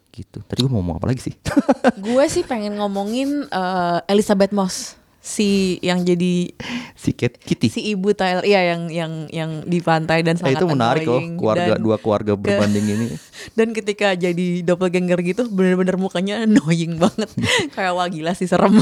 Gitu. 0.08 0.40
Tadi 0.40 0.58
gue 0.58 0.68
mau 0.68 0.80
ngomong 0.80 0.98
apa 0.98 1.06
lagi 1.08 1.20
sih? 1.22 1.34
Gue 2.00 2.24
sih 2.26 2.42
pengen 2.42 2.74
ngomongin 2.74 3.46
eh, 3.46 3.98
Elizabeth 4.08 4.50
Moss 4.50 4.96
si 5.28 5.50
yang 5.80 6.00
jadi 6.02 6.48
Si 6.94 7.12
Kate 7.12 7.36
Kitty. 7.36 7.68
si 7.68 7.80
ibu 7.86 8.10
Tyler 8.10 8.42
iya 8.42 8.72
yang 8.72 8.88
yang 8.88 9.12
yang 9.28 9.50
di 9.62 9.78
pantai 9.78 10.20
dan 10.20 10.34
Eh, 10.34 10.40
sangat 10.42 10.56
itu 10.56 10.66
menarik 10.66 11.04
loh 11.04 11.20
keluarga 11.36 11.76
Dan- 11.76 11.84
dua 11.84 11.96
keluarga 11.96 12.32
berbanding 12.34 12.86
ini. 12.88 13.06
dan 13.58 13.70
ketika 13.70 14.14
jadi 14.14 14.62
doppelganger 14.62 15.20
gitu 15.22 15.46
bener-bener 15.46 15.94
mukanya 15.94 16.40
annoying 16.44 16.96
banget 16.96 17.28
kayak 17.76 17.92
wah 17.92 18.08
gila 18.08 18.32
sih 18.32 18.48
serem 18.48 18.80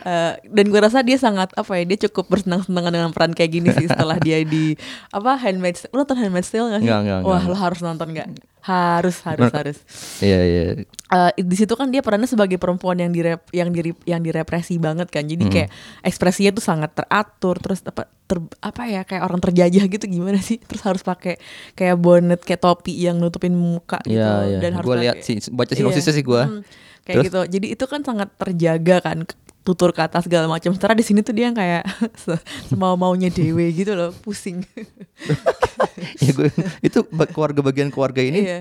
Eh, 0.00 0.32
dan 0.46 0.64
gue 0.66 0.80
rasa 0.80 1.02
dia 1.02 1.18
sangat 1.18 1.52
apa 1.52 1.72
ya 1.74 1.84
dia 1.84 2.08
cukup 2.08 2.30
bersenang-senang 2.30 2.88
dengan 2.88 3.10
peran 3.10 3.32
kayak 3.32 3.52
gini 3.52 3.68
sih 3.70 3.84
setelah 3.84 4.16
dia 4.16 4.40
di 4.42 4.72
apa 5.10 5.36
Handmaid's 5.36 5.84
lo 5.90 6.00
nonton 6.00 6.16
Handmaid's 6.16 6.48
Tale 6.48 6.70
gak 6.70 6.80
sih? 6.80 6.88
Nggak, 6.88 7.00
nggak, 7.02 7.18
wah 7.20 7.36
nggak. 7.36 7.50
lo 7.50 7.56
harus 7.58 7.80
nonton 7.80 8.08
gak? 8.14 8.28
Harus 8.62 9.16
harus 9.20 9.40
Nah, 9.42 9.54
harus 9.54 9.78
Iya 10.18 10.40
iya. 10.40 10.62
Eh, 10.86 11.32
di 11.38 11.54
situ 11.54 11.72
kan 11.72 11.88
dia 11.88 12.00
perannya 12.00 12.24
sebagai 12.24 12.54
perempuan 12.54 12.96
yang 12.96 13.08
direp 13.08 13.48
yang 13.50 13.68
diri 13.68 13.96
yang 14.04 14.20
direpresi 14.20 14.76
banget 14.76 15.08
kan 15.08 15.24
jadi 15.24 15.40
Hmm. 15.40 15.50
kayak 15.50 15.68
ekspresinya 16.02 16.52
tuh 16.52 16.62
sangat 16.62 16.90
teratur 16.92 17.56
terus 17.56 17.80
apa 17.82 18.06
ter, 18.22 18.38
apa 18.58 18.82
ya 18.84 19.02
kayak 19.02 19.22
orang 19.22 19.40
terjajah 19.40 19.84
gitu 19.86 20.04
gimana 20.06 20.38
sih 20.38 20.60
terus 20.60 20.80
harus 20.80 21.00
pakai 21.00 21.40
kayak 21.72 21.96
bonnet 21.96 22.40
kayak 22.40 22.60
topi 22.60 22.94
yang 22.94 23.16
nutupin 23.16 23.52
muka 23.52 23.98
gitu 24.02 24.16
Iya 24.16 24.46
iya. 24.46 24.58
dan 24.60 24.70
harus 24.74 24.86
Gue 24.86 24.96
lihat 24.98 25.16
sih 25.20 25.40
baca 25.48 25.72
sinopsisnya 25.72 26.12
sih 26.12 26.22
gue. 26.22 26.42
Hmm, 26.42 26.62
kayak 27.02 27.16
Terus? 27.16 27.24
gitu 27.26 27.40
jadi 27.50 27.66
itu 27.72 27.84
kan 27.84 28.00
sangat 28.00 28.28
terjaga 28.36 28.96
kan 29.00 29.18
tutur 29.60 29.90
kata 29.90 30.18
segala 30.18 30.46
macam 30.46 30.70
sementara 30.70 30.92
di 30.92 31.02
sini 31.02 31.20
tuh 31.20 31.30
dia 31.30 31.46
yang 31.46 31.54
kayak 31.54 31.84
se- 32.22 32.40
semau 32.66 32.94
maunya 32.94 33.28
dewe 33.28 33.68
gitu 33.70 33.92
loh 33.92 34.10
pusing 34.16 34.64
ya 36.22 36.30
gue 36.30 36.48
itu 36.80 36.98
keluarga 37.30 37.60
bagian 37.60 37.88
keluarga 37.88 38.20
ini 38.20 38.40
iya 38.40 38.60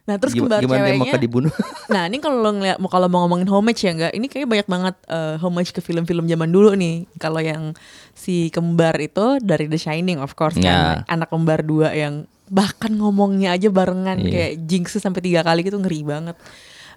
nah 0.00 0.18
terus 0.18 0.34
kembar 0.34 0.58
gimana 0.58 0.90
ceweknya 0.90 1.00
maka 1.06 1.18
dibunuh? 1.20 1.52
Nah 1.94 2.06
ini 2.06 2.18
kalau 2.18 2.40
lo 2.40 2.50
ngeliat, 2.50 2.82
mau 2.82 2.86
kalau 2.86 3.06
mau 3.06 3.22
ngomongin 3.22 3.46
homage 3.46 3.78
ya 3.82 3.94
enggak, 3.94 4.12
ini 4.14 4.26
kayaknya 4.26 4.48
banyak 4.48 4.68
banget 4.68 4.94
eh, 5.06 5.34
homage 5.38 5.70
ke 5.70 5.78
film-film 5.78 6.24
zaman 6.24 6.50
dulu 6.50 6.74
nih. 6.74 7.06
Kalau 7.14 7.38
yang 7.38 7.78
si 8.10 8.50
kembar 8.50 8.94
itu 8.98 9.38
dari 9.38 9.66
The 9.66 9.78
Shining 9.78 10.18
of 10.18 10.34
course 10.34 10.56
kan, 10.56 10.66
Ya. 10.66 11.06
anak 11.06 11.30
kembar 11.30 11.62
dua 11.62 11.90
yang 11.92 12.26
bahkan 12.46 12.90
ngomongnya 12.90 13.54
aja 13.54 13.70
barengan 13.70 14.18
Iya. 14.18 14.30
kayak 14.30 14.52
jinx 14.66 14.98
sampai 14.98 15.20
tiga 15.20 15.42
kali 15.42 15.62
gitu 15.62 15.78
ngeri 15.78 16.02
banget. 16.02 16.34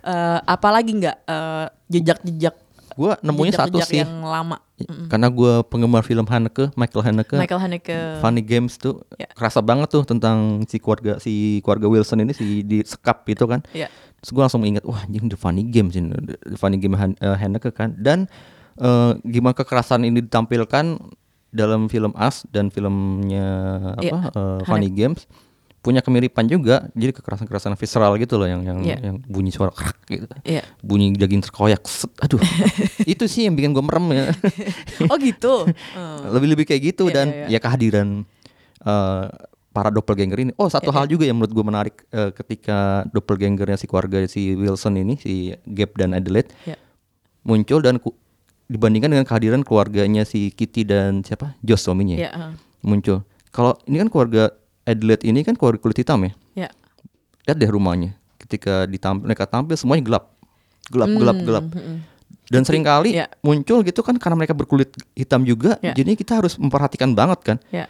Eh, 0.01 0.39
apalagi 0.45 0.91
nggak 0.95 1.17
eh, 1.23 1.65
jejak-jejak 1.89 2.55
gue 2.93 3.11
nemunya 3.21 3.53
satu 3.55 3.77
sih. 3.81 4.01
yang 4.01 4.21
lama. 4.21 4.61
Karena 5.07 5.27
gue 5.27 5.63
penggemar 5.65 6.01
film 6.01 6.25
Haneke, 6.25 6.69
Michael 6.75 7.03
Haneke. 7.03 7.35
Michael 7.35 7.61
Haneke. 7.61 7.97
Funny 8.19 8.41
Games 8.41 8.75
tuh 8.75 9.01
Ya. 9.15 9.25
kerasa 9.31 9.59
banget 9.59 9.89
tuh 9.89 10.03
tentang 10.03 10.61
si 10.65 10.77
keluarga 10.77 11.17
si 11.17 11.59
keluarga 11.61 11.87
Wilson 11.87 12.21
ini 12.21 12.33
si 12.33 12.61
di 12.61 12.83
sekap 12.83 13.25
gitu 13.25 13.45
kan. 13.45 13.63
Iya. 13.71 13.87
Terus 14.19 14.29
gue 14.31 14.41
langsung 14.41 14.63
ingat 14.63 14.83
wah 14.83 15.01
anjing 15.01 15.25
The 15.25 15.35
Funny 15.35 15.63
Games 15.65 15.93
ini 15.93 16.13
The 16.43 16.55
Funny 16.55 16.77
Game 16.77 16.95
Han, 16.95 17.17
eh, 17.17 17.35
Haneke 17.35 17.71
kan 17.71 17.95
dan 17.97 18.29
eh, 18.75 19.11
gimana 19.23 19.53
kekerasan 19.53 20.03
ini 20.03 20.21
ditampilkan 20.21 20.97
dalam 21.49 21.85
film 21.85 22.13
Us 22.13 22.49
dan 22.49 22.69
filmnya 22.69 23.45
apa 23.93 24.01
Iya, 24.01 24.13
eh, 24.31 24.59
Funny 24.65 24.89
Games 24.89 25.29
punya 25.83 25.99
kemiripan 25.99 26.47
juga 26.47 26.87
jadi 26.91 27.11
kekerasan-kekerasan 27.11 27.75
visceral 27.75 28.15
gitu 28.15 28.35
loh 28.35 28.47
yang 28.47 28.63
yang 28.63 28.79
Iya. 28.79 28.97
yang 29.03 29.15
bunyi 29.21 29.51
suara 29.51 29.67
krak 29.69 29.99
gitu 30.07 30.25
Iya. 30.41 30.63
bunyi 30.79 31.11
daging 31.11 31.43
terkoyak 31.43 31.83
set, 31.83 32.07
aduh 32.17 32.39
itu 33.05 33.27
sih 33.27 33.43
yang 33.43 33.53
bikin 33.53 33.69
gue 33.69 33.83
merem 33.83 34.07
ya 34.13 34.25
Oh 35.11 35.17
gitu. 35.17 35.67
Hmm. 35.91 36.23
lebih-lebih 36.33 36.63
kayak 36.65 36.81
gitu 36.87 37.07
Iya, 37.07 37.13
dan 37.13 37.27
iya, 37.27 37.45
ya 37.49 37.59
kehadiran 37.59 38.23
eh, 38.79 39.25
para 39.69 39.89
doppelganger 39.89 40.37
ini. 40.39 40.51
Oh 40.55 40.65
satu 40.67 40.87
Iya, 40.87 40.95
hal 40.95 41.05
juga 41.07 41.25
yang 41.25 41.35
menurut 41.35 41.51
gue 41.51 41.65
menarik 41.65 41.95
eh, 42.07 42.31
ketika 42.31 43.03
doppelgangernya 43.09 43.75
si 43.75 43.83
keluarga 43.83 44.23
si 44.23 44.53
Wilson 44.53 44.95
ini 44.95 45.17
si 45.17 45.33
Gabe 45.63 45.93
dan 45.97 46.13
Adelaide 46.13 46.47
Iya. 46.63 46.79
muncul 47.41 47.81
dan 47.81 47.99
ku- 47.99 48.15
dibandingkan 48.65 49.11
dengan 49.11 49.25
kehadiran 49.25 49.61
keluarganya 49.61 50.23
si 50.23 50.47
Kitty 50.49 50.87
dan 50.87 51.21
siapa 51.21 51.59
Josh 51.59 51.83
suaminya 51.83 52.15
ya, 52.15 52.21
Iya. 52.23 52.31
huh. 52.31 52.53
muncul. 52.81 53.17
Kalau 53.49 53.75
ini 53.83 53.97
kan 53.97 54.07
keluarga 54.07 54.47
Adelaide 54.83 55.23
ini 55.23 55.41
kan 55.41 55.55
keluarga 55.55 55.79
kulit 55.79 55.97
hitam 55.97 56.19
ya. 56.23 56.31
Iya. 56.55 56.69
Lihat 57.43 57.57
deh 57.57 57.69
rumahnya. 57.69 58.15
Ketika 58.37 58.83
ditampil 58.83 59.25
mereka 59.25 59.47
tampil 59.47 59.75
semuanya 59.75 60.03
gelap, 60.03 60.25
gelap, 60.87 61.09
gelap, 61.09 61.37
gelap. 61.39 61.65
Dan 62.43 62.61
sering 62.63 62.83
kali 62.83 63.15
Iya. 63.15 63.31
muncul 63.39 63.81
gitu 63.81 64.03
kan 64.03 64.19
karena 64.19 64.35
mereka 64.35 64.51
berkulit 64.51 64.91
hitam 65.13 65.41
juga, 65.43 65.79
Iya. 65.79 65.95
jadi 65.95 66.11
kita 66.13 66.43
harus 66.43 66.59
memperhatikan 66.59 67.11
banget 67.11 67.39
kan. 67.43 67.57
Iya. 67.69 67.87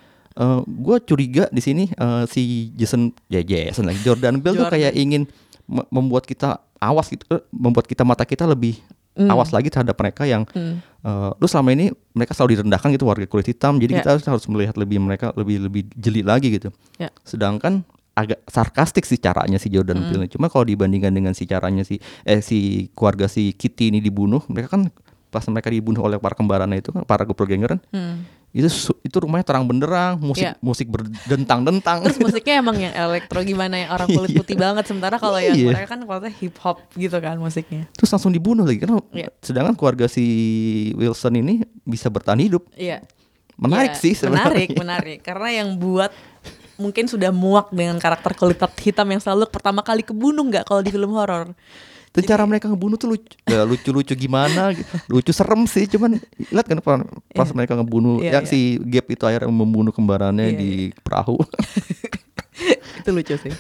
gue 0.66 0.98
curiga 1.06 1.46
di 1.54 1.62
sini 1.62 1.84
eh, 1.88 2.26
si 2.26 2.74
Jason, 2.74 3.14
ya 3.30 3.46
Jason 3.46 3.86
lagi 3.86 4.02
Jordan 4.02 4.42
Bell 4.42 4.58
tuh 4.58 4.66
kayak 4.66 4.98
ingin 4.98 5.30
me- 5.70 5.86
membuat 5.94 6.26
kita 6.26 6.58
awas 6.82 7.06
gitu, 7.06 7.22
eh, 7.30 7.38
membuat 7.54 7.86
kita 7.86 8.02
mata 8.02 8.26
kita 8.26 8.50
lebih 8.50 8.82
Hmm. 9.14 9.30
awas 9.30 9.54
lagi 9.54 9.70
terhadap 9.70 9.94
mereka 9.94 10.26
yang, 10.26 10.42
eh, 10.54 11.30
lu 11.38 11.46
selama 11.46 11.70
ini 11.70 11.94
mereka 12.12 12.34
selalu 12.34 12.58
direndahkan 12.58 12.90
gitu 12.98 13.06
warga 13.06 13.30
kulit 13.30 13.46
hitam, 13.46 13.78
jadi 13.78 13.94
Ya. 13.94 13.98
kita 14.02 14.10
harus, 14.18 14.26
harus 14.26 14.46
melihat 14.50 14.74
lebih 14.74 14.98
mereka 14.98 15.30
lebih 15.38 15.62
lebih 15.70 15.82
jeli 15.94 16.26
lagi 16.26 16.50
gitu. 16.50 16.74
Ya. 16.98 17.14
Sedangkan 17.22 17.86
agak 18.14 18.42
sarkastik 18.46 19.06
sih 19.06 19.18
caranya 19.18 19.58
si 19.58 19.70
Jordan 19.70 20.02
Hmm. 20.02 20.10
Peele. 20.10 20.26
Cuma 20.30 20.50
kalau 20.50 20.66
dibandingkan 20.66 21.14
dengan 21.14 21.34
si 21.34 21.46
caranya 21.46 21.82
si 21.82 21.98
eh 22.26 22.42
si 22.42 22.90
keluarga 22.94 23.26
si 23.26 23.54
Kitty 23.54 23.90
ini 23.90 24.02
dibunuh, 24.02 24.42
mereka 24.50 24.78
kan 24.78 24.90
pas 25.30 25.42
mereka 25.50 25.74
dibunuh 25.74 26.06
oleh 26.06 26.22
para 26.22 26.38
kembarannya 26.38 26.78
itu 26.78 26.94
kan 26.94 27.02
para 27.06 27.26
doppelganger 27.26 27.78
kan 27.78 27.82
itu 28.54 28.70
itu 29.02 29.18
rumahnya 29.18 29.42
terang 29.44 29.66
benderang 29.66 30.22
musik 30.22 30.46
Iya. 30.46 30.54
musik 30.62 30.86
berdentang-dentang 30.88 32.06
Terus 32.06 32.22
musiknya 32.22 32.62
emang 32.62 32.78
yang 32.78 32.94
elektro 32.94 33.42
gimana 33.42 33.82
yang 33.82 33.90
orang 33.90 34.06
kulit 34.08 34.30
putih 34.32 34.54
banget 34.54 34.86
sementara 34.86 35.18
kalau 35.18 35.42
yang 35.42 35.58
Iya. 35.58 35.74
mereka 35.74 35.98
kan 35.98 36.06
kalau 36.06 36.22
hip 36.22 36.56
hop 36.62 36.78
gitu 36.94 37.18
kan 37.18 37.36
musiknya. 37.36 37.90
terus 37.92 38.14
langsung 38.14 38.30
dibunuh 38.30 38.62
lagi 38.62 38.78
kan 38.78 38.94
Iya. 39.10 39.34
sedangkan 39.42 39.74
keluarga 39.74 40.06
si 40.06 40.26
Wilson 40.94 41.34
ini 41.36 41.66
bisa 41.82 42.14
bertahan 42.14 42.38
hidup 42.40 42.70
Iya. 42.78 43.02
menarik 43.58 43.98
Iya, 43.98 44.02
sih 44.02 44.14
sebenarnya 44.14 44.54
Menarik, 44.54 44.70
menarik. 44.78 45.20
Karena 45.26 45.50
yang 45.52 45.74
buat 45.74 46.14
mungkin 46.74 47.06
sudah 47.06 47.30
muak 47.30 47.70
dengan 47.70 47.98
karakter 47.98 48.34
kulit 48.34 48.58
hitam 48.82 49.06
yang 49.08 49.22
selalu 49.22 49.50
pertama 49.50 49.82
kali 49.82 50.02
kebunuh 50.02 50.42
nggak 50.44 50.66
kalau 50.66 50.82
di 50.82 50.90
film 50.90 51.14
horor. 51.14 51.54
Dan 52.14 52.24
cara 52.24 52.44
mereka 52.44 52.66
ngebunuh 52.66 52.94
tuh 52.94 53.10
lucu 53.10 53.34
ya, 53.44 53.62
lucu-lucu 53.62 54.14
gimana 54.14 54.70
gitu. 54.72 54.94
lucu 55.10 55.32
serem 55.32 55.66
sih 55.66 55.86
cuman 55.88 56.22
lihat 56.46 56.64
kan 56.64 56.78
pas, 56.78 57.02
pas 57.32 57.50
mereka 57.52 57.74
ngebunuh 57.74 58.18
Iya, 58.20 58.30
ya 58.32 58.40
iya. 58.40 58.46
si 58.46 58.60
Gap 58.80 59.06
itu 59.08 59.24
akhirnya 59.24 59.50
membunuh 59.50 59.90
kembarannya 59.90 60.48
Iya, 60.48 60.56
di 60.56 60.72
perahu 61.00 61.42
itu 62.96 63.10
lucu 63.10 63.36
sih. 63.36 63.52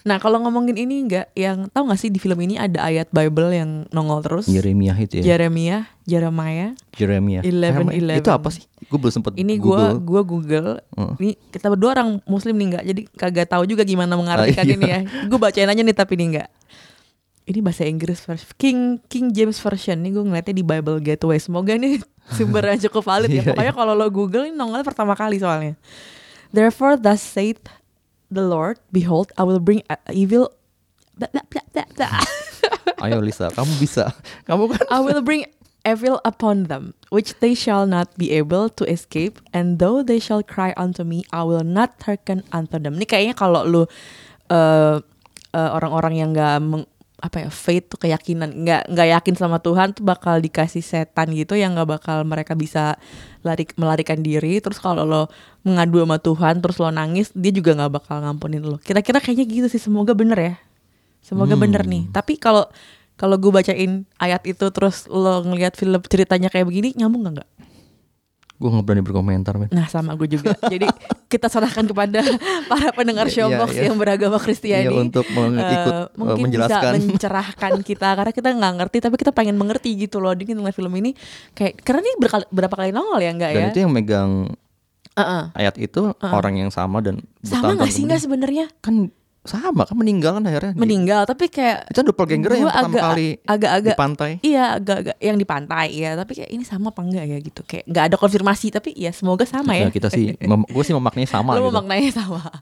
Nah 0.00 0.16
kalau 0.16 0.40
ngomongin 0.40 0.74
ini 0.74 1.04
nggak, 1.04 1.36
yang 1.36 1.68
tahu 1.68 1.86
nggak 1.86 2.00
sih 2.00 2.08
di 2.08 2.16
film 2.16 2.40
ini 2.40 2.56
ada 2.56 2.82
ayat 2.82 3.06
Bible 3.08 3.52
yang 3.52 3.84
nongol 3.90 4.24
terus. 4.24 4.48
Yeremia 4.48 4.96
itu 4.96 5.20
ya 5.20 5.36
Jeremia, 5.36 5.84
Jeremiah. 6.02 6.72
Jeremia 6.90 7.44
11, 7.44 7.52
Jeremia. 7.92 8.16
itu 8.16 8.26
11. 8.26 8.32
apa 8.32 8.48
sih 8.48 8.64
gue 8.82 8.98
belum 8.98 9.12
sempet 9.12 9.32
Ini 9.36 9.54
gua 9.54 9.92
Google. 9.92 10.00
gua 10.00 10.22
Google. 10.24 10.68
Heeh. 10.90 11.12
Ini 11.20 11.30
kita 11.52 11.68
berdua 11.68 11.90
orang 11.92 12.18
muslim 12.24 12.56
nih 12.56 12.66
nggak, 12.66 12.84
jadi 12.86 13.00
kagak 13.14 13.46
tahu 13.46 13.62
juga 13.64 13.84
gimana 13.84 14.16
mengartikan 14.16 14.56
Ah, 14.56 14.66
iya. 14.66 14.74
ini 14.74 14.86
ya. 14.88 15.00
Gue 15.28 15.38
bacain 15.38 15.68
aja 15.68 15.78
nih 15.78 15.94
tapi 15.94 16.16
ini 16.16 16.24
nggak. 16.34 16.48
Ini 17.50 17.58
bahasa 17.66 17.82
Inggris 17.82 18.22
versi 18.22 18.46
King 18.54 19.02
King 19.10 19.34
James 19.34 19.58
version 19.58 19.98
nih 19.98 20.14
gue 20.14 20.22
ngeliatnya 20.22 20.54
di 20.54 20.62
Bible 20.62 21.02
Gateway. 21.02 21.42
Semoga 21.42 21.74
ini 21.74 21.98
sumber 22.38 22.62
yang 22.70 22.78
cukup 22.86 23.02
valid 23.02 23.26
ya. 23.26 23.42
Iya, 23.42 23.50
Pokoknya 23.50 23.74
kalau 23.74 23.94
lo 23.98 24.06
Google 24.06 24.46
ini 24.46 24.54
nongolnya 24.54 24.86
pertama 24.86 25.18
kali 25.18 25.42
soalnya. 25.42 25.74
Therefore 26.54 26.94
thus 26.94 27.18
saith 27.18 27.58
the 28.30 28.46
Lord, 28.46 28.78
behold, 28.94 29.34
I 29.34 29.42
will 29.42 29.58
bring 29.58 29.82
evil. 30.14 30.54
Ayo 33.04 33.18
Lisa 33.20 33.50
kamu 33.52 33.72
bisa 33.76 34.08
kamu 34.48 34.72
kan 34.72 34.84
I 34.88 35.00
will 35.02 35.20
bring 35.20 35.44
evil 35.84 36.20
upon 36.24 36.68
them, 36.68 36.92
which 37.08 37.32
they 37.40 37.56
shall 37.56 37.88
not 37.88 38.12
be 38.20 38.32
able 38.36 38.68
to 38.68 38.84
escape, 38.84 39.40
and 39.56 39.80
though 39.80 40.04
they 40.04 40.20
shall 40.20 40.44
cry 40.44 40.76
unto 40.76 41.02
me, 41.04 41.24
I 41.32 41.44
will 41.44 41.64
not 41.64 41.96
hearken 42.04 42.44
unto 42.52 42.76
them. 42.76 43.00
Ini 43.00 43.08
kayaknya 43.08 43.34
kalau 43.36 43.64
lu 43.64 43.82
eh, 44.52 44.96
eh, 45.56 45.70
orang-orang 45.76 46.14
yang 46.20 46.30
nggak 46.36 46.56
meng- 46.60 46.88
apa 47.20 47.46
ya 47.46 47.50
faith 47.52 47.92
tuh 47.92 48.00
keyakinan 48.00 48.64
nggak 48.64 48.90
nggak 48.90 49.08
yakin 49.20 49.34
sama 49.36 49.60
Tuhan 49.60 49.92
tuh 49.92 50.02
bakal 50.02 50.40
dikasih 50.40 50.80
setan 50.80 51.30
gitu 51.36 51.52
yang 51.52 51.76
nggak 51.76 52.00
bakal 52.00 52.24
mereka 52.24 52.56
bisa 52.56 52.96
lari 53.44 53.68
melarikan 53.76 54.24
diri. 54.24 54.58
Terus 54.58 54.80
kalau 54.80 55.04
lo 55.04 55.28
mengadu 55.62 56.00
sama 56.00 56.16
Tuhan 56.16 56.54
terus 56.64 56.76
lo 56.80 56.88
nangis 56.88 57.28
dia 57.36 57.52
juga 57.52 57.76
nggak 57.76 57.92
bakal 57.92 58.24
ngampunin 58.24 58.64
lo. 58.64 58.80
Kira-kira 58.80 59.20
kayaknya 59.20 59.46
gitu 59.46 59.66
sih 59.68 59.80
semoga 59.80 60.16
bener 60.16 60.38
ya. 60.40 60.54
Semoga 61.20 61.54
bener 61.54 61.84
nih. 61.84 62.08
Tapi 62.08 62.40
kalau 62.40 62.64
kalau 63.20 63.36
gue 63.36 63.52
bacain 63.52 64.08
ayat 64.16 64.40
itu 64.48 64.64
terus 64.72 65.04
lo 65.04 65.44
ngelihat 65.44 65.76
film 65.76 66.00
ceritanya 66.08 66.48
kayak 66.48 66.64
begini 66.64 66.96
nyambung 66.96 67.28
nggak 67.28 67.34
nggak 67.36 67.50
gue 68.60 68.68
nggak 68.68 68.84
berani 68.84 69.00
berkomentar 69.00 69.56
men 69.56 69.68
Nah 69.70 69.88
sama 69.88 70.12
gue 70.12 70.28
juga. 70.28 70.52
Jadi 70.62 70.84
kita 71.26 71.48
serahkan 71.48 71.80
kepada 71.82 72.20
para 72.70 72.92
pendengar 72.92 73.24
Iya, 73.24 73.48
Showbox 73.48 73.72
iya. 73.72 73.88
yang 73.88 73.96
beragama 73.96 74.36
Kristiani. 74.36 74.84
Iya, 74.84 74.92
untuk 74.92 75.24
meng- 75.30 75.56
Eh, 75.56 75.64
ikut, 75.66 75.92
eh, 75.92 76.04
mungkin 76.14 76.42
menjelaskan. 76.44 76.92
bisa 76.92 77.08
mencerahkan 77.08 77.72
kita 77.88 78.08
karena 78.12 78.30
kita 78.30 78.48
nggak 78.52 78.74
ngerti 78.78 78.96
tapi 79.00 79.16
kita 79.16 79.32
pengen 79.32 79.56
mengerti 79.56 79.96
gitu 79.98 80.18
loh 80.18 80.32
dengan 80.32 80.68
film 80.68 80.92
ini 80.94 81.16
kayak 81.50 81.80
karena 81.80 82.00
ini 82.02 82.12
berkali, 82.18 82.44
berapa 82.46 82.74
kali 82.76 82.90
nongol 82.90 83.18
ya 83.18 83.30
enggak 83.30 83.50
dan 83.50 83.62
ya? 83.62 83.68
itu 83.70 83.80
yang 83.80 83.90
megang 83.90 84.30
Heeh. 85.12 85.44
ayat 85.54 85.74
itu 85.76 86.00
orang 86.20 86.54
yang 86.56 86.70
sama 86.70 87.00
dan 87.00 87.18
Sama 87.40 87.72
nggak 87.72 87.88
sih 87.88 88.04
nggak 88.04 88.20
kemudian. 88.20 88.20
sebenarnya? 88.20 88.66
kan 88.78 89.08
sama 89.40 89.88
kan 89.88 89.96
meninggal 89.96 90.36
kan 90.36 90.44
akhirnya. 90.44 90.72
Di- 90.72 90.80
meninggal 90.80 91.24
tapi 91.24 91.48
kayak 91.48 91.88
Itu 91.88 92.04
doppelganger 92.04 92.50
yang 92.52 92.68
pertama 92.68 92.88
agak- 92.90 93.04
kali 93.06 93.28
agak-agak 93.42 93.88
di 93.88 93.96
pantai. 93.96 94.30
Iya 94.42 94.64
agak-agak 94.76 95.16
yang 95.18 95.36
di 95.36 95.46
pantai 95.46 95.86
ya 95.94 96.10
tapi 96.12 96.32
kayak 96.34 96.50
ini 96.50 96.60
sama 96.62 96.88
apa 96.88 97.00
enggak 97.00 97.24
ya 97.24 97.38
gitu 97.38 97.60
kayak 97.62 97.84
nggak 97.86 98.04
ada 98.04 98.16
konfirmasi 98.16 98.66
tapi 98.68 98.92
ya 98.92 99.08
semoga 99.10 99.42
sama 99.44 99.72
ya 99.74 99.88
Nah, 99.88 99.92
kita 99.92 100.08
sih, 100.08 100.36
gue 100.74 100.84
sih 100.84 100.92
memaknai 100.92 101.24
sama 101.24 101.54
Lo 101.54 101.66
gitu. 101.66 101.74
maknanya 101.74 102.10
sama. 102.14 102.40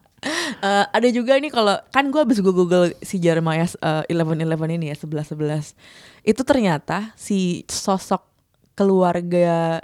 Eh, 0.58 0.84
ada 0.88 1.08
juga 1.08 1.34
nih 1.34 1.46
kalau 1.48 1.78
kan 1.88 2.02
gue 2.04 2.18
habis 2.18 2.38
gue 2.38 2.50
google 2.50 2.90
si 2.98 3.16
Jeremiah 3.16 3.70
Eleven 4.04 4.38
Eleven 4.40 4.70
ini 4.72 4.90
ya 4.90 4.96
sebelas 4.96 5.30
sebelas 5.30 5.78
itu 6.20 6.42
ternyata 6.42 7.14
si 7.14 7.62
sosok 7.64 8.26
keluarga 8.74 9.78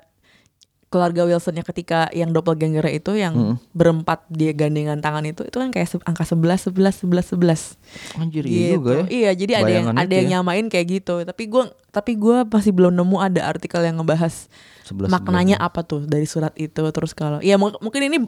keluarga 0.94 1.26
Wilsonnya 1.26 1.60
ketika 1.60 2.06
yang 2.12 2.30
doppelganger 2.30 2.86
itu 2.88 3.12
yang 3.12 3.34
Hmm. 3.34 3.56
berempat 3.74 4.22
dia 4.30 4.54
gandengan 4.54 4.96
tangan 4.96 5.26
itu 5.26 5.42
itu 5.42 5.56
kan 5.56 5.68
kayak 5.68 5.90
angka 6.04 6.22
11 6.22 6.70
11 6.70 7.02
11 7.02 7.34
11 7.34 7.74
Anjir 8.14 8.46
iya 8.46 8.54
gitu. 8.70 8.74
juga 8.78 8.92
ya. 8.94 9.04
Iya, 9.10 9.30
jadi 9.34 9.52
ada 9.56 9.70
yang 9.72 9.86
ada 9.90 10.12
yang 10.12 10.26
ya. 10.26 10.32
nyamain 10.38 10.66
kayak 10.68 10.86
gitu. 10.94 11.14
Tapi 11.20 11.42
gua 11.44 11.64
tapi 11.90 12.14
gua 12.14 12.46
masih 12.46 12.70
belum 12.70 12.94
nemu 12.94 13.16
ada 13.18 13.42
artikel 13.44 13.82
yang 13.82 13.98
ngebahas 13.98 14.46
11, 14.86 15.10
maknanya 15.10 15.56
apa 15.58 15.82
tuh 15.82 16.06
dari 16.06 16.24
surat 16.24 16.54
itu. 16.54 16.78
Terus 16.86 17.10
kalau 17.10 17.42
ya 17.42 17.58
mu- 17.58 17.74
mungkin 17.80 18.02
ini 18.04 18.18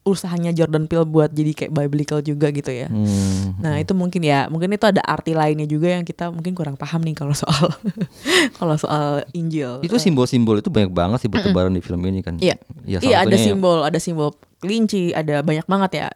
usahanya 0.00 0.48
Jordan 0.50 0.88
Peele 0.88 1.04
buat 1.04 1.28
jadi 1.28 1.52
kayak 1.52 1.72
biblical 1.72 2.24
juga 2.24 2.48
gitu 2.48 2.72
ya. 2.72 2.88
Hmm. 2.88 3.52
Nah, 3.60 3.76
itu 3.76 3.92
mungkin 3.92 4.24
ya, 4.24 4.48
mungkin 4.48 4.72
itu 4.72 4.88
ada 4.88 5.04
arti 5.04 5.36
lainnya 5.36 5.68
juga 5.68 5.92
yang 5.92 6.02
kita 6.02 6.32
mungkin 6.32 6.56
kurang 6.56 6.80
paham 6.80 7.04
nih 7.04 7.12
kalau 7.12 7.36
soal 7.36 7.68
kalau 8.58 8.80
soal 8.80 9.22
Injil. 9.36 9.84
Itu 9.84 10.00
simbol-simbol 10.00 10.58
itu 10.58 10.72
banyak 10.72 10.88
banget 10.88 11.18
sih 11.20 11.30
bertebaran 11.30 11.76
di 11.76 11.84
film 11.84 12.00
ini 12.08 12.24
kan. 12.24 12.40
Iya. 12.40 12.56
Ya, 12.88 12.98
iya, 13.04 13.16
ada 13.22 13.28
satunya 13.28 13.44
simbol, 13.44 13.78
ada 13.84 13.98
simbol 14.00 14.28
kelinci, 14.58 15.12
ada 15.12 15.44
banyak 15.44 15.68
banget 15.68 15.90
ya. 15.92 16.08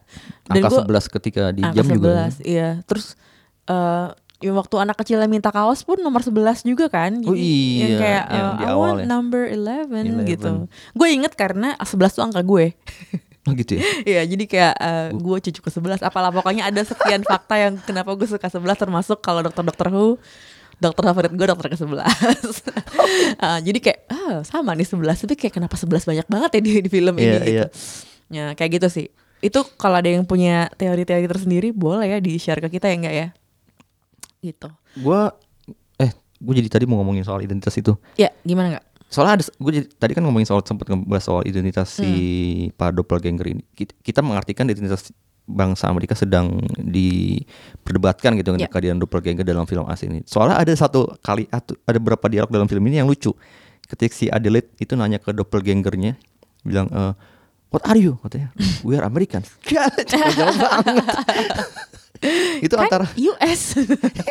Angka 0.48 0.68
gua- 0.72 0.84
11 1.04 1.14
ketika 1.20 1.42
di 1.52 1.60
angka 1.60 1.76
jam 1.76 1.86
juga. 1.92 2.08
11, 2.32 2.40
iya. 2.40 2.68
Terus 2.88 3.20
eh 3.64 4.08
ya 4.44 4.52
waktu 4.52 4.76
anak 4.76 5.00
kecilnya 5.00 5.24
minta 5.24 5.48
kaos 5.48 5.84
pun 5.84 6.00
nomor 6.00 6.20
11 6.20 6.64
juga 6.64 6.88
kan. 6.88 7.16
Oh 7.24 7.32
Jadi 7.32 7.52
yang 7.80 7.90
iya, 7.92 7.98
kayak 8.00 8.24
yang 8.28 8.48
eh, 8.48 8.56
di 8.56 8.64
I 8.64 8.74
want 8.76 8.98
ya. 9.00 9.04
number 9.04 9.42
11, 9.44 9.92
11. 9.92 10.24
gitu. 10.24 10.50
Gue 10.92 11.08
inget 11.12 11.32
karena 11.36 11.76
11 11.76 12.16
tuh 12.16 12.24
angka 12.24 12.40
gue. 12.40 12.72
Oh 13.44 13.52
gitu 13.52 13.76
ya. 13.76 13.82
Iya, 14.10 14.22
jadi 14.24 14.44
kayak 14.48 14.74
eh, 14.80 15.08
gue 15.12 15.36
cucu 15.50 15.60
ke 15.60 15.70
11 15.70 16.00
apalah 16.00 16.32
pokoknya 16.32 16.68
ada 16.72 16.80
sekian 16.80 17.20
fakta 17.30 17.54
yang 17.60 17.74
kenapa 17.84 18.16
gue 18.16 18.24
suka 18.24 18.48
11 18.48 18.64
termasuk 18.80 19.18
kalau 19.20 19.44
dokter-dokter 19.44 19.88
Who 19.92 20.16
dokter 20.74 21.02
favorit 21.06 21.32
gue 21.32 21.46
dokter 21.46 21.66
ke 21.70 21.76
11 21.78 22.02
Ah, 23.38 23.62
Jadi 23.66 23.78
kayak 23.78 24.00
ah, 24.10 24.42
sama 24.42 24.74
nih 24.74 24.88
11 24.88 25.22
Tapi 25.22 25.34
kayak 25.38 25.54
kenapa 25.62 25.78
11 25.78 26.02
banyak 26.02 26.26
banget 26.26 26.50
ya 26.58 26.60
di, 26.60 26.72
di 26.82 26.90
film 26.90 27.14
ini 27.14 27.24
Iya, 27.30 27.38
gitu. 27.38 27.62
Ya 28.34 28.44
kayak 28.58 28.82
gitu 28.82 28.88
sih 28.90 29.06
Itu 29.38 29.62
kalau 29.78 30.02
ada 30.02 30.10
yang 30.10 30.26
punya 30.26 30.66
teori-teori 30.74 31.30
tersendiri 31.30 31.70
Boleh 31.70 32.10
ya 32.10 32.18
di-share 32.18 32.58
ke 32.58 32.68
kita 32.80 32.90
ya 32.90 32.96
enggak 32.98 33.14
ya 33.14 33.26
Gitu 34.42 34.68
Gua 34.98 35.30
eh 35.94 36.10
gue 36.42 36.54
jadi 36.58 36.68
tadi 36.68 36.84
mau 36.90 36.98
ngomongin 37.00 37.22
soal 37.24 37.40
identitas 37.40 37.72
itu. 37.78 37.94
Ya 38.18 38.34
gimana 38.42 38.76
enggak? 38.76 38.84
Soalnya 39.06 39.38
ada 39.38 39.44
gue 39.46 39.72
jadi 39.72 39.86
tadi 39.90 40.12
kan 40.12 40.22
ngomongin 40.22 40.44
soal 40.44 40.60
sempat 40.60 40.86
ngebahas 40.86 41.22
soal 41.22 41.42
identitas 41.44 41.88
si 41.92 42.04
Hmm. 42.04 42.74
para 42.74 42.90
doppelganger 42.90 43.46
ini. 43.48 43.62
Kita, 43.70 43.94
kita 43.96 44.20
mengartikan 44.20 44.66
identitas 44.66 45.14
bangsa 45.44 45.86
Amerika 45.86 46.16
sedang 46.16 46.56
diperdebatkan 46.80 48.32
gitu 48.34 48.48
Ya. 48.48 48.54
dengan 48.56 48.68
kehadiran 48.68 48.98
doppelganger 48.98 49.44
dalam 49.44 49.64
film 49.64 49.84
asing 49.86 50.08
ini. 50.10 50.20
Soalnya 50.24 50.56
ada 50.56 50.72
satu 50.72 51.14
kali 51.20 51.46
ada 51.50 51.70
beberapa 51.94 52.26
dialog 52.26 52.48
dalam 52.48 52.66
film 52.66 52.82
ini 52.86 52.98
yang 52.98 53.06
lucu. 53.06 53.30
Ketika 53.84 54.14
si 54.14 54.26
Adelaide 54.26 54.72
itu 54.80 54.96
nanya 54.96 55.20
ke 55.20 55.30
doppelgangernya 55.30 56.16
bilang 56.62 56.88
eh, 56.90 57.12
What 57.68 57.90
are 57.90 57.98
you? 57.98 58.16
Katanya, 58.22 58.54
we 58.86 58.94
are 58.94 59.04
Americans. 59.04 59.50
Jauh 59.68 59.90
banget. 60.56 61.04
itu 62.64 62.72
Kan 62.72 62.86
antara 62.88 63.04
US 63.12 63.76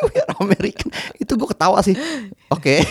We 0.02 0.18
are 0.18 0.34
American. 0.42 0.90
Itu 1.20 1.38
gue 1.38 1.46
ketawa 1.46 1.84
sih. 1.86 1.94
Oke. 2.50 2.82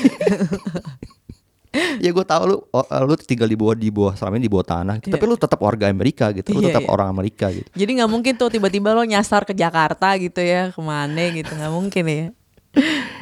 Ya 1.73 2.11
gue 2.13 2.25
tahu 2.25 2.43
lu 2.53 2.57
oh, 2.69 2.85
lu 3.09 3.15
tinggal 3.17 3.49
di 3.49 3.57
bawah 3.57 3.73
di 3.73 3.89
bawah 3.89 4.13
selama 4.13 4.37
ini 4.37 4.45
di 4.45 4.53
bawah 4.53 4.67
tanah 4.69 4.97
gitu. 5.01 5.13
tapi 5.17 5.25
lu 5.25 5.37
tetap 5.41 5.57
warga 5.61 5.89
Amerika 5.89 6.29
gitu 6.37 6.53
lu 6.53 6.61
Iya, 6.61 6.69
tetap 6.73 6.85
iya. 6.85 6.91
orang 6.93 7.09
Amerika 7.09 7.49
gitu 7.49 7.69
Jadi 7.73 7.91
nggak 7.97 8.11
mungkin 8.13 8.33
tuh 8.37 8.49
tiba-tiba 8.53 8.93
lo 8.93 9.03
nyasar 9.03 9.49
ke 9.49 9.57
Jakarta 9.57 10.13
gitu 10.21 10.45
ya 10.45 10.69
Ke 10.69 10.81
mana 10.85 11.33
gitu 11.33 11.49
nggak 11.49 11.73
mungkin 11.73 12.05
ya 12.05 12.27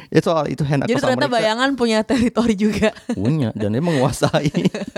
ya 0.07 0.19
soal 0.23 0.47
itu 0.47 0.63
hand 0.63 0.87
Jadi 0.87 0.95
ternyata 0.99 1.27
Amerika 1.27 1.35
bayangan 1.35 1.69
punya 1.75 1.99
teritori 2.07 2.55
juga. 2.55 2.95
punya 3.11 3.51
dan 3.55 3.75
dia 3.75 3.83
menguasai 3.83 4.51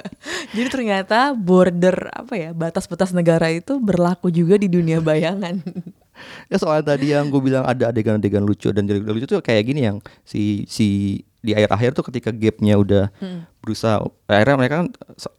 Jadi 0.57 0.67
ternyata 0.69 1.33
border 1.33 2.09
apa 2.13 2.33
ya 2.37 2.49
batas-batas 2.53 3.13
negara 3.13 3.49
itu 3.49 3.77
berlaku 3.81 4.29
juga 4.29 4.57
di 4.57 4.69
dunia 4.69 5.01
bayangan. 5.01 5.61
ya 6.49 6.57
soal 6.61 6.85
tadi 6.85 7.09
yang 7.13 7.29
gue 7.33 7.41
bilang 7.41 7.65
ada 7.65 7.89
adegan-adegan 7.89 8.45
lucu 8.45 8.69
dan 8.69 8.85
jadi 8.85 9.01
lucu 9.01 9.25
tuh 9.25 9.41
kayak 9.41 9.65
gini 9.65 9.81
yang 9.89 9.97
si 10.21 10.63
si 10.69 11.17
di 11.43 11.51
akhir-akhir 11.51 11.91
tuh 11.93 12.07
ketika 12.07 12.31
gapnya 12.31 12.79
udah 12.79 13.11
Hmm. 13.19 13.43
berusaha 13.59 13.99
akhirnya 14.25 14.55
mereka 14.55 14.75
kan 14.79 14.87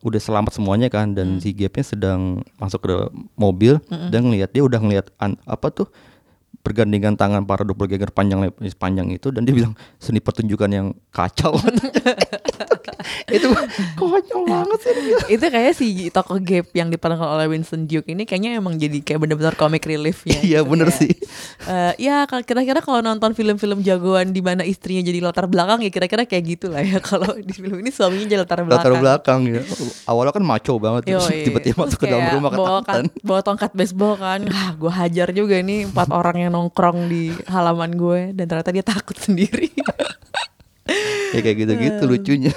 udah 0.01 0.21
selamat 0.21 0.53
semuanya 0.53 0.93
kan 0.93 1.11
Hmm. 1.11 1.17
dan 1.17 1.27
si 1.41 1.51
gapnya 1.51 1.81
sedang 1.83 2.21
masuk 2.61 2.85
ke 2.85 2.95
mobil 3.35 3.81
dan 4.13 4.21
ngelihat 4.23 4.53
dia 4.53 4.61
udah 4.61 4.79
ngelihat 4.79 5.09
apa 5.45 5.67
tuh 5.73 5.89
pergandengan 6.65 7.13
tangan 7.15 7.45
para 7.45 7.61
doppelganger 7.63 8.09
panjang 8.09 8.49
panjang 8.81 9.13
itu 9.13 9.29
dan 9.29 9.45
dia 9.45 9.53
bilang 9.53 9.77
seni 10.01 10.25
pertunjukan 10.25 10.71
yang 10.73 10.87
kacau 11.13 11.53
itu 13.37 13.49
konyol 14.01 14.43
banget 14.49 14.79
sih 14.81 14.93
itu 15.37 15.45
kayak 15.45 15.73
si 15.77 16.09
toko 16.09 16.41
Gap 16.41 16.73
yang 16.73 16.89
diperankan 16.89 17.29
oleh 17.37 17.47
Winston 17.53 17.85
Duke 17.85 18.09
ini 18.09 18.25
kayaknya 18.25 18.57
emang 18.57 18.81
jadi 18.81 19.05
kayak 19.05 19.21
bener-bener 19.21 19.55
comic 19.57 19.85
reliefnya. 19.85 20.41
Iya, 20.41 20.61
gitu 20.65 20.71
bener 20.73 20.89
ya. 20.93 20.97
sih. 20.97 21.13
Eh, 21.65 21.93
ya 22.09 22.17
kalau 22.29 22.43
kira-kira 22.45 22.81
kalau 22.85 23.01
nonton 23.05 23.33
film-film 23.33 23.81
jagoan 23.85 24.33
di 24.33 24.41
mana 24.45 24.63
istrinya 24.65 25.05
jadi 25.05 25.19
latar 25.25 25.49
belakang 25.49 25.85
ya 25.85 25.91
kira-kira 25.93 26.29
kayak 26.29 26.45
gitulah 26.57 26.81
ya 26.81 27.01
kalau 27.09 27.33
di 27.37 27.53
film 27.53 27.81
ini 27.81 27.91
suaminya 27.93 28.27
jadi 28.29 28.41
latar 28.45 28.65
belakang. 28.65 28.93
latar 28.93 28.95
belakang 29.01 29.41
ya 29.49 29.61
awalnya 30.09 30.33
kan 30.33 30.45
maco 30.45 30.73
banget 30.77 31.03
tiba-tiba 31.45 31.77
masuk 31.89 31.99
ke 31.99 32.07
dalam 32.09 32.27
rumah 32.37 32.51
bawa, 32.53 32.81
ketakutan 32.85 33.05
kan- 33.09 33.25
bawa 33.25 33.41
tongkat 33.41 33.71
baseball 33.73 34.15
kan 34.21 34.41
ah 34.53 34.71
gue 34.77 34.93
hajar 34.93 35.29
juga 35.33 35.55
ini 35.59 35.89
empat 35.89 36.09
orang 36.21 36.37
yang 36.39 36.53
nongkrong 36.55 37.11
di 37.11 37.35
halaman 37.51 37.91
gue 37.99 38.31
dan 38.31 38.47
ternyata 38.47 38.71
dia 38.71 38.87
takut 38.87 39.19
sendiri. 39.19 39.75
Ya 41.35 41.43
kayak 41.43 41.67
gitu-gitu 41.67 42.03
lucunya. 42.07 42.55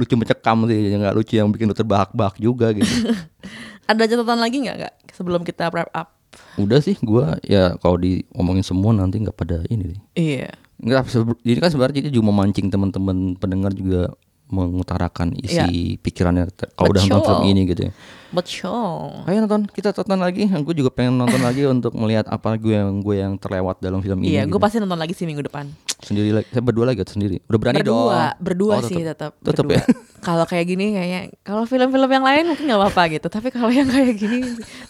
Lucu 0.00 0.16
mencekam 0.16 0.64
sih 0.68 0.92
ya 0.92 0.96
nggak 0.96 1.14
lucu 1.16 1.34
yang 1.36 1.48
bikin 1.52 1.68
lu 1.68 1.76
terbahak-bahak 1.76 2.40
juga 2.40 2.72
gitu. 2.72 2.88
Ada 3.90 4.08
catatan 4.08 4.40
lagi 4.40 4.56
nggak 4.64 4.76
nggak 4.80 4.94
sebelum 5.12 5.44
kita 5.44 5.68
wrap 5.68 5.92
up? 5.92 6.16
Udah 6.56 6.80
sih 6.80 6.96
gua 7.04 7.36
ya 7.44 7.76
kalau 7.80 8.00
diomongin 8.00 8.64
semua 8.64 8.92
nanti 8.96 9.20
nggak 9.20 9.36
pada 9.36 9.60
ini 9.68 9.92
deh 9.92 10.00
iya. 10.16 10.52
Enggak, 10.76 11.08
ini 11.40 11.56
kan 11.56 11.72
sebenarnya 11.72 12.04
kita 12.04 12.08
juga 12.12 12.28
memancing 12.28 12.68
teman-teman 12.68 13.32
pendengar 13.40 13.72
juga 13.72 14.12
mengutarakan 14.46 15.34
isi 15.36 15.58
pikirannya 15.96 16.46
te- 16.48 16.70
kalau 16.70 16.90
udah 16.90 17.02
nonton 17.04 17.22
film 17.34 17.42
ini 17.46 17.62
gitu 17.66 17.82
ya. 17.86 17.92
betul 18.28 19.22
Ayo 19.24 19.38
nonton, 19.40 19.66
kita 19.66 19.90
tonton 19.90 20.18
lagi. 20.18 20.46
Gue 20.46 20.70
juga 20.72 20.88
pengen 20.88 21.16
nonton 21.16 21.38
lagi 21.38 21.66
untuk 21.68 21.94
melihat 21.94 22.26
apa 22.26 22.54
gue 22.54 22.70
yang 22.70 22.98
gue 22.98 23.16
yang 23.16 23.34
terlewat 23.34 23.78
dalam 23.78 23.98
film 23.98 24.18
ini. 24.20 24.32
iya 24.32 24.42
gue 24.42 24.50
gitu. 24.50 24.58
pasti 24.58 24.76
nonton 24.76 24.96
lagi 24.96 25.12
sih 25.12 25.24
minggu 25.24 25.42
depan 25.42 25.66
sendiri 25.98 26.30
lagi. 26.32 26.46
Saya 26.48 26.62
berdua 26.62 26.84
lagi 26.86 27.00
atau 27.00 27.14
sendiri. 27.14 27.42
Udah 27.44 27.58
berani 27.58 27.80
berdua 27.80 27.96
dong. 27.96 28.14
berdua 28.38 28.74
Oh, 28.76 28.82
sih 28.82 29.00
tetap 29.00 29.34
Tetap 29.40 29.64
ya. 29.66 29.82
kalau 30.26 30.44
kayak 30.44 30.66
gini 30.66 30.92
kayaknya 30.92 31.20
kalau 31.40 31.64
film-film 31.64 32.06
yang 32.08 32.22
lain 32.22 32.44
mungkin 32.46 32.64
nggak 32.66 32.80
apa-apa 32.80 33.02
gitu 33.12 33.26
tapi 33.26 33.48
kalau 33.48 33.70
yang 33.70 33.86
kayak 33.86 34.14
gini 34.14 34.42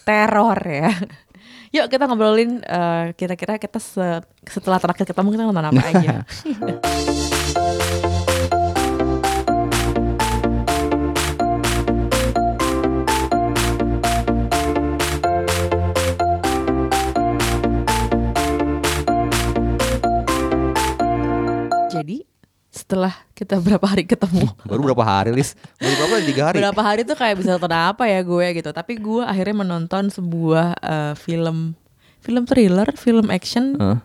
teror 0.02 0.56
ya 0.58 0.92
yuk 1.68 1.86
kita 1.86 2.04
ngobrolin 2.04 2.62
eh, 2.62 3.12
kira-kira 3.12 3.56
kita 3.56 3.76
se- 3.76 4.24
setelah 4.42 4.78
terakhir 4.78 5.04
ketemu 5.04 5.28
kita 5.30 5.44
nonton 5.44 5.66
apa 5.66 5.82
aja 5.84 6.14
setelah 22.86 23.10
kita 23.34 23.58
berapa 23.66 23.82
hari 23.82 24.06
ketemu 24.06 24.46
Baru 24.62 24.86
berapa 24.86 25.02
hari, 25.02 25.34
Lis? 25.34 25.58
Baru 25.82 25.94
berapa? 25.98 26.14
Tiga 26.22 26.42
hari? 26.46 26.56
berapa 26.62 26.80
hari 26.86 27.02
tuh 27.02 27.18
kayak 27.18 27.34
bisa 27.42 27.58
nonton 27.58 27.74
apa 27.74 28.06
ya 28.06 28.22
gue 28.22 28.46
gitu 28.54 28.70
tapi 28.70 28.94
gue 28.94 29.26
akhirnya 29.26 29.66
menonton 29.66 30.06
sebuah 30.06 30.78
eh, 30.78 31.14
film 31.18 31.74
film 32.22 32.42
thriller 32.46 32.86
film 32.94 33.26
action 33.34 33.74
Hah? 33.74 33.98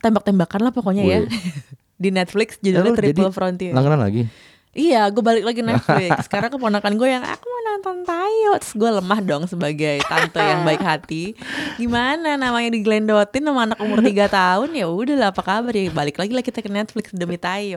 tembak-tembakan 0.00 0.64
lah 0.64 0.72
pokoknya 0.72 1.04
ya 1.04 1.18
Wih. 1.20 1.28
di 2.02 2.08
Netflix 2.08 2.56
Ya, 2.60 2.72
judulnya 2.80 2.92
lu 2.92 2.96
Triple 2.96 3.12
jadi 3.28 3.36
Frontier 3.36 3.72
Langganan 3.76 4.00
lagi? 4.00 4.24
iya 4.72 5.04
gue 5.08 5.20
balik 5.20 5.44
lagi 5.44 5.60
Netflix 5.60 6.08
sekarang 6.28 6.48
keponakan 6.52 6.96
gue 6.96 7.08
yang 7.08 7.24
aku 7.24 7.44
mau 7.44 7.62
nonton 7.76 8.08
Tayo. 8.08 8.50
Terus 8.56 8.72
gue 8.72 8.90
lemah 8.96 9.20
dong 9.20 9.44
sebagai 9.44 10.00
tante 10.08 10.40
yang 10.40 10.64
baik 10.64 10.80
hati. 10.80 11.36
Gimana 11.76 12.40
namanya 12.40 12.72
diglendotin 12.72 13.44
sama 13.44 13.68
anak 13.68 13.78
umur 13.84 14.00
3 14.00 14.32
tahun? 14.32 14.68
Ya 14.72 14.88
udah 14.88 15.16
lah 15.20 15.28
apa 15.30 15.44
kabar? 15.44 15.76
Ya 15.76 15.92
Balik 15.92 16.16
lagi 16.16 16.32
lah 16.32 16.40
kita 16.40 16.64
ke 16.64 16.72
Netflix 16.72 17.12
demi 17.12 17.36
Tayo. 17.36 17.76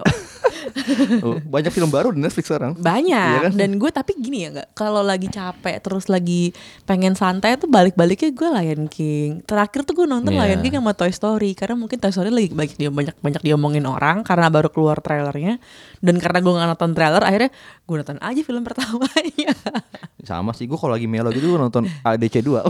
Oh, 1.23 1.39
banyak 1.39 1.71
film 1.71 1.87
baru 1.87 2.11
di 2.11 2.19
Netflix 2.19 2.51
sekarang. 2.51 2.75
Banyak. 2.79 3.31
Iya 3.31 3.39
kan? 3.47 3.51
Dan 3.55 3.79
gue 3.79 3.91
tapi 3.91 4.15
gini 4.19 4.43
ya 4.43 4.49
nggak 4.51 4.75
Kalau 4.75 5.01
lagi 5.01 5.31
capek 5.31 5.79
terus 5.79 6.11
lagi 6.11 6.51
pengen 6.83 7.15
santai 7.15 7.55
tuh 7.55 7.71
balik-baliknya 7.71 8.31
gue 8.31 8.49
Lion 8.59 8.83
King. 8.91 9.43
Terakhir 9.47 9.83
tuh 9.87 10.03
gue 10.03 10.07
nonton 10.07 10.35
Iya. 10.35 10.45
Lion 10.45 10.59
King 10.61 10.75
sama 10.79 10.93
Toy 10.93 11.11
Story 11.15 11.51
Karena 11.55 11.75
mungkin 11.79 11.97
Toy 11.97 12.11
Story 12.11 12.29
lagi 12.29 12.51
banyak, 12.51 12.75
dia 12.75 12.91
banyak, 12.91 13.15
banyak 13.19 13.41
diomongin 13.41 13.87
orang 13.87 14.21
Karena 14.27 14.51
baru 14.51 14.69
keluar 14.69 14.99
trailernya. 14.99 15.57
Dan 16.03 16.19
karena 16.19 16.39
gue 16.43 16.53
gak 16.53 16.69
nonton 16.75 16.91
trailer 16.93 17.23
Akhirnya 17.23 17.51
gue 17.89 17.97
nonton 17.97 18.21
aja 18.21 18.41
film 18.45 18.61
pertamanya 18.61 19.49
Sama 20.29 20.53
sih, 20.53 20.69
gue 20.69 20.77
kalau 20.77 20.93
lagi 20.93 21.09
melo 21.09 21.33
gitu 21.33 21.49
gue 21.49 21.59
nonton 21.59 21.89
ADC 22.05 22.45
2 22.45 22.69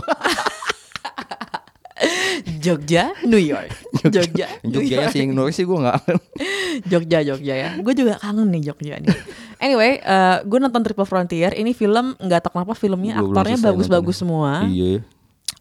Jogja, 2.60 3.12
New 3.28 3.40
York. 3.40 3.72
Jogja, 4.08 4.48
New 4.64 4.80
Jogja 4.80 4.96
York. 5.04 5.12
sih, 5.12 5.20
yang 5.24 5.32
Norway 5.36 5.52
sih 5.52 5.64
gue 5.68 5.76
gak 5.80 5.96
Jogja, 6.90 7.18
Jogja 7.20 7.54
ya. 7.56 7.70
Gue 7.80 7.92
juga 7.92 8.16
kangen 8.16 8.48
nih 8.48 8.72
Jogja 8.72 8.96
nih. 9.00 9.16
Anyway, 9.60 10.00
eh, 10.00 10.36
gue 10.44 10.58
nonton 10.60 10.80
Triple 10.80 11.04
Frontier. 11.04 11.52
Ini 11.52 11.72
film 11.76 12.16
nggak 12.16 12.40
tahu 12.48 12.60
kenapa 12.60 12.72
filmnya 12.76 13.20
Gua 13.20 13.32
aktornya 13.32 13.56
bagus-bagus 13.60 14.16
semua. 14.24 14.64
Iya 14.64 15.04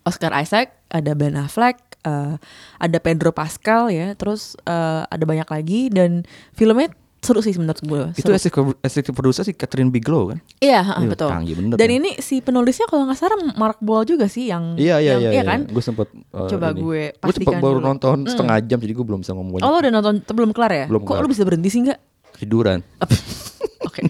Oscar 0.07 0.31
Isaac, 0.39 0.79
ada 0.87 1.11
Ben 1.13 1.35
Affleck, 1.35 1.77
eh, 2.07 2.39
ada 2.79 2.97
Pedro 3.03 3.35
Pascal 3.35 3.91
ya. 3.91 4.15
Terus 4.15 4.55
eh, 4.63 5.03
ada 5.03 5.23
banyak 5.27 5.47
lagi 5.47 5.91
dan 5.91 6.23
filmnya 6.55 6.91
seru 7.19 7.39
sih 7.39 7.51
menurut 7.53 7.79
gue. 7.79 8.01
Itu 8.13 8.25
Seru. 8.25 8.33
executive 8.33 8.79
executive 8.79 9.11
producer 9.13 9.43
si 9.43 9.51
Catherine 9.51 9.87
Bigelow 9.87 10.29
kan? 10.29 10.39
Iya, 10.57 10.81
Iya, 10.95 11.07
betul. 11.07 11.27
canggih 11.27 11.53
bener 11.53 11.75
Dan 11.75 11.89
ya. 11.89 11.95
ini 11.97 12.09
si 12.17 12.39
penulisnya 12.39 12.85
kalau 12.85 13.03
nggak 13.03 13.15
salah 13.15 13.35
Mark 13.53 13.77
Boal 13.79 14.03
juga 14.03 14.25
sih 14.25 14.47
yang 14.47 14.73
Iya 14.73 14.97
iya 14.97 15.19
yang- 15.19 15.33
iya, 15.33 15.43
kan? 15.43 15.59
Gue 15.65 15.79
sempet 15.79 16.07
uh, 16.29 16.47
Coba 16.47 16.69
ini. 16.69 16.79
gue 16.79 17.01
Gue 17.11 17.29
cepet 17.29 17.43
pastikan 17.43 17.59
baru 17.59 17.77
dulu. 17.77 17.85
nonton 17.85 18.17
Mm. 18.19 18.29
setengah 18.29 18.55
jam 18.63 18.77
jadi 18.77 18.93
gue 18.93 19.05
belum 19.05 19.19
bisa 19.19 19.31
ngomong 19.31 19.51
banyak 19.53 19.63
Oh 19.63 19.69
lo 19.69 19.77
udah 19.77 19.91
nonton 19.91 20.13
belum 20.25 20.51
kelar 20.51 20.71
ya? 20.73 20.85
Belum 20.85 21.01
Kok 21.01 21.09
kelar. 21.09 21.21
lo 21.21 21.27
bisa 21.27 21.43
berhenti 21.43 21.67
sih 21.67 21.81
nggak? 21.81 21.99
Tiduran 22.37 22.79
Oke. 23.81 24.01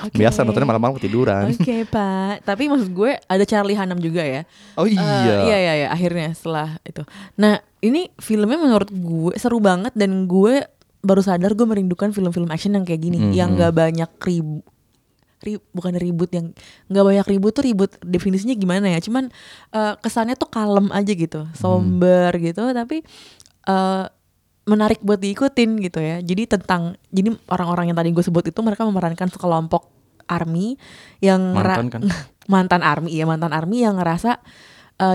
Oke. 0.00 0.16
Biasa 0.20 0.42
nontonnya 0.42 0.68
malam-malam 0.68 0.96
tiduran 0.96 1.48
Oke 1.50 1.84
pak, 1.84 2.40
tapi 2.42 2.66
maksud 2.66 2.88
gue 2.90 3.16
ada 3.18 3.44
Charlie 3.44 3.72
Hunnam 3.74 3.98
juga 3.98 4.20
ya. 4.20 4.42
Oh 4.74 4.84
Eh, 4.84 4.92
iya 4.92 5.00
iya 5.44 5.56
iya 5.56 5.72
iya 5.76 5.88
akhirnya 5.88 6.28
setelah 6.30 6.76
itu. 6.82 7.02
Nah 7.34 7.56
ini 7.78 8.12
filmnya 8.16 8.56
menurut 8.56 8.88
gue 8.90 9.32
seru 9.34 9.58
banget 9.58 9.92
dan 9.94 10.24
gue 10.24 10.60
baru 11.00 11.20
sadar 11.20 11.52
gue 11.52 11.62
merindukan 11.62 12.10
film-film 12.10 12.48
action 12.48 12.72
yang 12.72 12.82
kayak 12.82 13.00
gini, 13.00 13.18
Mhm. 13.20 13.32
yang 13.32 13.50
nggak 13.54 13.72
banyak 13.72 14.10
ribut. 14.20 14.64
bukan 15.70 15.94
ribut 15.94 16.26
yang 16.28 16.50
nggak 16.90 17.04
banyak 17.06 17.26
ribut 17.28 17.54
tuh 17.54 17.62
ribut 17.62 17.94
definisinya 18.02 18.52
gimana 18.52 18.90
ya 18.90 18.98
cuman 18.98 19.30
eh, 19.70 19.94
kesannya 19.96 20.34
tuh 20.34 20.50
kalem 20.50 20.90
aja 20.90 21.14
gitu 21.14 21.46
somber 21.54 22.34
gitu 22.34 22.58
tapi 22.74 23.06
eh, 23.64 24.04
menarik 24.66 24.98
buat 24.98 25.16
diikutin 25.16 25.78
gitu 25.78 26.02
ya 26.02 26.18
jadi 26.18 26.58
tentang 26.58 26.98
jadi 27.08 27.38
orang-orang 27.46 27.86
yang 27.86 27.96
tadi 27.96 28.10
gue 28.10 28.20
sebut 28.20 28.50
itu 28.50 28.58
mereka 28.60 28.82
memerankan 28.82 29.30
sekelompok 29.30 29.86
army 30.26 30.74
yang 31.22 31.54
Mantan 31.54 31.86
kan? 31.88 32.02
mantan 32.52 32.82
army 32.82 33.14
ya 33.14 33.22
mantan 33.22 33.54
army 33.54 33.86
yang 33.86 33.94
ngerasa 33.94 34.42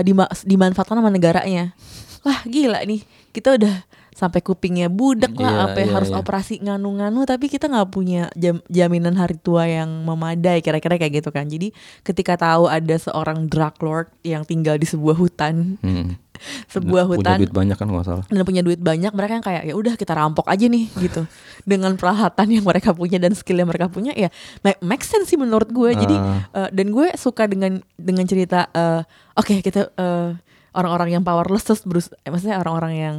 dima- 0.00 0.32
dimanfaatkan 0.40 0.96
sama 0.96 1.12
negaranya 1.12 1.76
wah 2.24 2.40
gila 2.48 2.80
nih 2.80 3.04
kita 3.36 3.60
udah 3.60 3.84
sampai 4.14 4.40
kupingnya 4.40 4.86
budek 4.86 5.34
lah 5.34 5.68
apa 5.68 5.82
iya, 5.82 5.90
harus 5.90 6.08
iya. 6.08 6.16
operasi 6.16 6.62
nganu-nganu 6.62 7.26
tapi 7.26 7.50
kita 7.50 7.66
nggak 7.66 7.90
punya 7.90 8.30
jam- 8.32 8.62
jaminan 8.68 9.18
hari 9.18 9.34
tua 9.36 9.66
yang 9.66 9.90
memadai 10.00 10.62
kira-kira 10.62 10.94
kayak 10.94 11.18
gitu 11.18 11.28
kan 11.28 11.44
jadi 11.44 11.74
ketika 12.00 12.38
tahu 12.38 12.70
ada 12.70 12.94
seorang 12.94 13.44
drug 13.44 13.74
lord 13.80 14.06
yang 14.22 14.42
tinggal 14.42 14.78
di 14.78 14.86
sebuah 14.86 15.14
hutan 15.14 15.76
Hmm. 15.82 16.14
sebuah 16.74 17.06
Punya 17.06 17.18
hutan 17.18 17.36
duit 17.38 17.50
banyak 17.52 17.74
kan 17.74 17.86
nggak 17.86 18.04
salah 18.04 18.24
dan 18.24 18.42
punya 18.42 18.62
duit 18.62 18.78
banyak 18.78 19.10
mereka 19.10 19.32
yang 19.34 19.44
kayak 19.44 19.62
ya 19.64 19.74
udah 19.74 19.94
kita 19.94 20.12
rampok 20.12 20.46
aja 20.46 20.66
nih 20.66 20.86
gitu 21.04 21.26
dengan 21.62 21.94
peralatan 21.94 22.46
yang 22.48 22.62
mereka 22.62 22.90
punya 22.90 23.18
dan 23.18 23.34
skill 23.34 23.58
yang 23.58 23.66
mereka 23.66 23.86
punya 23.86 24.14
ya 24.14 24.30
make, 24.62 25.02
sense 25.02 25.26
sih 25.26 25.36
menurut 25.36 25.68
gue 25.68 25.90
jadi 25.92 26.14
Ah. 26.14 26.46
eh, 26.56 26.70
dan 26.70 26.90
gue 26.90 27.10
suka 27.14 27.46
dengan 27.46 27.82
dengan 27.94 28.22
cerita 28.24 28.70
eh, 28.70 29.02
oke 29.34 29.58
kita 29.60 29.90
eh, 29.90 30.30
orang-orang 30.70 31.08
yang 31.12 31.22
powerless 31.22 31.64
terus 31.64 31.82
berus 31.82 32.06
eh, 32.16 32.30
maksudnya 32.30 32.56
orang-orang 32.56 32.94
yang 32.94 33.16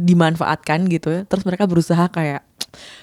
dimanfaatkan 0.00 0.88
gitu 0.88 1.08
ya 1.12 1.20
terus 1.28 1.44
mereka 1.44 1.68
berusaha 1.68 2.08
kayak 2.08 2.42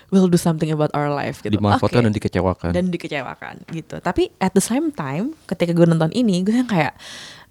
we'll 0.10 0.32
do 0.32 0.40
something 0.40 0.72
about 0.72 0.92
our 0.96 1.12
life 1.12 1.44
gitu 1.44 1.60
Dimanfaatkan 1.60 2.00
Oke 2.02 2.06
dan 2.08 2.14
dikecewakan 2.16 2.70
dan 2.72 2.86
dikecewakan 2.88 3.56
gitu. 3.76 3.96
Tapi 4.00 4.32
at 4.40 4.56
the 4.56 4.64
same 4.64 4.92
time 4.96 5.36
ketika 5.48 5.76
gue 5.76 5.86
nonton 5.88 6.12
ini 6.16 6.42
gue 6.44 6.56
yang 6.56 6.70
kayak 6.70 6.96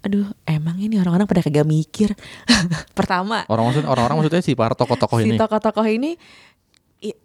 aduh 0.05 0.29
emang 0.45 0.77
ini 0.77 0.97
orang-orang 1.01 1.27
pada 1.29 1.41
kagak 1.45 1.67
mikir. 1.67 2.13
Pertama 2.97 3.45
Orang 3.49 3.69
maksud 3.69 3.85
orang-orang 3.85 4.17
maksudnya 4.23 4.41
si 4.41 4.53
para 4.57 4.73
tokoh-tokoh 4.73 5.17
si 5.21 5.29
ini 5.29 5.37
tokoh-tokoh 5.37 5.85
ini 5.85 6.17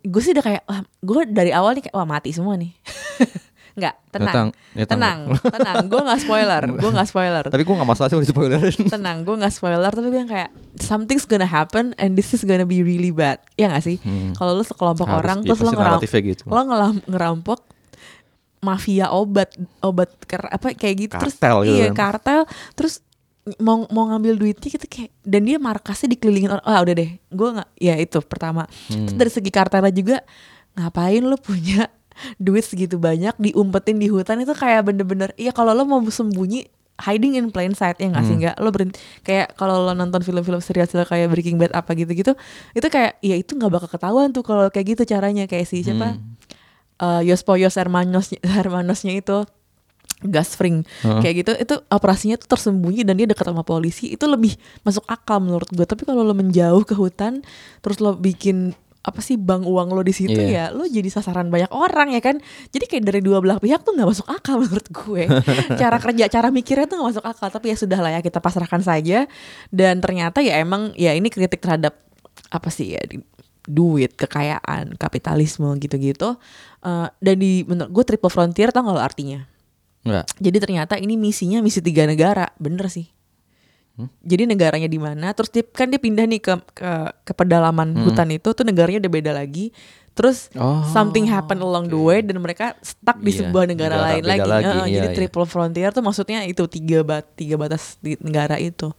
gue 0.04 0.22
sih 0.22 0.36
udah 0.36 0.44
kayak 0.44 0.62
wah 0.68 0.84
gue 0.84 1.20
dari 1.32 1.48
awal 1.48 1.72
nih 1.72 1.88
kayak 1.88 1.96
wah 1.96 2.08
mati 2.08 2.30
semua 2.36 2.60
nih. 2.60 2.72
Enggak, 3.72 3.94
tenang. 4.06 4.26
Datang, 4.26 4.46
ya, 4.72 4.84
tenang, 4.84 5.18
tenang. 5.42 5.76
Gue 5.90 6.00
nggak 6.02 6.20
spoiler, 6.20 6.62
gue 6.70 6.90
nggak 6.90 7.08
spoiler. 7.08 7.44
Tapi 7.46 7.62
gue 7.62 7.74
gak 7.74 7.88
masalah 7.88 8.06
sih 8.06 8.14
kalau 8.14 8.22
di 8.22 8.30
spoilerin 8.30 8.80
tenang, 8.94 9.16
gue 9.22 9.34
nggak 9.34 9.48
spoiler 9.50 9.88
tapi 9.88 10.06
gue 10.06 10.18
yang 10.18 10.28
kayak 10.28 10.50
something's 10.76 11.24
gonna 11.24 11.44
happen 11.44 11.96
and 11.96 12.12
this 12.12 12.30
is 12.30 12.42
gonna 12.42 12.64
be 12.64 12.80
really 12.80 13.08
bad. 13.10 13.40
Ya 13.54 13.68
gak 13.68 13.80
sih? 13.82 13.96
Kalau 14.32 14.52
lu 14.52 14.62
sekelompok 14.62 15.04
Hmm. 15.04 15.14
Harus, 15.14 15.24
orang 15.24 15.38
iya, 15.38 15.46
terus 15.46 15.58
lo 15.58 15.64
pasti 15.64 15.74
ngeram- 15.74 15.92
naratifnya 15.94 16.20
gitu. 16.26 16.42
lo 16.46 16.60
ngerampok 17.06 17.60
mafia 18.60 19.10
obat 19.10 19.50
obat 19.80 20.10
ker- 20.22 20.46
apa 20.48 20.70
kayak 20.72 20.96
gitu 21.00 21.14
terus 21.18 21.34
Kartel 21.34 21.56
gitu 21.64 21.76
iya 21.76 21.86
kan. 21.90 22.14
kartel 22.14 22.40
terus 22.72 23.02
mau 23.58 23.82
mau 23.88 24.06
ngambil 24.06 24.38
duitnya 24.38 24.68
gitu 24.70 24.86
kayak 24.86 25.10
dan 25.20 25.42
dia 25.42 25.58
markasnya 25.58 26.06
dikelilingin 26.08 26.46
orang 26.52 26.62
ah 26.64 26.78
udah 26.78 26.94
deh 26.94 27.10
gue 27.18 27.48
nggak 27.50 27.68
ya 27.76 27.94
itu 27.96 28.22
pertama 28.22 28.70
Hmm. 28.86 29.02
terus 29.02 29.18
dari 29.18 29.30
segi 29.32 29.50
kartelnya 29.50 29.90
juga 29.90 30.16
ngapain 30.72 31.20
lo 31.20 31.34
punya 31.36 31.90
duit 32.36 32.62
segitu 32.62 32.96
banyak 32.96 33.34
diumpetin 33.36 33.96
di 33.96 34.06
hutan 34.06 34.38
itu 34.38 34.52
kayak 34.52 34.84
bener-bener 34.84 35.30
iya 35.34 35.50
kalau 35.50 35.70
lo 35.70 35.82
mau 35.82 36.00
sembunyi 36.00 36.66
hiding 36.98 37.34
in 37.34 37.48
plain 37.48 37.72
sight 37.72 37.96
ya 37.96 38.08
nggak 38.08 38.22
sih 38.22 38.32
Hmm. 38.32 38.42
nggak 38.42 38.56
lo 38.56 38.68
berhenti 38.68 38.96
kayak 39.22 39.54
kalau 39.54 39.80
lo 39.80 39.92
nonton 39.92 40.20
film-film 40.20 40.60
serial 40.60 40.86
serial 40.86 41.04
kayak 41.04 41.28
Breaking 41.28 41.56
Bad 41.56 41.72
apa 41.72 41.92
gitu-gitu 41.92 42.36
itu 42.70 42.86
kayak 42.86 43.18
ya 43.18 43.34
itu 43.34 43.52
nggak 43.52 43.70
bakal 43.70 43.88
ketahuan 43.88 44.30
tuh 44.30 44.40
kalau 44.40 44.68
kayak 44.68 44.94
gitu 44.94 45.08
caranya 45.08 45.44
kayak 45.44 45.64
si 45.64 45.80
siapa 45.80 46.14
Hmm. 46.14 46.36
eh 47.00 47.22
Yos 47.26 47.42
Poyos 47.42 47.74
Hermanos 47.74 48.30
Hermanosnya 48.38 49.16
itu 49.16 49.42
gas 50.22 50.54
fring 50.54 50.86
Heeh. 51.02 51.18
kayak 51.18 51.34
gitu 51.36 51.52
itu 51.58 51.74
operasinya 51.88 52.38
tuh 52.38 52.46
tersembunyi 52.48 53.02
dan 53.02 53.18
dia 53.18 53.26
dekat 53.26 53.42
sama 53.42 53.66
polisi 53.66 54.14
itu 54.14 54.22
lebih 54.24 54.54
masuk 54.80 55.02
akal 55.04 55.42
menurut 55.42 55.66
gue 55.66 55.82
tapi 55.82 56.06
kalau 56.06 56.22
lo 56.22 56.30
menjauh 56.30 56.86
ke 56.86 56.94
hutan 56.94 57.42
terus 57.82 57.98
lo 57.98 58.14
bikin 58.14 58.70
apa 59.02 59.18
sih 59.18 59.34
bank 59.34 59.66
uang 59.66 59.90
lo 59.90 60.00
di 60.00 60.14
situ 60.14 60.30
Iya. 60.32 60.70
ya 60.70 60.76
lo 60.78 60.86
jadi 60.86 61.10
sasaran 61.10 61.50
banyak 61.50 61.74
orang 61.74 62.14
ya 62.14 62.22
kan? 62.22 62.38
Jadi 62.70 62.84
kayak 62.86 63.02
dari 63.02 63.18
dua 63.18 63.42
belah 63.42 63.58
pihak 63.58 63.82
tuh 63.82 63.98
nggak 63.98 64.06
masuk 64.06 64.26
akal 64.30 64.58
menurut 64.62 64.86
gue. 64.86 65.26
Cara 65.74 65.98
kerja 65.98 66.30
cara 66.30 66.48
mikirnya 66.54 66.86
tuh 66.86 67.02
nggak 67.02 67.08
masuk 67.18 67.24
akal 67.26 67.50
tapi 67.50 67.74
ya 67.74 67.76
sudah 67.76 67.98
lah 67.98 68.10
ya 68.14 68.20
kita 68.22 68.38
pasrahkan 68.38 68.78
saja. 68.78 69.26
Dan 69.74 69.98
ternyata 69.98 70.38
ya 70.38 70.62
emang 70.62 70.94
ya 70.94 71.12
ini 71.12 71.26
kritik 71.28 71.58
terhadap 71.58 71.98
apa 72.48 72.70
sih 72.70 72.94
ya 72.94 73.02
duit 73.62 74.14
kekayaan 74.14 74.94
kapitalisme 74.98 75.70
gitu-gitu. 75.78 76.38
Eh, 76.82 77.08
dan 77.10 77.36
di 77.38 77.66
menurut 77.66 77.90
gue 77.90 78.04
triple 78.06 78.30
frontier 78.30 78.70
tau 78.70 78.86
gak 78.86 78.94
lo 78.94 79.02
artinya? 79.02 79.46
Enggak 80.02 80.26
jadi 80.38 80.58
ternyata 80.58 80.94
ini 80.98 81.14
misinya 81.14 81.62
misi 81.62 81.78
tiga 81.78 82.06
negara, 82.06 82.50
bener 82.58 82.90
sih. 82.90 83.06
Hmm? 83.92 84.08
Jadi 84.20 84.48
negaranya 84.48 84.88
di 84.88 84.96
mana? 84.96 85.36
Terus 85.36 85.52
dia, 85.52 85.64
kan 85.64 85.84
dia 85.86 86.00
pindah 86.00 86.24
nih 86.24 86.40
ke 86.40 86.54
ke, 86.72 86.90
ke 87.28 87.32
pedalaman 87.32 87.92
hutan 88.02 88.28
itu, 88.30 88.48
tuh 88.50 88.64
negaranya 88.64 89.04
udah 89.04 89.12
beda 89.12 89.32
lagi. 89.32 89.68
Terus 90.12 90.52
Hmm. 90.52 90.60
Oh, 90.60 90.84
something 90.86 91.24
happen 91.24 91.56
along 91.56 91.88
the 91.88 91.96
way 91.96 92.20
dan 92.20 92.36
mereka 92.36 92.76
stuck 92.80 93.16
di 93.16 93.32
Iya, 93.32 93.48
sebuah 93.48 93.64
negara, 93.64 93.96
negara 93.96 94.08
lain 94.10 94.22
lagi. 94.22 94.44
lagi, 94.46 94.64
Heeh, 94.64 94.84
iya, 94.84 94.96
jadi 94.96 95.08
iya. 95.08 95.16
triple 95.16 95.44
frontier 95.44 95.88
tuh 95.88 96.00
maksudnya 96.00 96.44
itu 96.44 96.60
tiga 96.66 97.00
bat 97.00 97.24
tiga 97.32 97.56
batas 97.56 97.96
di 97.96 98.16
negara 98.18 98.56
itu. 98.56 98.92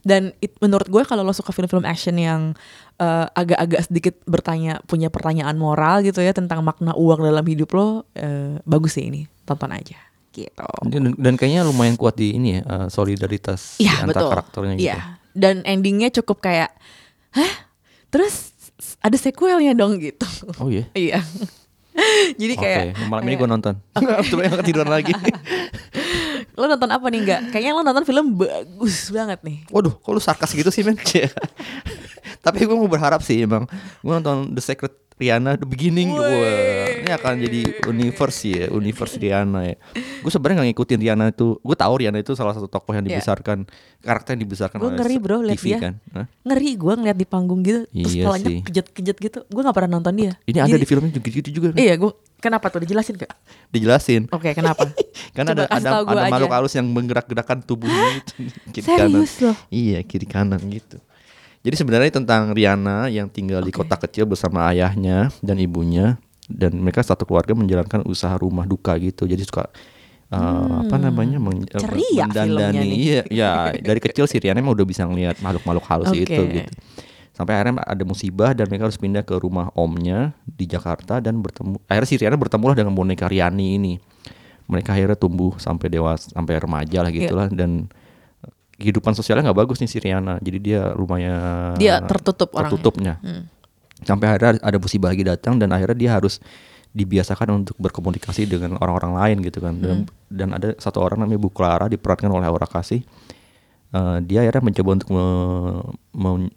Dan 0.00 0.32
it- 0.38 0.56
menurut 0.58 0.88
gue 0.88 1.04
kalau 1.04 1.20
lo 1.20 1.32
suka 1.32 1.52
film-film 1.52 1.84
action 1.84 2.12
yang 2.14 2.56
eh, 2.96 3.26
agak-agak 3.26 3.80
sedikit 3.82 4.14
bertanya 4.22 4.80
punya 4.84 5.08
pertanyaan 5.08 5.56
moral 5.56 6.00
gitu 6.00 6.20
ya 6.20 6.30
tentang 6.30 6.60
makna 6.60 6.94
uang 6.94 7.20
dalam 7.20 7.42
hidup 7.42 7.68
lo, 7.72 8.04
eh, 8.14 8.56
bagus 8.62 8.96
sih 8.96 9.04
ini 9.04 9.24
tonton 9.42 9.68
aja 9.68 9.98
gitu. 10.34 10.58
dan, 10.90 11.14
dan 11.14 11.34
kayaknya 11.38 11.62
lumayan 11.62 11.94
kuat 11.94 12.18
di 12.18 12.34
ini 12.34 12.58
ya 12.58 12.62
eh, 12.66 12.86
solidaritas 12.90 13.78
di 13.78 13.86
Iya 13.86 14.02
antara 14.02 14.20
betul. 14.20 14.30
karakternya 14.34 14.74
gitu. 14.74 14.86
Iya. 14.90 14.98
Dan 15.34 15.54
endingnya 15.66 16.10
cukup 16.10 16.42
kayak, 16.42 16.70
hah? 17.34 17.54
Terus 18.10 18.54
ada 19.02 19.16
sequelnya 19.18 19.74
dong 19.74 19.98
gitu. 20.02 20.26
Oh 20.58 20.70
iya. 20.70 20.86
iya. 20.98 21.18
Jadi 22.34 22.54
kayak 22.58 23.06
malam 23.06 23.22
ini 23.30 23.38
gue 23.38 23.48
nonton. 23.48 23.74
Coba 24.30 24.42
yang 24.42 24.58
ketiduran 24.58 24.90
lagi. 24.90 25.14
lo 26.58 26.70
nonton 26.70 26.90
apa 26.90 27.06
nih 27.10 27.20
enggak? 27.22 27.40
Kayaknya 27.54 27.72
lo 27.74 27.82
nonton 27.82 28.04
film 28.06 28.26
bagus 28.34 29.10
banget 29.14 29.42
nih. 29.46 29.66
Waduh, 29.70 29.94
kok 29.98 30.10
lu 30.10 30.22
sarkas 30.22 30.50
gitu 30.54 30.70
sih 30.74 30.82
men? 30.82 30.98
Tapi 32.44 32.58
gue 32.66 32.76
mau 32.76 32.90
berharap 32.90 33.24
sih 33.24 33.40
emang 33.48 33.64
Gue 34.04 34.12
nonton 34.12 34.52
The 34.52 34.62
Secret 34.62 34.94
Rihanna 35.14 35.54
The 35.54 35.62
Beginning 35.64 36.10
Wah, 36.10 36.26
ini 36.96 37.06
akan 37.08 37.34
jadi 37.38 37.60
universe 37.84 38.40
ya 38.44 38.66
universe 38.68 39.14
Rihanna 39.14 39.60
ya 39.64 39.76
gue 39.94 40.26
sebenarnya 40.26 40.56
nggak 40.58 40.68
ngikutin 40.70 40.98
Rihanna 40.98 41.24
itu 41.30 41.46
gue 41.56 41.76
tahu 41.76 41.94
Rihanna 41.96 42.18
itu 42.18 42.32
salah 42.32 42.50
satu 42.50 42.66
tokoh 42.66 42.90
yang 42.90 43.04
Iya. 43.04 43.18
dibesarkan 43.18 43.58
karakter 44.00 44.34
yang 44.34 44.42
dibesarkan 44.42 44.76
Gue 44.76 44.88
oleh 44.88 44.98
ngeri 44.98 45.16
bro 45.16 45.38
TV 45.46 45.64
dia 45.64 45.78
kan 45.78 45.94
Hah? 46.10 46.26
Ngeri 46.42 46.70
gue 46.74 46.92
ngeliat 46.94 47.14
di 47.14 47.24
panggung 47.24 47.60
gitu 47.60 47.86
Terus 47.86 48.10
Iya 48.10 48.22
kepalanya 48.24 48.48
sih. 48.48 48.58
kejut-kejut 48.62 49.16
gitu 49.18 49.38
Gue 49.46 49.60
gak 49.62 49.72
pernah 49.72 49.90
nonton 49.92 50.14
dia 50.14 50.32
ini 50.42 50.58
ada 50.58 50.68
Jadi- 50.68 50.80
di 50.80 50.88
filmnya 50.88 51.12
juga 51.12 51.28
gitu 51.30 51.48
juga 51.52 51.66
Iya 51.74 51.94
gue 51.94 52.10
Kenapa 52.36 52.68
tuh 52.68 52.76
dijelasin 52.78 53.14
gak? 53.16 53.32
dijelasin 53.70 54.22
Oke 54.28 54.50
kenapa? 54.50 54.84
kan 55.36 55.44
Coba 55.44 55.54
ada 55.56 55.64
ada, 55.68 55.88
ada 56.00 56.20
aja. 56.20 56.28
makhluk 56.28 56.52
halus 56.52 56.72
yang 56.72 56.86
menggerak-gerakkan 56.86 57.58
tubuhnya 57.60 58.04
itu, 58.14 58.32
kiri 58.74 58.84
Serius 58.84 59.32
kanan 59.32 59.46
loh? 59.46 59.56
iya 59.68 59.98
kiri 60.00 60.26
kanan 60.26 60.60
gitu 60.68 61.00
jadi 61.64 61.74
sebenarnya 61.74 62.12
tentang 62.12 62.52
Rihanna 62.52 63.08
yang 63.08 63.26
tinggal 63.26 63.64
di 63.64 63.72
kota 63.72 63.96
kecil 63.96 64.28
bersama 64.28 64.68
ayahnya 64.68 65.32
dan 65.40 65.56
ibunya 65.56 66.20
dan 66.44 66.76
mereka 66.76 67.00
satu 67.00 67.24
keluarga 67.24 67.56
menjalankan 67.56 68.04
usaha 68.04 68.36
rumah 68.36 68.68
duka 68.68 68.92
gitu. 69.00 69.24
Jadi 69.24 69.48
suka 69.48 69.72
uh, 70.28 70.84
apa 70.84 70.96
namanya 71.00 71.40
men- 71.40 71.64
Hmm. 71.64 71.80
Ceria 71.80 72.28
filmnya 72.28 72.44
mendandani. 72.44 72.94
iya 72.94 73.20
ya 73.32 73.50
dari 73.88 73.96
kecil 73.96 74.28
si 74.28 74.36
Rihanna 74.36 74.60
emang 74.60 74.76
udah 74.76 74.84
bisa 74.84 75.08
ngelihat 75.08 75.40
makhluk-makhluk 75.40 75.84
halus 75.88 76.12
Oke. 76.12 76.28
itu 76.28 76.42
gitu. 76.52 76.70
Sampai 77.32 77.56
akhirnya 77.58 77.82
ada 77.82 78.04
musibah 78.04 78.52
dan 78.52 78.68
mereka 78.68 78.86
harus 78.86 79.00
pindah 79.00 79.24
ke 79.24 79.34
rumah 79.34 79.72
omnya 79.74 80.36
di 80.44 80.68
Jakarta 80.68 81.18
dan 81.18 81.40
bertemu 81.40 81.80
akhirnya 81.88 82.08
si 82.08 82.16
Rihanna 82.20 82.36
bertemulah 82.36 82.76
dengan 82.76 82.92
boneka 82.92 83.24
Riani 83.24 83.80
ini. 83.80 83.94
Mereka 84.68 84.92
akhirnya 84.92 85.16
tumbuh 85.16 85.56
sampai 85.56 85.88
dewasa 85.88 86.28
sampai 86.28 86.60
remaja 86.60 87.00
lah 87.00 87.08
gitulah 87.08 87.48
dan 87.48 87.88
kehidupan 88.74 89.14
sosialnya 89.14 89.50
nggak 89.50 89.60
bagus 89.60 89.78
nih 89.78 89.88
si 89.88 89.98
Rihanna. 89.98 90.38
Jadi 90.38 90.58
dia 90.60 90.92
lumayan 90.92 91.74
Dia 91.76 92.02
tertutup 92.02 92.50
orangnya. 92.52 92.64
tertutupnya. 92.70 93.14
Sampai 94.02 94.26
akhirnya 94.28 94.58
ada 94.60 94.76
musibah 94.76 95.08
lagi 95.10 95.22
datang 95.22 95.56
dan 95.56 95.70
akhirnya 95.70 95.96
dia 95.96 96.10
harus 96.12 96.42
dibiasakan 96.94 97.64
untuk 97.64 97.74
berkomunikasi 97.78 98.46
dengan 98.46 98.78
orang-orang 98.78 99.12
lain 99.14 99.36
gitu 99.42 99.58
kan. 99.58 99.74
Dan, 99.78 99.96
dan 100.30 100.48
ada 100.54 100.74
satu 100.78 101.02
orang 101.02 101.22
namanya 101.22 101.40
Bu 101.40 101.50
Clara 101.50 101.90
diperankan 101.90 102.30
oleh 102.30 102.46
Aura 102.46 102.66
Kasih. 102.66 103.02
Eh, 103.90 104.18
dia 104.26 104.42
akhirnya 104.42 104.62
mencoba 104.62 104.90
untuk 104.94 105.10
me- 105.10 105.82
me- 106.14 106.54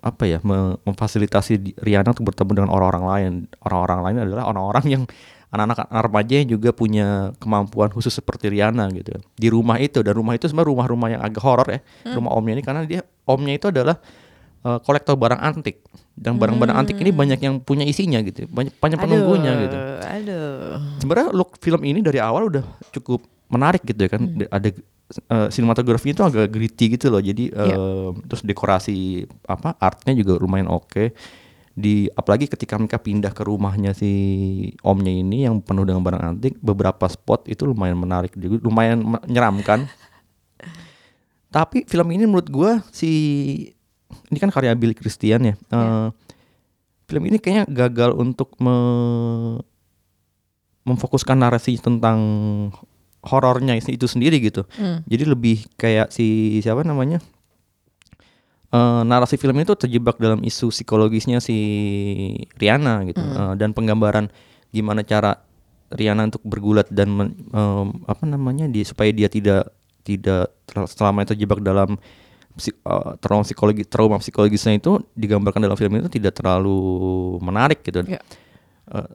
apa 0.00 0.24
ya 0.24 0.38
me- 0.40 0.80
memfasilitasi 0.82 1.76
Rihanna 1.78 2.14
untuk 2.14 2.30
bertemu 2.30 2.50
dengan 2.62 2.70
orang-orang 2.70 3.04
lain. 3.06 3.32
Orang-orang 3.62 4.00
lain 4.06 4.16
adalah 4.26 4.44
orang-orang 4.46 4.84
yang 4.86 5.02
anak-anak 5.50 5.90
anak 5.90 6.02
remaja 6.06 6.34
yang 6.38 6.48
juga 6.54 6.70
punya 6.70 7.34
kemampuan 7.42 7.90
khusus 7.90 8.14
seperti 8.14 8.54
Rihanna 8.54 8.86
gitu 8.94 9.18
di 9.34 9.50
rumah 9.50 9.82
itu 9.82 9.98
dan 9.98 10.14
rumah 10.14 10.38
itu 10.38 10.46
sebenarnya 10.46 10.70
rumah-rumah 10.70 11.08
yang 11.10 11.22
agak 11.26 11.42
horor 11.42 11.66
ya. 11.66 11.80
Rumah 12.06 12.30
omnya 12.30 12.52
ini 12.54 12.62
karena 12.62 12.82
dia 12.86 13.02
omnya 13.26 13.58
itu 13.58 13.66
adalah 13.66 13.98
eh, 14.62 14.78
kolektor 14.86 15.18
barang 15.18 15.42
antik. 15.42 15.82
Dan 16.20 16.36
barang-barang 16.36 16.76
antik 16.76 17.00
ini 17.00 17.10
banyak 17.16 17.40
yang 17.40 17.54
punya 17.64 17.82
isinya 17.82 18.20
gitu. 18.20 18.44
Banyak 18.46 18.76
banyak 18.76 18.98
penunggunya 19.00 19.52
gitu. 19.66 19.76
Aduh. 20.04 20.76
Sebenarnya 21.00 21.28
look 21.32 21.56
film 21.58 21.80
ini 21.82 22.04
dari 22.04 22.20
awal 22.20 22.52
udah 22.52 22.64
cukup 22.92 23.24
menarik 23.48 23.82
gitu 23.82 24.06
ya 24.06 24.10
kan. 24.12 24.22
Ada 24.52 24.68
eh, 24.70 25.48
sinematografinya 25.50 26.14
itu 26.14 26.24
agak 26.30 26.46
gritty 26.52 26.94
gitu 26.94 27.10
loh. 27.10 27.18
Jadi 27.18 27.50
eh, 27.50 28.08
terus 28.30 28.46
dekorasi 28.46 29.26
apa 29.48 29.74
artnya 29.82 30.14
juga 30.14 30.38
lumayan 30.38 30.70
oke 30.70 31.10
di 31.80 32.06
apalagi 32.12 32.44
ketika 32.44 32.76
mereka 32.76 33.00
pindah 33.00 33.32
ke 33.32 33.40
rumahnya 33.40 33.90
si 33.90 34.12
omnya 34.80 35.10
ini 35.10 35.48
yang 35.48 35.58
penuh 35.58 35.82
dengan 35.82 36.04
barang 36.04 36.22
antik 36.22 36.54
beberapa 36.60 37.08
spot 37.08 37.48
itu 37.48 37.64
lumayan 37.64 37.96
menarik 37.96 38.36
juga 38.36 38.60
lumayan 38.60 39.00
menyeramkan 39.00 39.88
tapi 41.56 41.88
film 41.88 42.08
ini 42.12 42.28
menurut 42.28 42.46
gua 42.46 42.72
si 42.92 43.10
ini 44.28 44.38
kan 44.38 44.52
karya 44.52 44.76
Billy 44.76 44.92
Christian 44.92 45.42
ya 45.42 45.54
Eh, 45.72 46.08
film 47.06 47.26
ini 47.26 47.40
kayaknya 47.40 47.64
gagal 47.66 48.14
untuk 48.14 48.54
me- 48.60 49.58
memfokuskan 50.80 51.36
narasi 51.36 51.76
tentang 51.76 52.18
horornya 53.20 53.76
itu 53.76 53.92
itu 53.92 54.06
sendiri 54.06 54.40
gitu. 54.40 54.64
Jadi 55.04 55.24
lebih 55.26 55.68
kayak 55.76 56.08
si 56.08 56.56
siapa 56.60 56.80
namanya? 56.82 57.20
Eh, 58.70 59.02
narasi 59.02 59.34
film 59.34 59.58
itu 59.58 59.74
terjebak 59.74 60.14
dalam 60.22 60.46
isu 60.46 60.70
psikologisnya 60.70 61.42
si 61.42 61.58
Rihanna 62.54 63.02
gitu. 63.10 63.18
Eh, 63.18 63.54
dan 63.58 63.74
penggambaran 63.74 64.30
gimana 64.70 65.02
cara 65.02 65.42
Rihanna 65.90 66.30
untuk 66.30 66.46
bergulat 66.46 66.86
dan 66.86 67.10
men- 67.10 67.34
em, 67.50 67.88
apa 68.06 68.22
namanya 68.30 68.70
di 68.70 68.86
supaya 68.86 69.10
dia 69.10 69.26
tidak 69.26 69.74
tidak 70.06 70.54
selama 70.86 71.26
terjebak 71.26 71.58
dalam 71.66 71.98
eh, 72.62 73.10
trauma 73.18 73.42
psikologi 73.42 73.82
trauma 73.82 74.22
psikologisnya 74.22 74.78
itu 74.78 75.02
digambarkan 75.18 75.66
dalam 75.66 75.74
film 75.74 75.98
itu 75.98 76.06
tidak 76.06 76.38
terlalu 76.38 76.78
menarik 77.42 77.82
gitu. 77.82 78.06
Iya. 78.06 78.22
Eh, 78.86 79.08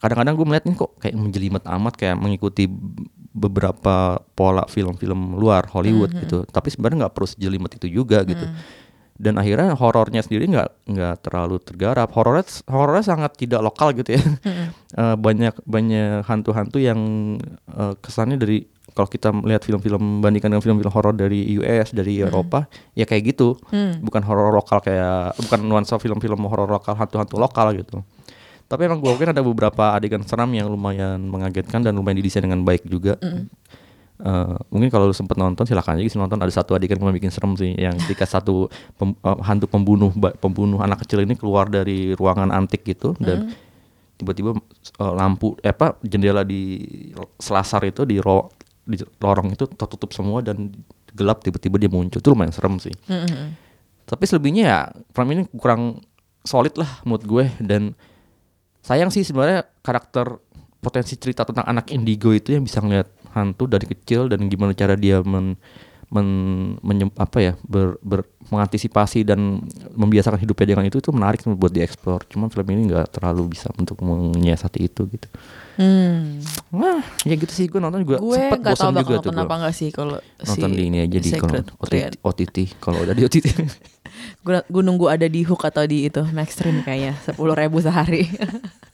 kadang-kadang 0.00 0.40
gue 0.40 0.46
melihat 0.48 0.64
ini 0.72 0.74
kok 0.80 0.96
kayak 0.96 1.20
menjelimet 1.20 1.64
amat 1.68 2.00
kayak 2.00 2.16
mengikuti 2.16 2.64
beberapa 3.32 4.24
pola 4.32 4.64
film-film 4.72 5.36
luar 5.36 5.68
Hollywood 5.68 6.16
gitu. 6.16 6.48
Tapi 6.48 6.72
sebenarnya 6.72 7.04
nggak 7.04 7.12
perlu 7.12 7.28
sejelimet 7.28 7.76
itu 7.76 7.92
juga 7.92 8.24
gitu 8.24 8.48
dan 9.20 9.36
akhirnya 9.36 9.76
horornya 9.76 10.24
sendiri 10.24 10.48
nggak 10.50 10.88
nggak 10.88 11.14
terlalu 11.24 11.60
tergarap. 11.60 12.08
Horornya 12.16 12.44
horornya 12.66 13.04
sangat 13.04 13.36
tidak 13.36 13.60
lokal 13.60 13.92
gitu 13.96 14.16
ya. 14.16 14.22
Eh, 14.92 15.16
banyak 15.16 15.56
banyak 15.64 16.20
hantu-hantu 16.28 16.76
yang 16.76 17.00
eh, 17.64 17.96
kesannya 18.04 18.36
dari 18.36 18.68
kalau 18.92 19.08
kita 19.08 19.32
melihat 19.32 19.64
film-film 19.64 20.20
bandingkan 20.20 20.52
dengan 20.52 20.60
film-film 20.60 20.92
horor 20.92 21.16
dari 21.16 21.48
US 21.56 21.96
dari 21.96 22.20
Eropa 22.20 22.68
ya 22.92 23.08
kayak 23.08 23.32
gitu. 23.32 23.56
Bukan 24.04 24.20
horor 24.20 24.52
lokal 24.52 24.84
kayak 24.84 25.32
bukan 25.40 25.64
nuansa 25.64 25.96
film-film 25.96 26.44
horor 26.44 26.68
lokal 26.68 26.92
hantu-hantu 26.92 27.40
lokal 27.40 27.72
gitu. 27.72 28.04
Tapi 28.68 28.88
emang 28.88 29.04
gue 29.04 29.12
mungkin 29.12 29.32
ada 29.32 29.40
beberapa 29.44 29.92
adegan 29.96 30.24
seram 30.24 30.48
yang 30.52 30.68
lumayan 30.68 31.20
mengagetkan 31.28 31.84
dan 31.84 31.92
lumayan 31.92 32.20
didesain 32.20 32.44
dengan 32.44 32.64
baik 32.64 32.84
juga 32.88 33.20
Eh, 34.22 34.54
mungkin 34.70 34.86
kalau 34.86 35.10
lu 35.10 35.14
sempet 35.14 35.34
nonton 35.34 35.66
silakan 35.66 35.98
aja. 35.98 36.06
Sih 36.06 36.14
nonton 36.14 36.38
ada 36.38 36.48
satu 36.48 36.78
adegan 36.78 36.94
yang 36.94 37.10
bikin 37.10 37.34
serem 37.34 37.58
sih 37.58 37.74
yang 37.74 37.98
ketika 38.06 38.22
satu 38.22 38.70
pem- 38.94 39.18
eh, 39.18 39.38
hantu 39.42 39.66
pembunuh 39.66 40.14
pembunuh 40.38 40.78
anak 40.78 41.02
kecil 41.02 41.26
ini 41.26 41.34
keluar 41.34 41.66
dari 41.66 42.14
ruangan 42.14 42.54
antik 42.54 42.86
gitu 42.86 43.18
dan 43.18 43.50
tiba-tiba 44.14 44.54
eh, 44.54 45.12
lampu 45.12 45.58
eh, 45.58 45.74
apa 45.74 45.98
jendela 46.06 46.46
di 46.46 46.78
selasar 47.36 47.82
itu 47.82 48.06
di 48.06 48.22
ro- 48.22 48.54
di 48.86 48.94
lorong 49.18 49.54
itu 49.54 49.66
tertutup 49.66 50.14
semua 50.14 50.38
dan 50.38 50.70
gelap 51.10 51.42
tiba-tiba 51.42 51.82
dia 51.82 51.90
muncul. 51.90 52.22
Itu 52.22 52.30
lumayan 52.30 52.54
serem 52.54 52.78
sih. 52.78 52.94
Tapi 54.06 54.22
selebihnya 54.22 54.62
ya 54.62 54.78
film 55.10 55.28
ini 55.34 55.42
kurang 55.50 55.98
solid 56.42 56.78
lah 56.78 57.02
menurut 57.02 57.22
gue 57.22 57.44
dan 57.58 57.94
sayang 58.82 59.10
sih 59.10 59.22
sebenarnya 59.22 59.66
karakter 59.82 60.38
potensi 60.78 61.14
cerita 61.14 61.42
tentang 61.42 61.66
anak 61.66 61.90
indigo 61.90 62.30
itu 62.30 62.50
yang 62.50 62.62
bisa 62.62 62.82
ngeliat 62.82 63.06
hantu 63.32 63.64
dari 63.64 63.84
kecil 63.84 64.26
dan 64.26 64.46
gimana 64.46 64.72
cara 64.72 64.94
dia 64.94 65.20
men, 65.20 65.56
men- 66.06 66.76
menyem- 66.78 67.14
apa 67.14 67.38
ya 67.40 67.52
ber, 67.62 67.96
ber- 67.98 68.28
mengantisipasi 68.44 69.22
dan 69.22 69.64
membiasakan 69.90 70.36
hidupnya 70.36 70.66
dengan 70.70 70.84
itu 70.84 70.98
itu 70.98 71.08
menarik 71.08 71.40
buat 71.48 71.70
dieksplor 71.70 72.24
cuman 72.26 72.46
film 72.46 72.68
ini 72.70 72.82
nggak 72.86 73.08
terlalu 73.10 73.50
bisa 73.50 73.72
untuk 73.74 73.96
menyiasati 73.98 74.80
itu 74.82 75.08
gitu 75.08 75.28
Hmm. 75.72 76.36
wah 76.68 77.00
ya 77.24 77.32
gitu 77.32 77.48
sih 77.48 77.64
gue 77.64 77.80
nonton 77.80 78.04
juga 78.04 78.20
Gue 78.20 78.36
sempet 78.36 78.60
gak 78.60 78.76
bosan 78.76 78.92
juga 78.92 79.14
tuh 79.16 79.32
nonton 79.32 79.34
gua. 79.34 79.42
apa 79.42 79.54
gak 79.62 79.74
sih 79.74 79.88
kalau 79.88 80.16
nonton 80.38 80.68
si 80.68 80.76
di 80.76 80.82
ini 80.84 80.98
aja 81.00 81.16
di 81.16 81.30
kalau 81.32 81.54
OTT. 81.80 82.12
OTT 82.20 82.56
kalau 82.76 82.98
udah 83.00 83.14
di 83.16 83.22
OTT 83.24 83.46
gue 84.44 84.82
nunggu 84.84 85.06
ada 85.08 85.24
di 85.24 85.40
hook 85.42 85.64
atau 85.64 85.80
di 85.82 86.04
itu 86.04 86.20
Maxstream 86.28 86.84
kayaknya 86.84 87.16
sepuluh 87.18 87.56
ribu 87.56 87.80
sehari. 87.80 88.28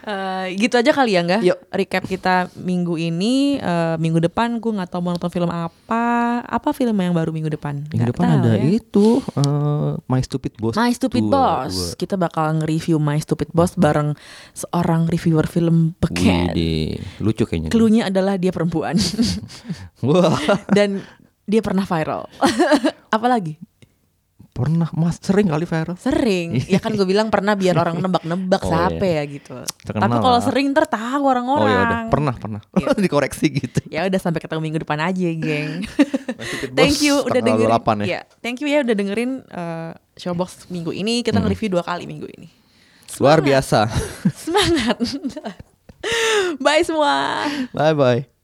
Eh, 0.00 0.56
gitu 0.56 0.74
aja 0.74 0.90
kali 0.90 1.12
ya 1.12 1.20
enggak? 1.20 1.42
Yuk. 1.44 1.58
Recap 1.70 2.02
kita 2.04 2.34
minggu 2.56 2.96
ini, 2.96 3.56
eh, 3.56 3.94
minggu 3.94 4.18
depan 4.18 4.56
gue 4.56 4.72
nggak 4.72 4.88
tahu 4.88 5.00
mau 5.00 5.12
nonton 5.12 5.28
film 5.28 5.46
apa. 5.46 6.08
Apa 6.42 6.72
film 6.72 6.96
yang 6.96 7.12
baru 7.12 7.30
minggu 7.30 7.46
depan? 7.48 7.84
minggu 7.84 7.94
Nggak 7.94 8.10
depan 8.10 8.26
tahu 8.26 8.38
ada 8.40 8.52
ya. 8.54 8.64
itu 8.66 9.06
eh, 9.20 9.90
My 10.02 10.20
Stupid 10.20 10.56
Boss 10.56 10.74
My 10.74 10.90
Stupid 10.90 11.22
dua- 11.22 11.32
Boss. 11.62 11.72
dua. 11.72 11.88
Kita 11.96 12.14
bakal 12.16 12.58
nge-review 12.58 12.96
My 12.96 13.18
Stupid 13.18 13.52
Boss 13.52 13.76
bareng 13.76 14.16
seorang 14.52 15.04
reviewer 15.04 15.44
film 15.44 15.92
beken. 15.96 16.56
Lucu 17.20 17.44
kayaknya. 17.44 17.68
Cluenya 17.68 18.02
adalah 18.08 18.34
dia 18.34 18.50
perempuan 18.50 18.96
dan 20.76 21.04
dia 21.44 21.60
pernah 21.60 21.84
viral. 21.84 22.24
Apalagi? 23.10 23.60
Pernah 24.60 24.88
mas 24.92 25.16
sering 25.18 25.48
kali 25.48 25.64
viral. 25.64 25.96
Sering. 25.96 26.60
Ya 26.68 26.76
kan 26.76 26.92
gue 26.92 27.08
bilang 27.08 27.32
pernah 27.32 27.56
biar 27.56 27.72
orang 27.80 27.96
nebak-nebak 27.98 28.60
Oh, 28.66 28.68
siapa 28.68 29.00
iya. 29.02 29.24
ya 29.24 29.32
gitu. 29.40 29.56
Terkenal 29.82 30.04
Tapi 30.04 30.16
kalau 30.20 30.38
sering 30.44 30.66
ntar 30.76 30.86
tahu 30.86 31.22
Oh 31.24 31.32
orang-orang. 31.32 31.72
ya 31.72 31.80
udah, 31.80 32.00
pernah 32.12 32.34
pernah. 32.36 32.60
Iya. 32.76 32.92
Dikoreksi 33.08 33.46
gitu. 33.48 33.80
Ya 33.88 34.04
udah 34.04 34.20
sampai 34.20 34.40
ketemu 34.44 34.60
minggu 34.60 34.78
depan 34.84 35.00
aja, 35.00 35.28
geng. 35.32 35.88
Thank 36.78 37.00
you 37.00 37.24
udah 37.24 37.40
dengerin. 37.40 37.72
8 37.72 38.04
ya. 38.04 38.06
Iya, 38.06 38.20
thank 38.40 38.60
you 38.64 38.68
ya 38.68 38.80
udah 38.80 38.94
dengerin 38.96 39.30
uh, 39.52 39.92
Showbox 40.16 40.68
minggu 40.72 40.92
ini. 40.92 41.20
Kita 41.20 41.40
nge-review 41.40 41.72
dua 41.72 41.84
kali 41.84 42.04
minggu 42.08 42.28
ini. 42.28 42.48
Luar 43.20 43.44
biasa. 43.44 43.90
Semangat. 44.32 44.96
Bye 46.56 46.84
semua. 46.86 47.44
Bye 47.76 47.96
bye. 47.96 48.39